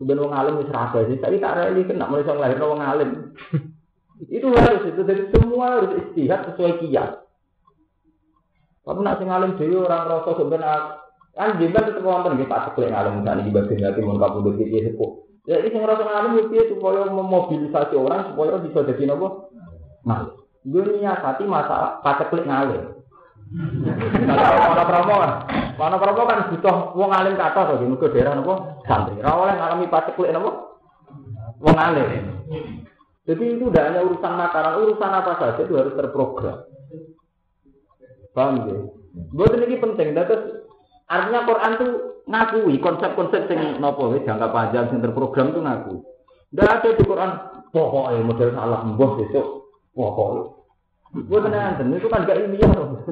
Sudah 0.00 0.16
wong 0.16 0.32
alim 0.32 0.64
wis 0.64 0.72
rasa 0.72 1.04
sih, 1.12 1.20
tapi 1.20 1.36
tak 1.44 1.60
reli 1.60 1.84
kena 1.84 2.08
mulai 2.08 2.24
sang 2.24 2.40
lahir 2.40 2.56
wong 2.56 2.80
alim. 2.80 3.36
itu 4.32 4.48
harus 4.48 4.88
itu 4.88 5.00
dari 5.04 5.28
semua 5.28 5.76
harus 5.76 5.92
istihad 6.00 6.48
sesuai 6.48 6.80
kias. 6.80 7.20
Tapi 8.80 9.00
nak 9.04 9.20
sing 9.20 9.28
alim 9.28 9.60
dhewe 9.60 9.84
orang 9.84 10.08
rasa 10.08 10.40
sebenarnya 10.40 11.04
kan 11.36 11.60
jibat 11.60 11.84
itu 11.92 12.00
wonten 12.00 12.40
nggih 12.40 12.48
Pak 12.48 12.72
Seklen 12.72 12.96
alim 12.96 13.20
misalnya 13.20 13.44
di 13.44 13.52
bagian 13.52 13.84
hati 13.84 14.00
mun 14.00 14.16
kapundhut 14.16 14.56
iki 14.56 14.88
sepuh. 14.88 15.10
Ya 15.44 15.60
iki 15.60 15.76
sing 15.76 15.84
rasa 15.84 16.08
alim 16.08 16.40
yo 16.40 16.48
piye 16.48 16.64
supaya 16.72 17.04
memobilisasi 17.04 17.92
orang 17.92 18.32
supaya 18.32 18.56
bisa 18.64 18.88
jadi 18.88 19.04
nopo? 19.04 19.52
Nah, 20.08 20.32
gue 20.64 20.80
hati 21.04 21.44
masalah 21.44 22.00
Pak 22.00 22.24
Seklen 22.24 22.48
ngalim. 22.48 22.99
Mana 23.50 24.84
promo 24.86 25.14
kan? 25.18 25.32
Mana 25.74 25.96
promo 25.98 26.22
kan 26.22 26.54
butuh 26.54 26.94
wong 26.94 27.10
alim 27.10 27.34
kata 27.34 27.74
to, 27.74 27.82
mergo 27.82 28.06
daerah 28.14 28.38
napa 28.38 28.78
santri. 28.86 29.18
Ora 29.18 29.34
oleh 29.34 29.54
ngalami 29.58 29.86
paceklik 29.90 30.30
napa? 30.30 30.50
Wong 31.58 31.76
alim. 31.76 32.06
Jadi 33.26 33.44
itu 33.58 33.66
tidak 33.70 33.90
hanya 33.90 34.00
urusan 34.06 34.32
makanan, 34.38 34.78
urusan 34.86 35.10
apa 35.10 35.32
saja 35.38 35.60
itu 35.66 35.74
harus 35.74 35.94
terprogram. 35.98 36.66
Paham 38.30 38.70
ya? 38.70 38.76
Buat 39.34 39.58
ini 39.58 39.76
penting, 39.82 40.14
terus 40.14 40.70
artinya 41.10 41.42
Quran 41.42 41.72
itu 41.74 41.88
ngakui 42.30 42.74
konsep-konsep 42.78 43.50
yang 43.50 43.82
nopo 43.82 44.14
jangka 44.22 44.48
panjang 44.54 44.94
yang 44.94 45.02
terprogram 45.02 45.50
itu 45.50 45.60
ngaku. 45.62 45.94
Tidak 46.50 46.66
ada 46.66 46.88
di 46.94 47.02
Quran 47.02 47.30
pokoknya 47.74 48.22
model 48.22 48.50
salah 48.54 48.80
mbah 48.86 49.10
besok 49.18 49.46
pokoknya. 49.94 50.59
Gue 51.10 51.42
tenang, 51.42 51.74
itu 51.90 52.06
kan 52.06 52.22
gak 52.22 52.38
ilmiah 52.38 52.70
loh. 52.70 53.02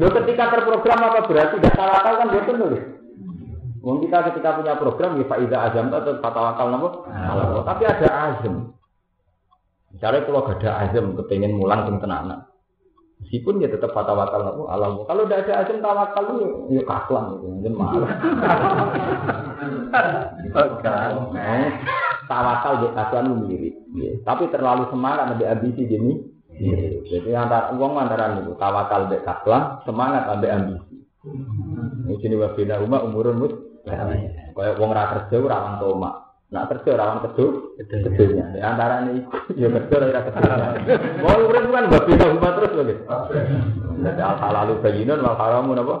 Lo 0.00 0.08
ketika 0.16 0.48
terprogram 0.48 1.04
apa 1.04 1.28
berarti 1.28 1.60
gak 1.60 1.76
tawakal 1.76 2.14
kan 2.24 2.28
betul 2.32 2.56
loh. 2.56 2.72
Wong 3.84 4.00
kita 4.00 4.32
ketika 4.32 4.56
punya 4.56 4.78
program 4.80 5.20
ya 5.20 5.28
faida 5.28 5.58
azam 5.68 5.92
atau 5.92 6.16
tawakal 6.24 6.72
nopo. 6.72 6.88
Tapi 7.68 7.82
ada 7.84 8.08
azam. 8.32 8.72
Misalnya 9.92 10.24
kalau 10.24 10.48
gak 10.48 10.64
ada 10.64 10.70
azam 10.88 11.12
kepengen 11.20 11.52
mulang 11.60 11.84
sing 11.84 12.00
tenanan. 12.00 12.48
Meskipun 13.20 13.60
dia 13.60 13.68
tetap 13.68 13.92
tawakal 13.92 14.40
nopo 14.40 14.72
alam. 14.72 15.04
Kalau 15.04 15.28
tidak 15.28 15.44
ada 15.44 15.68
azam 15.68 15.84
tawakal 15.84 16.24
itu 16.32 16.46
ya 16.80 16.82
kakuan 16.88 17.36
gitu, 17.36 17.46
mungkin 17.52 17.72
malah. 17.76 18.10
Eh, 20.52 21.66
tawakal 22.32 22.72
di 22.80 22.88
kakuan 22.96 23.28
itu 23.28 23.36
mirip. 23.44 23.74
Ya. 23.92 24.12
Tapi 24.24 24.48
terlalu 24.48 24.88
semangat 24.88 25.36
lebih 25.36 25.46
ambisi 25.52 25.84
jadi 25.84 26.00
mirip. 26.56 27.04
Jadi 27.12 27.30
antara 27.36 27.76
uang 27.76 27.92
antara 28.00 28.40
itu 28.40 28.56
tawakal 28.56 29.12
di 29.12 29.20
kakuan, 29.20 29.84
semangat 29.84 30.24
lebih 30.32 30.48
ambisi. 30.48 30.96
Ini 32.08 32.14
sini 32.18 32.34
wabina 32.40 32.80
rumah 32.80 33.04
umurun 33.04 33.36
mus. 33.36 33.54
Kayak 33.84 34.78
uang 34.80 34.90
ra 34.96 35.04
kerja 35.12 35.36
rawan 35.36 35.76
toma. 35.76 36.10
Nak 36.52 36.68
kerja 36.68 36.90
rawan 36.96 37.18
kerja 37.24 37.44
kerjanya. 37.88 38.44
Di 38.56 38.60
antara 38.64 39.04
ini 39.04 39.24
ya 39.56 39.68
kerja 39.68 39.94
ora 40.00 40.20
kerja. 40.24 40.94
Mau 41.20 41.36
urip 41.48 41.68
kan 41.68 41.84
wabina 41.92 42.24
rumah 42.32 42.50
terus 42.56 42.72
lho. 42.72 42.84
Jadi 44.02 44.20
al 44.20 44.36
halalu 44.40 44.72
bayyinun 44.80 45.20
wal 45.20 45.36
haramu 45.36 45.76
napa? 45.76 45.96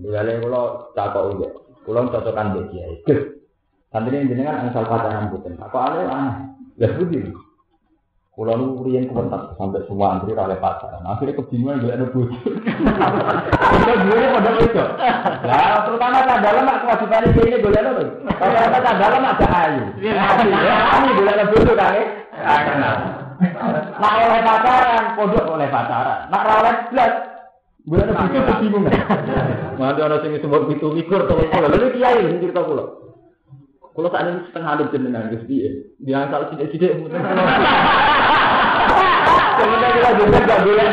Lha 0.00 0.34
kula 0.40 0.62
takok. 0.94 1.52
Kula 1.84 2.00
cocokan 2.12 2.46
mbek 2.54 2.64
kiai. 2.70 2.94
Santri 3.90 4.22
jenengan 4.22 4.70
angsal 4.70 4.86
pacaran 4.86 5.34
mboten. 5.34 5.58
Apa 5.58 5.78
aneh 5.90 6.06
aneh. 6.06 6.34
Lah 6.78 6.90
budi. 6.94 7.26
Kula 8.30 8.54
nu 8.54 8.86
riyen 8.86 9.10
kuwentas 9.10 9.58
sampai 9.58 9.82
semua 9.90 10.14
antri 10.14 10.30
oleh 10.30 10.54
pacaran. 10.62 11.02
Akhirnya 11.02 11.42
kebingungan 11.42 11.82
golek 11.82 11.98
ada 11.98 12.06
bojo. 12.14 12.30
Kita 12.30 13.92
dhewe 14.06 14.26
pada 14.30 14.50
itu. 14.62 14.78
Lah 15.42 15.82
terutama 15.90 16.22
dalam 16.22 16.62
mak 16.62 16.78
kewajiban 16.86 17.26
iki 17.34 17.40
ini 17.50 17.58
golek 17.58 17.82
apa? 17.82 18.02
Kalau 18.38 18.94
dalam 18.94 19.26
ada 19.26 19.46
ayu. 19.66 19.84
Ya 19.98 20.14
ayu 20.94 21.10
golek 21.18 21.34
ada 21.34 21.44
bojo 21.50 21.72
kan. 21.74 21.94
Nak 23.98 24.14
oleh 24.22 24.40
pacaran, 24.46 25.02
pondok 25.18 25.50
oleh 25.50 25.66
pacaran. 25.66 26.30
Nak 26.30 26.42
oleh 26.46 26.74
blas, 26.94 27.12
gue 27.88 27.98
ada 27.98 28.12
pikir 28.14 28.42
kebingungan. 28.46 28.94
Nanti 29.80 30.00
orang 30.04 30.20
sing 30.22 30.38
sebut 30.38 30.70
itu 30.70 30.86
mikir 30.94 31.26
tolong 31.26 31.50
kula. 31.50 31.66
Lalu 31.66 31.98
kiai 31.98 32.22
sing 32.22 32.38
cerita 32.38 32.62
kula. 32.62 32.99
Kula 34.00 34.16
saat 34.16 34.32
ini 34.32 34.48
setengah 34.48 34.72
hidup 34.80 34.88
jenengan 34.96 35.28
Gus 35.28 35.44
piye? 35.44 35.92
Dia 36.00 36.24
asal 36.24 36.48
sidik-sidik 36.48 37.04
mungkin. 37.04 37.20
Sebenarnya 39.60 39.92
kita 39.92 40.10
juga 40.16 40.38
gak 40.40 40.60
boleh 40.64 40.86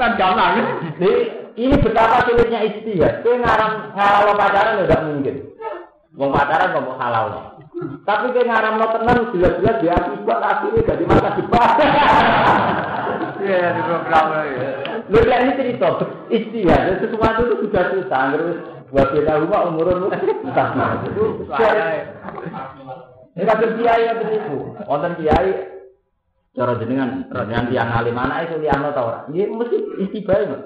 Kan 0.00 0.12
gampang. 0.16 0.56
Jadi 0.96 1.12
ini 1.60 1.76
betapa 1.76 2.24
sulitnya 2.24 2.64
istihad. 2.64 3.20
Kowe 3.20 3.36
ngarang 3.36 3.92
ngalalo 3.92 4.32
pacaran 4.40 4.88
tidak 4.88 5.04
mungkin. 5.04 5.36
Wong 6.16 6.32
pacaran 6.32 6.80
mau 6.80 6.96
halal. 6.96 7.60
Tapi 8.08 8.24
kowe 8.32 8.44
ngaram 8.48 8.80
lo 8.80 8.86
tenang 8.96 9.36
jelas-jelas 9.36 9.76
dia 9.84 10.00
akibat 10.00 10.40
akhirnya 10.40 10.80
jadi 10.80 11.04
masa 11.04 11.36
depan. 11.36 11.68
Iya, 13.36 13.68
di 13.76 13.82
program 13.84 14.26
ya. 14.32 14.70
Lihat 15.12 15.40
ini 15.44 15.52
cerita 15.60 15.88
istihad. 16.32 17.04
Sesuatu 17.04 17.40
itu 17.44 17.68
sudah 17.68 17.84
susah. 17.92 18.22
Terus 18.32 18.75
buat 18.90 19.08
kita 19.14 19.32
rumah 19.42 19.66
umurun 19.70 20.10
entah 20.46 21.02
itu. 21.06 21.24
Ini 23.36 23.44
kasus 23.44 23.70
kiai 23.76 24.08
yang 24.08 24.18
itu. 24.32 24.56
Wonten 24.88 25.12
kiai 25.20 25.50
cara 26.56 26.72
jenengan 26.80 27.28
jenengan 27.28 27.68
tiang 27.68 27.90
alim 27.92 28.16
mana 28.16 28.46
itu 28.46 28.56
liano 28.56 28.94
tau 28.96 29.12
ora? 29.12 29.20
Iya 29.28 29.52
mesti 29.52 29.76
istibae 30.08 30.44
Mas. 30.48 30.62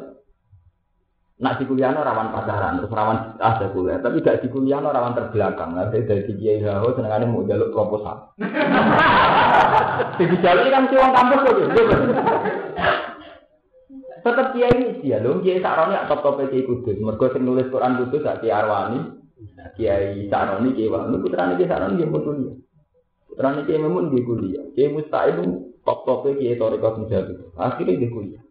Nak 1.41 1.57
di 1.57 1.65
kuliah 1.65 1.97
rawan 1.97 2.37
pacaran, 2.37 2.85
terus 2.85 2.93
rawan 2.93 3.41
ada 3.41 3.73
kuliah, 3.73 3.97
tapi 4.05 4.21
gak 4.21 4.45
di 4.45 4.53
kuliah 4.53 4.77
rawan 4.77 5.17
terbelakang. 5.17 5.73
Nah, 5.73 5.89
dari 5.89 6.37
kiai 6.37 6.61
haho 6.61 6.93
senengannya 6.93 7.33
mau 7.33 7.49
jaluk 7.49 7.73
proposal. 7.73 8.37
Di 10.21 10.37
jaluk 10.45 10.69
kan 10.69 10.85
si 10.93 11.01
orang 11.01 11.17
kampus 11.17 11.41
gitu. 11.49 11.81
Tetap 14.21 14.53
kiai 14.53 14.77
ini 14.77 15.01
dia 15.01 15.19
loh, 15.21 15.41
kiai 15.41 15.65
saroni 15.65 15.97
top 16.09 16.21
top 16.21 16.37
kiai 16.49 16.69
kudus. 16.69 16.97
Mergo 17.01 17.33
sing 17.33 17.43
nulis 17.45 17.73
Quran 17.73 17.97
kudus 18.05 18.21
gak 18.21 18.45
kiai 18.45 18.53
Arwani, 18.53 18.99
kiai 19.77 20.29
saroni 20.29 20.77
kiai 20.77 20.93
Wani, 20.93 21.17
putrane 21.21 21.57
kiai 21.57 21.71
saroni 21.71 21.97
dia 21.97 22.09
mau 22.09 22.21
kuliah. 22.21 22.57
Putrane 23.29 23.65
kiai 23.65 23.81
Memun 23.81 24.13
dia 24.13 24.21
kuliah, 24.25 24.65
kiai 24.77 24.93
Musta'id 24.93 25.41
top 25.85 25.99
top 26.05 26.29
kiai 26.37 26.61
Torikot 26.61 27.01
Mujahid. 27.01 27.57
Akhirnya 27.57 27.97
dia 27.97 28.11
kuliah. 28.13 28.43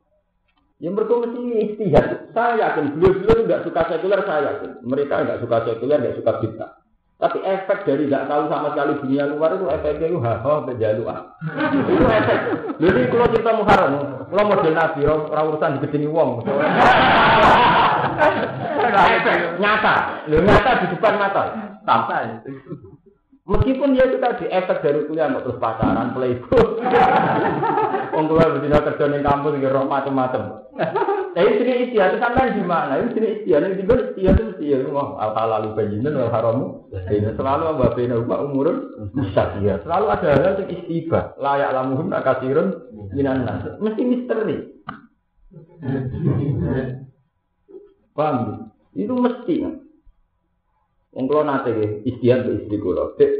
Yang 0.80 0.94
mereka 0.96 1.14
mesti 1.20 1.40
istihad. 1.60 2.06
Saya 2.32 2.54
yakin 2.56 2.96
beliau-beliau 2.96 3.44
nggak 3.44 3.64
suka 3.68 3.82
sekuler, 3.92 4.24
saya 4.24 4.42
yakin. 4.48 4.72
Mereka 4.88 5.16
nggak 5.28 5.40
suka 5.44 5.58
sekuler, 5.68 6.00
nggak 6.00 6.18
suka 6.24 6.32
bid'ah. 6.40 6.79
Tapi 7.20 7.44
efek 7.44 7.84
dari 7.84 8.08
nggak 8.08 8.32
tahu 8.32 8.48
sama 8.48 8.72
sekali 8.72 8.96
dunia 9.04 9.28
luar 9.28 9.60
itu 9.60 9.68
efeknya 9.68 10.08
itu 10.08 10.24
haha 10.24 10.64
berjaluan. 10.64 11.36
itu 11.92 12.06
efek. 12.08 12.40
Jadi 12.80 13.02
kalau 13.12 13.28
cerita 13.28 13.52
muharam, 13.60 13.92
kalau 14.32 14.48
model 14.48 14.72
nabi, 14.72 15.04
orang 15.04 15.52
urusan 15.52 15.76
digedeni 15.84 16.08
wong. 16.08 16.40
efek 19.20 19.60
nyata, 19.60 20.24
lu 20.32 20.40
nyata 20.48 20.80
di 20.80 20.86
depan 20.96 21.20
mata. 21.20 21.44
Sampai. 21.84 22.40
Meskipun 23.50 23.98
dia 23.98 24.06
juga 24.06 24.38
di 24.38 24.46
efek 24.46 24.86
dari 24.86 25.10
kuliah 25.10 25.26
mau 25.26 25.42
terus 25.42 25.58
pacaran, 25.58 26.14
playboy. 26.14 26.86
Wong 28.14 28.30
kula 28.30 28.54
betina 28.54 28.86
kerja 28.86 29.10
ning 29.10 29.26
kampus 29.26 29.58
iki 29.58 29.66
roh 29.66 29.90
macam-macam. 29.90 30.70
Tapi 31.34 31.50
sini 31.58 31.90
istiadat 31.90 32.22
sampean 32.22 32.54
di 32.54 32.62
mana? 32.62 33.02
Ini 33.02 33.10
sini 33.10 33.28
istiadat 33.42 33.74
di 33.74 33.84
mana 33.90 34.02
istiadat 34.14 34.44
mesti 34.54 34.66
ya 34.70 34.78
mau 34.86 35.18
al 35.18 35.34
halal 35.34 35.74
bayyinun 35.74 36.14
wal 36.14 36.30
haramu. 36.30 36.66
Ini 36.94 37.34
selalu 37.34 37.64
wa 37.74 37.90
baina 37.90 38.22
umma 38.22 38.38
umurun 38.46 38.78
mustaqiya. 39.18 39.82
Selalu 39.82 40.06
ada 40.14 40.28
hal 40.30 40.46
yang 40.62 40.70
istibah. 40.70 41.34
Layak 41.42 41.74
lamuhum 41.74 42.14
akasirun 42.14 42.68
minan 43.18 43.50
nas. 43.50 43.66
Mesti 43.82 44.02
misteri. 44.06 44.58
Paham? 48.14 48.70
Itu 48.94 49.18
mesti. 49.18 49.89
Wong 51.10 51.26
kula 51.26 51.42
nate 51.42 52.06
istian 52.06 52.46
ke 52.46 52.50
istri 52.64 52.78
kula. 52.78 53.18
Dek 53.18 53.32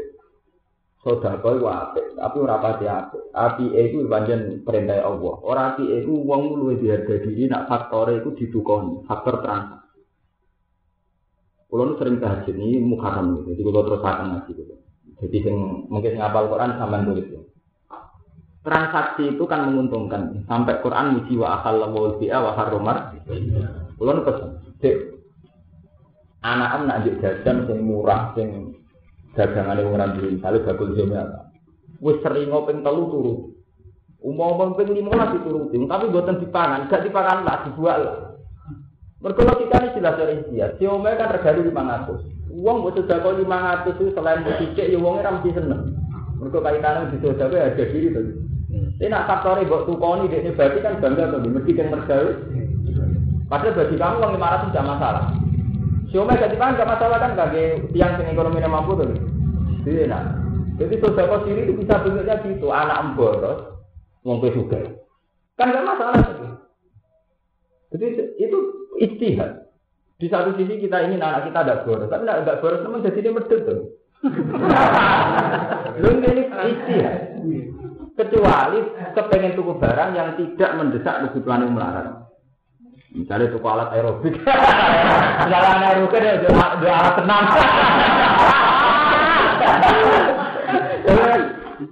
sedekah 1.00 1.56
iku 1.56 1.68
apik, 1.70 2.06
tapi 2.18 2.36
ora 2.42 2.60
pati 2.60 2.84
apik. 2.84 3.22
Apike 3.32 3.78
iku 3.88 4.04
pancen 4.10 4.60
perintah 4.66 5.00
Allah. 5.00 5.34
Ora 5.46 5.62
apike 5.72 6.02
iku 6.02 6.12
wong 6.26 6.58
luwih 6.58 6.76
diharga 6.82 7.22
diri 7.24 7.46
nak 7.46 7.70
faktore 7.70 8.20
iku 8.20 8.34
didukoni, 8.36 9.06
faktor 9.06 9.40
transaksi. 9.40 9.80
Kulo 11.70 11.94
sering 12.02 12.18
tahajud 12.18 12.58
ini 12.58 12.82
mukaram 12.82 13.30
gitu, 13.38 13.54
jadi 13.54 13.62
kulo 13.62 13.80
terus 13.86 14.02
akan 14.02 14.26
ngaji 14.34 14.50
gitu. 14.58 14.74
Jadi 15.22 15.36
sing 15.38 15.56
mungkin 15.86 16.18
ngapal 16.18 16.50
Quran 16.50 16.74
sampean 16.74 17.06
tulis 17.06 17.26
ya. 17.30 17.42
Transaksi 18.60 19.38
itu 19.38 19.44
kan 19.46 19.70
menguntungkan. 19.70 20.42
Sampai 20.50 20.82
Quran 20.82 21.14
muji 21.14 21.38
wa 21.38 21.62
akal 21.62 21.78
wa 21.78 22.18
wa 22.18 22.52
harumar. 22.58 23.14
Kulo 23.94 24.10
pesen, 24.26 24.50
Dek, 24.82 25.09
anak 26.40 26.88
nak 26.88 27.00
juk 27.04 27.20
jajan 27.20 27.68
sing 27.68 27.84
murah 27.84 28.32
sing 28.32 28.80
dagangane 29.36 29.84
wong 29.84 29.96
ora 30.00 30.12
duwe 30.16 30.36
misale 30.36 30.64
bakul 30.64 30.96
jome 30.96 31.16
apa? 31.16 31.52
Wis 32.00 32.18
sering 32.24 32.48
ping 32.48 32.80
telu 32.80 33.02
turu. 33.12 33.34
Umum 34.20 34.76
ping 34.76 34.92
15 34.92 35.36
dituruti 35.40 35.76
tapi 35.88 36.04
mboten 36.12 36.40
dipangan 36.44 36.88
gak 36.92 37.04
dipangan 37.08 37.44
lah 37.44 37.64
dibuat 37.64 37.98
lah. 38.00 38.16
Mergo 39.20 39.44
kita 39.44 39.84
ini 39.84 39.96
jelas 40.00 40.16
dari 40.16 40.36
dia 40.48 40.72
si 40.80 40.88
ome 40.88 41.12
kan 41.12 41.28
regane 41.28 41.60
500 41.60 42.56
uang 42.56 42.76
buat 42.82 42.96
sudah 42.96 43.20
kau 43.20 43.36
500 43.36 43.92
itu 43.94 44.04
selain 44.16 44.42
dicek 44.48 44.88
ya 44.88 44.96
uangnya 44.96 45.28
ra 45.28 45.30
mesti 45.36 45.50
seneng. 45.52 45.92
Mergo 46.40 46.64
kaitane 46.64 47.12
di 47.12 47.20
sosial 47.20 47.52
harga 47.52 47.84
diri 47.84 48.16
to. 48.16 48.20
Ini 49.00 49.12
nak 49.12 49.28
faktore 49.28 49.68
mbok 49.68 49.84
tukoni 49.88 50.28
dekne 50.32 50.56
berarti 50.56 50.78
kan 50.80 51.00
bangga 51.04 51.36
to 51.36 51.38
mesti 51.44 51.72
kan 51.76 51.92
mergawe. 51.92 52.32
Padahal 53.52 53.76
bagi 53.76 53.96
kamu 54.00 54.16
uang 54.24 54.32
500 54.40 54.68
tidak 54.72 54.88
masalah 54.88 55.24
Cuma 56.10 56.34
gak 56.34 56.50
dipangan 56.50 56.78
gak 56.78 56.90
masalah 56.90 57.18
kan 57.22 57.32
bagi 57.38 57.86
tiang 57.94 58.18
sing 58.18 58.26
ekonominya 58.34 58.70
mampu 58.70 58.98
tuh. 58.98 59.06
Jadi 59.86 60.10
nah. 60.10 60.26
Jadi 60.80 60.96
sosial 60.96 61.44
sendiri 61.44 61.68
itu 61.68 61.74
bisa 61.76 62.00
bentuknya 62.00 62.40
gitu, 62.40 62.72
anak 62.72 63.04
emboros, 63.04 63.84
mau 64.24 64.40
juga. 64.40 64.80
Kan 65.60 65.76
gak 65.76 65.86
masalah. 65.86 66.24
Jadi 67.92 68.06
itu 68.40 68.58
istihad. 68.96 69.70
Di 70.20 70.28
satu 70.28 70.52
sisi 70.56 70.80
kita 70.80 71.04
ingin 71.08 71.24
anak 71.24 71.48
kita 71.48 71.64
ada 71.64 71.80
boros, 71.84 72.12
tapi 72.12 72.28
tidak 72.28 72.60
boros 72.60 72.84
teman 72.84 73.00
jadi 73.00 73.18
dia 73.24 73.32
medit 73.32 73.60
tuh. 73.64 73.80
Lu 76.00 76.08
ini 76.12 76.44
istihad. 76.44 77.18
Kecuali 78.20 78.78
kepengen 79.16 79.56
tuku 79.56 79.72
barang 79.80 80.10
yang 80.12 80.36
tidak 80.36 80.70
mendesak 80.76 81.24
kebutuhan 81.24 81.64
yang 81.64 81.72
melarang. 81.72 82.28
Misalnya 83.10 83.50
tuku 83.50 83.66
alat 83.66 83.90
aerobik. 83.90 84.38
Alat 85.50 85.82
aerobik 85.82 86.22
dia 86.22 86.38
ada 86.46 86.88
alat 86.94 87.14
tenang. 87.18 87.44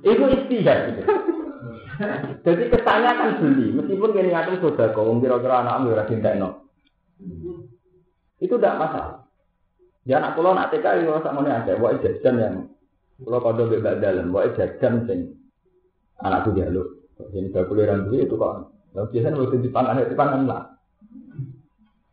Itu 0.07 0.25
istihad 0.31 0.79
gitu. 0.95 1.03
Jadi 2.47 2.63
kesannya 2.71 3.11
kan 3.11 3.29
beli, 3.43 3.75
meskipun 3.75 4.15
kini 4.15 4.31
ngatur 4.31 4.63
sudah 4.63 4.95
kau 4.95 5.11
kira-kira 5.19 5.67
anak 5.67 5.83
ambil 5.83 5.99
rajin 5.99 6.23
tekno. 6.23 6.71
Itu 8.39 8.55
tidak 8.55 8.79
masalah. 8.79 9.27
Ya 10.07 10.23
anak 10.23 10.39
pulau 10.39 10.55
nak 10.55 10.71
TK 10.71 11.03
itu 11.03 11.11
sama 11.21 11.43
nih 11.43 11.53
ada, 11.53 11.73
buat 11.75 11.99
jajan 11.99 12.35
yang 12.39 12.55
pulau 13.19 13.43
kode 13.43 13.67
bebas 13.67 13.99
dalam, 13.99 14.31
buat 14.31 14.55
jajan 14.55 15.05
sing 15.11 15.35
anakku 16.23 16.55
dia 16.55 16.71
lu. 16.71 16.87
Jadi 17.19 17.51
saya 17.51 17.67
kuliah 17.67 17.99
itu 17.99 18.39
kok 18.39 18.71
biasanya 18.95 19.43
waktu 19.43 19.59
di 19.59 19.71
pangan 19.75 19.99
itu 19.99 20.15
pangan 20.15 20.47
lah. 20.47 20.78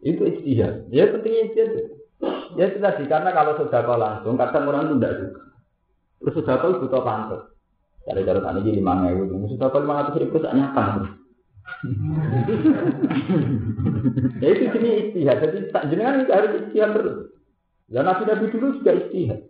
Itu 0.05 0.21
istihad. 0.29 0.85
Ya 0.93 1.09
pentingnya 1.09 1.49
istihad. 1.49 1.71
Ya 2.53 2.69
itu 2.69 2.77
tadi 2.77 3.09
karena 3.09 3.33
kalau 3.33 3.57
sudah 3.57 3.81
kau 3.81 3.97
langsung 3.97 4.37
kadang 4.37 4.69
orang 4.69 4.85
itu 4.85 4.95
tidak 5.01 5.13
suka. 5.17 5.43
Terus 6.21 6.33
sudah 6.37 6.55
kau 6.61 6.77
butuh 6.77 7.01
pantas. 7.01 7.41
Dari 8.05 8.21
cara 8.21 8.37
tadi 8.37 8.69
jadi 8.69 8.77
lima 8.85 9.09
ribu, 9.09 9.49
sudah 9.49 9.67
kau 9.73 9.81
lima 9.81 10.05
ratus 10.05 10.21
ribu 10.21 10.37
tak 10.37 10.53
nyata. 10.53 10.85
ya 14.37 14.47
itu 14.53 14.63
sini 14.69 14.89
istihad. 15.09 15.37
Jadi 15.41 15.57
tak 15.73 15.89
jenengan 15.89 16.21
itu 16.21 16.31
harus 16.31 16.51
istihad 16.61 16.93
terus. 16.93 17.17
Dan 17.89 18.05
nabi 18.05 18.23
nabi 18.29 18.45
dulu 18.53 18.77
juga 18.77 18.93
istihad. 18.93 19.41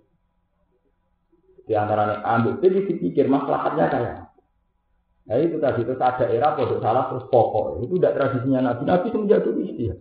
Di 1.66 1.74
antaranya 1.76 2.24
ambil, 2.24 2.62
jadi 2.64 2.78
dipikir 2.88 3.26
masalahnya 3.28 3.90
kayak 3.92 4.16
Nah 5.26 5.42
itu 5.42 5.58
tadi 5.58 5.82
itu 5.82 5.94
ada 5.98 6.26
era 6.30 6.54
bodoh 6.54 6.78
salah 6.78 7.10
terus 7.10 7.26
pokok 7.34 7.82
itu 7.82 7.98
tidak 7.98 8.14
tradisinya 8.14 8.72
Nabi. 8.72 8.82
Nabi 8.86 9.08
semenjak 9.10 9.42
dulu 9.42 9.66
istihad. 9.66 9.98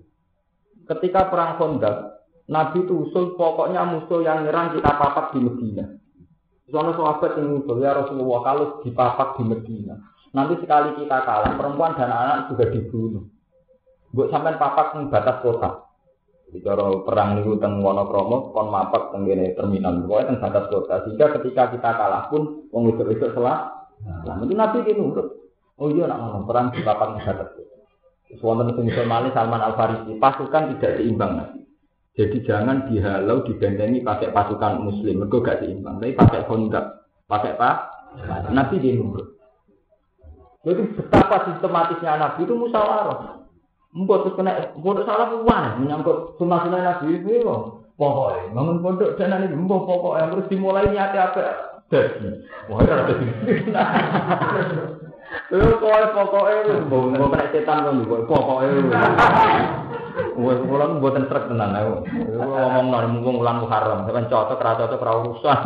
Ketika 0.85 1.33
perang 1.33 1.57
Khandaq, 1.57 1.97
Nabi 2.45 2.85
itu 2.85 3.09
usul 3.09 3.33
pokoknya 3.41 3.89
musuh 3.89 4.21
yang 4.21 4.45
nyerang 4.45 4.77
kita 4.77 4.91
papak 5.01 5.33
di 5.33 5.41
Medina. 5.41 5.85
Soalnya 6.69 6.97
sahabat 6.97 7.41
yang 7.41 7.65
usul 7.65 7.81
ya 7.81 7.97
Rasulullah 7.97 8.41
kalau 8.45 8.67
dipapak 8.85 9.41
di 9.41 9.43
Medina, 9.49 9.97
nanti 10.37 10.61
sekali 10.61 10.93
kita 11.01 11.25
kalah 11.25 11.57
perempuan 11.57 11.97
dan 11.97 12.13
anak 12.13 12.53
juga 12.53 12.69
dibunuh. 12.69 13.25
Buat 14.13 14.29
sampai 14.29 14.61
papak 14.61 15.01
di 15.01 15.09
batas 15.09 15.41
kota. 15.41 15.71
Kalau 16.63 17.03
perang 17.03 17.43
itu 17.43 17.59
teng 17.59 17.83
Wonokromo, 17.83 18.55
kon 18.55 18.71
mapak 18.71 19.11
teng 19.11 19.27
terminal, 19.27 20.07
pokoknya 20.07 20.37
teng 20.37 20.39
batas 20.39 20.65
kota. 20.71 20.95
Sehingga 21.09 21.27
ketika 21.41 21.73
kita 21.75 21.91
kalah 21.97 22.31
pun, 22.31 22.69
wong 22.71 22.95
itu 22.95 23.03
itu 23.11 23.27
Nah, 24.05 24.37
itu 24.45 24.53
Nabi 24.53 24.85
itu 24.85 24.93
nurut. 25.01 25.29
Oh 25.81 25.89
iya 25.91 26.07
nak 26.07 26.21
ngomong 26.21 26.45
perang 26.47 26.67
di 26.71 26.85
papan 26.85 27.19
muhadat. 27.19 27.64
Wonten 28.43 28.75
sing 28.75 28.87
Somali 28.95 29.31
Salman 29.35 29.63
Al 29.63 29.75
Farisi, 29.79 30.17
pasukan 30.19 30.75
tidak 30.77 30.99
seimbang. 30.99 31.63
Jadi 32.15 32.47
jangan 32.47 32.87
dihalau 32.87 33.43
dibentengi 33.43 34.07
pakai 34.07 34.31
pasukan 34.31 34.87
muslim, 34.87 35.27
mereka 35.27 35.43
gak 35.43 35.59
seimbang. 35.67 35.99
Tapi 35.99 36.15
pakai 36.15 36.47
kondak, 36.47 36.85
pakai 37.27 37.59
apa? 37.59 37.71
Nabi 38.55 38.79
dia 38.79 38.95
nurut. 38.95 39.35
Jadi 40.65 40.81
betapa 40.97 41.51
sistematisnya 41.51 42.17
Nabi 42.17 42.47
itu 42.47 42.55
musyawarah. 42.57 43.45
Mbok 43.95 44.27
terus 44.27 44.35
kena 44.35 44.75
pondok 44.75 45.07
salah 45.07 45.31
puan 45.31 45.79
menyangkut 45.79 46.35
sunnah-sunnah 46.35 46.83
Nabi 46.83 47.15
itu 47.15 47.47
pokoknya 47.95 48.51
bangun 48.51 48.83
pondok 48.83 49.15
dan 49.15 49.31
nanti 49.31 49.55
mbok 49.55 49.87
pokoknya 49.87 50.35
terus 50.35 50.51
dimulai 50.51 50.91
niatnya 50.91 51.31
apa. 51.31 51.43
Wah, 52.67 52.83
dadi. 52.83 53.15
Lho 55.53 55.79
kok 55.79 56.13
pokoke 56.15 56.55
mbok 56.89 57.03
kena 57.15 57.47
setan 57.53 57.85
kok 57.85 57.95
mbok 57.95 58.25
pokoke. 58.29 58.67
Wes 60.35 60.59
kula 60.67 60.99
mboten 60.99 61.27
trek 61.27 61.51
tenan 61.51 61.75
aku. 61.75 62.07
Ngomong 62.39 62.87
nang 62.91 63.19
mumpung 63.19 63.43
wulan 63.43 63.59
Muharram, 63.63 64.07
sampeyan 64.07 64.31
cocok 64.31 64.63
ra 64.63 64.79
cocok 64.79 65.03
ra 65.03 65.13
urusan. 65.23 65.59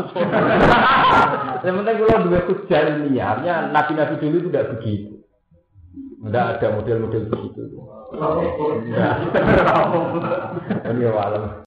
Yang 1.65 1.75
penting 1.85 1.97
kula 2.01 2.25
duwe 2.25 2.41
hujah 2.49 2.81
ilmiahnya 2.89 3.73
nabi-nabi 3.73 4.17
dulu 4.17 4.37
itu 4.41 4.49
tidak 4.49 4.69
begitu. 4.77 5.13
Tidak 6.19 6.45
ada 6.57 6.67
model-model 6.75 7.23
begitu. 7.29 7.61
Ini 10.89 11.05
ya 11.05 11.13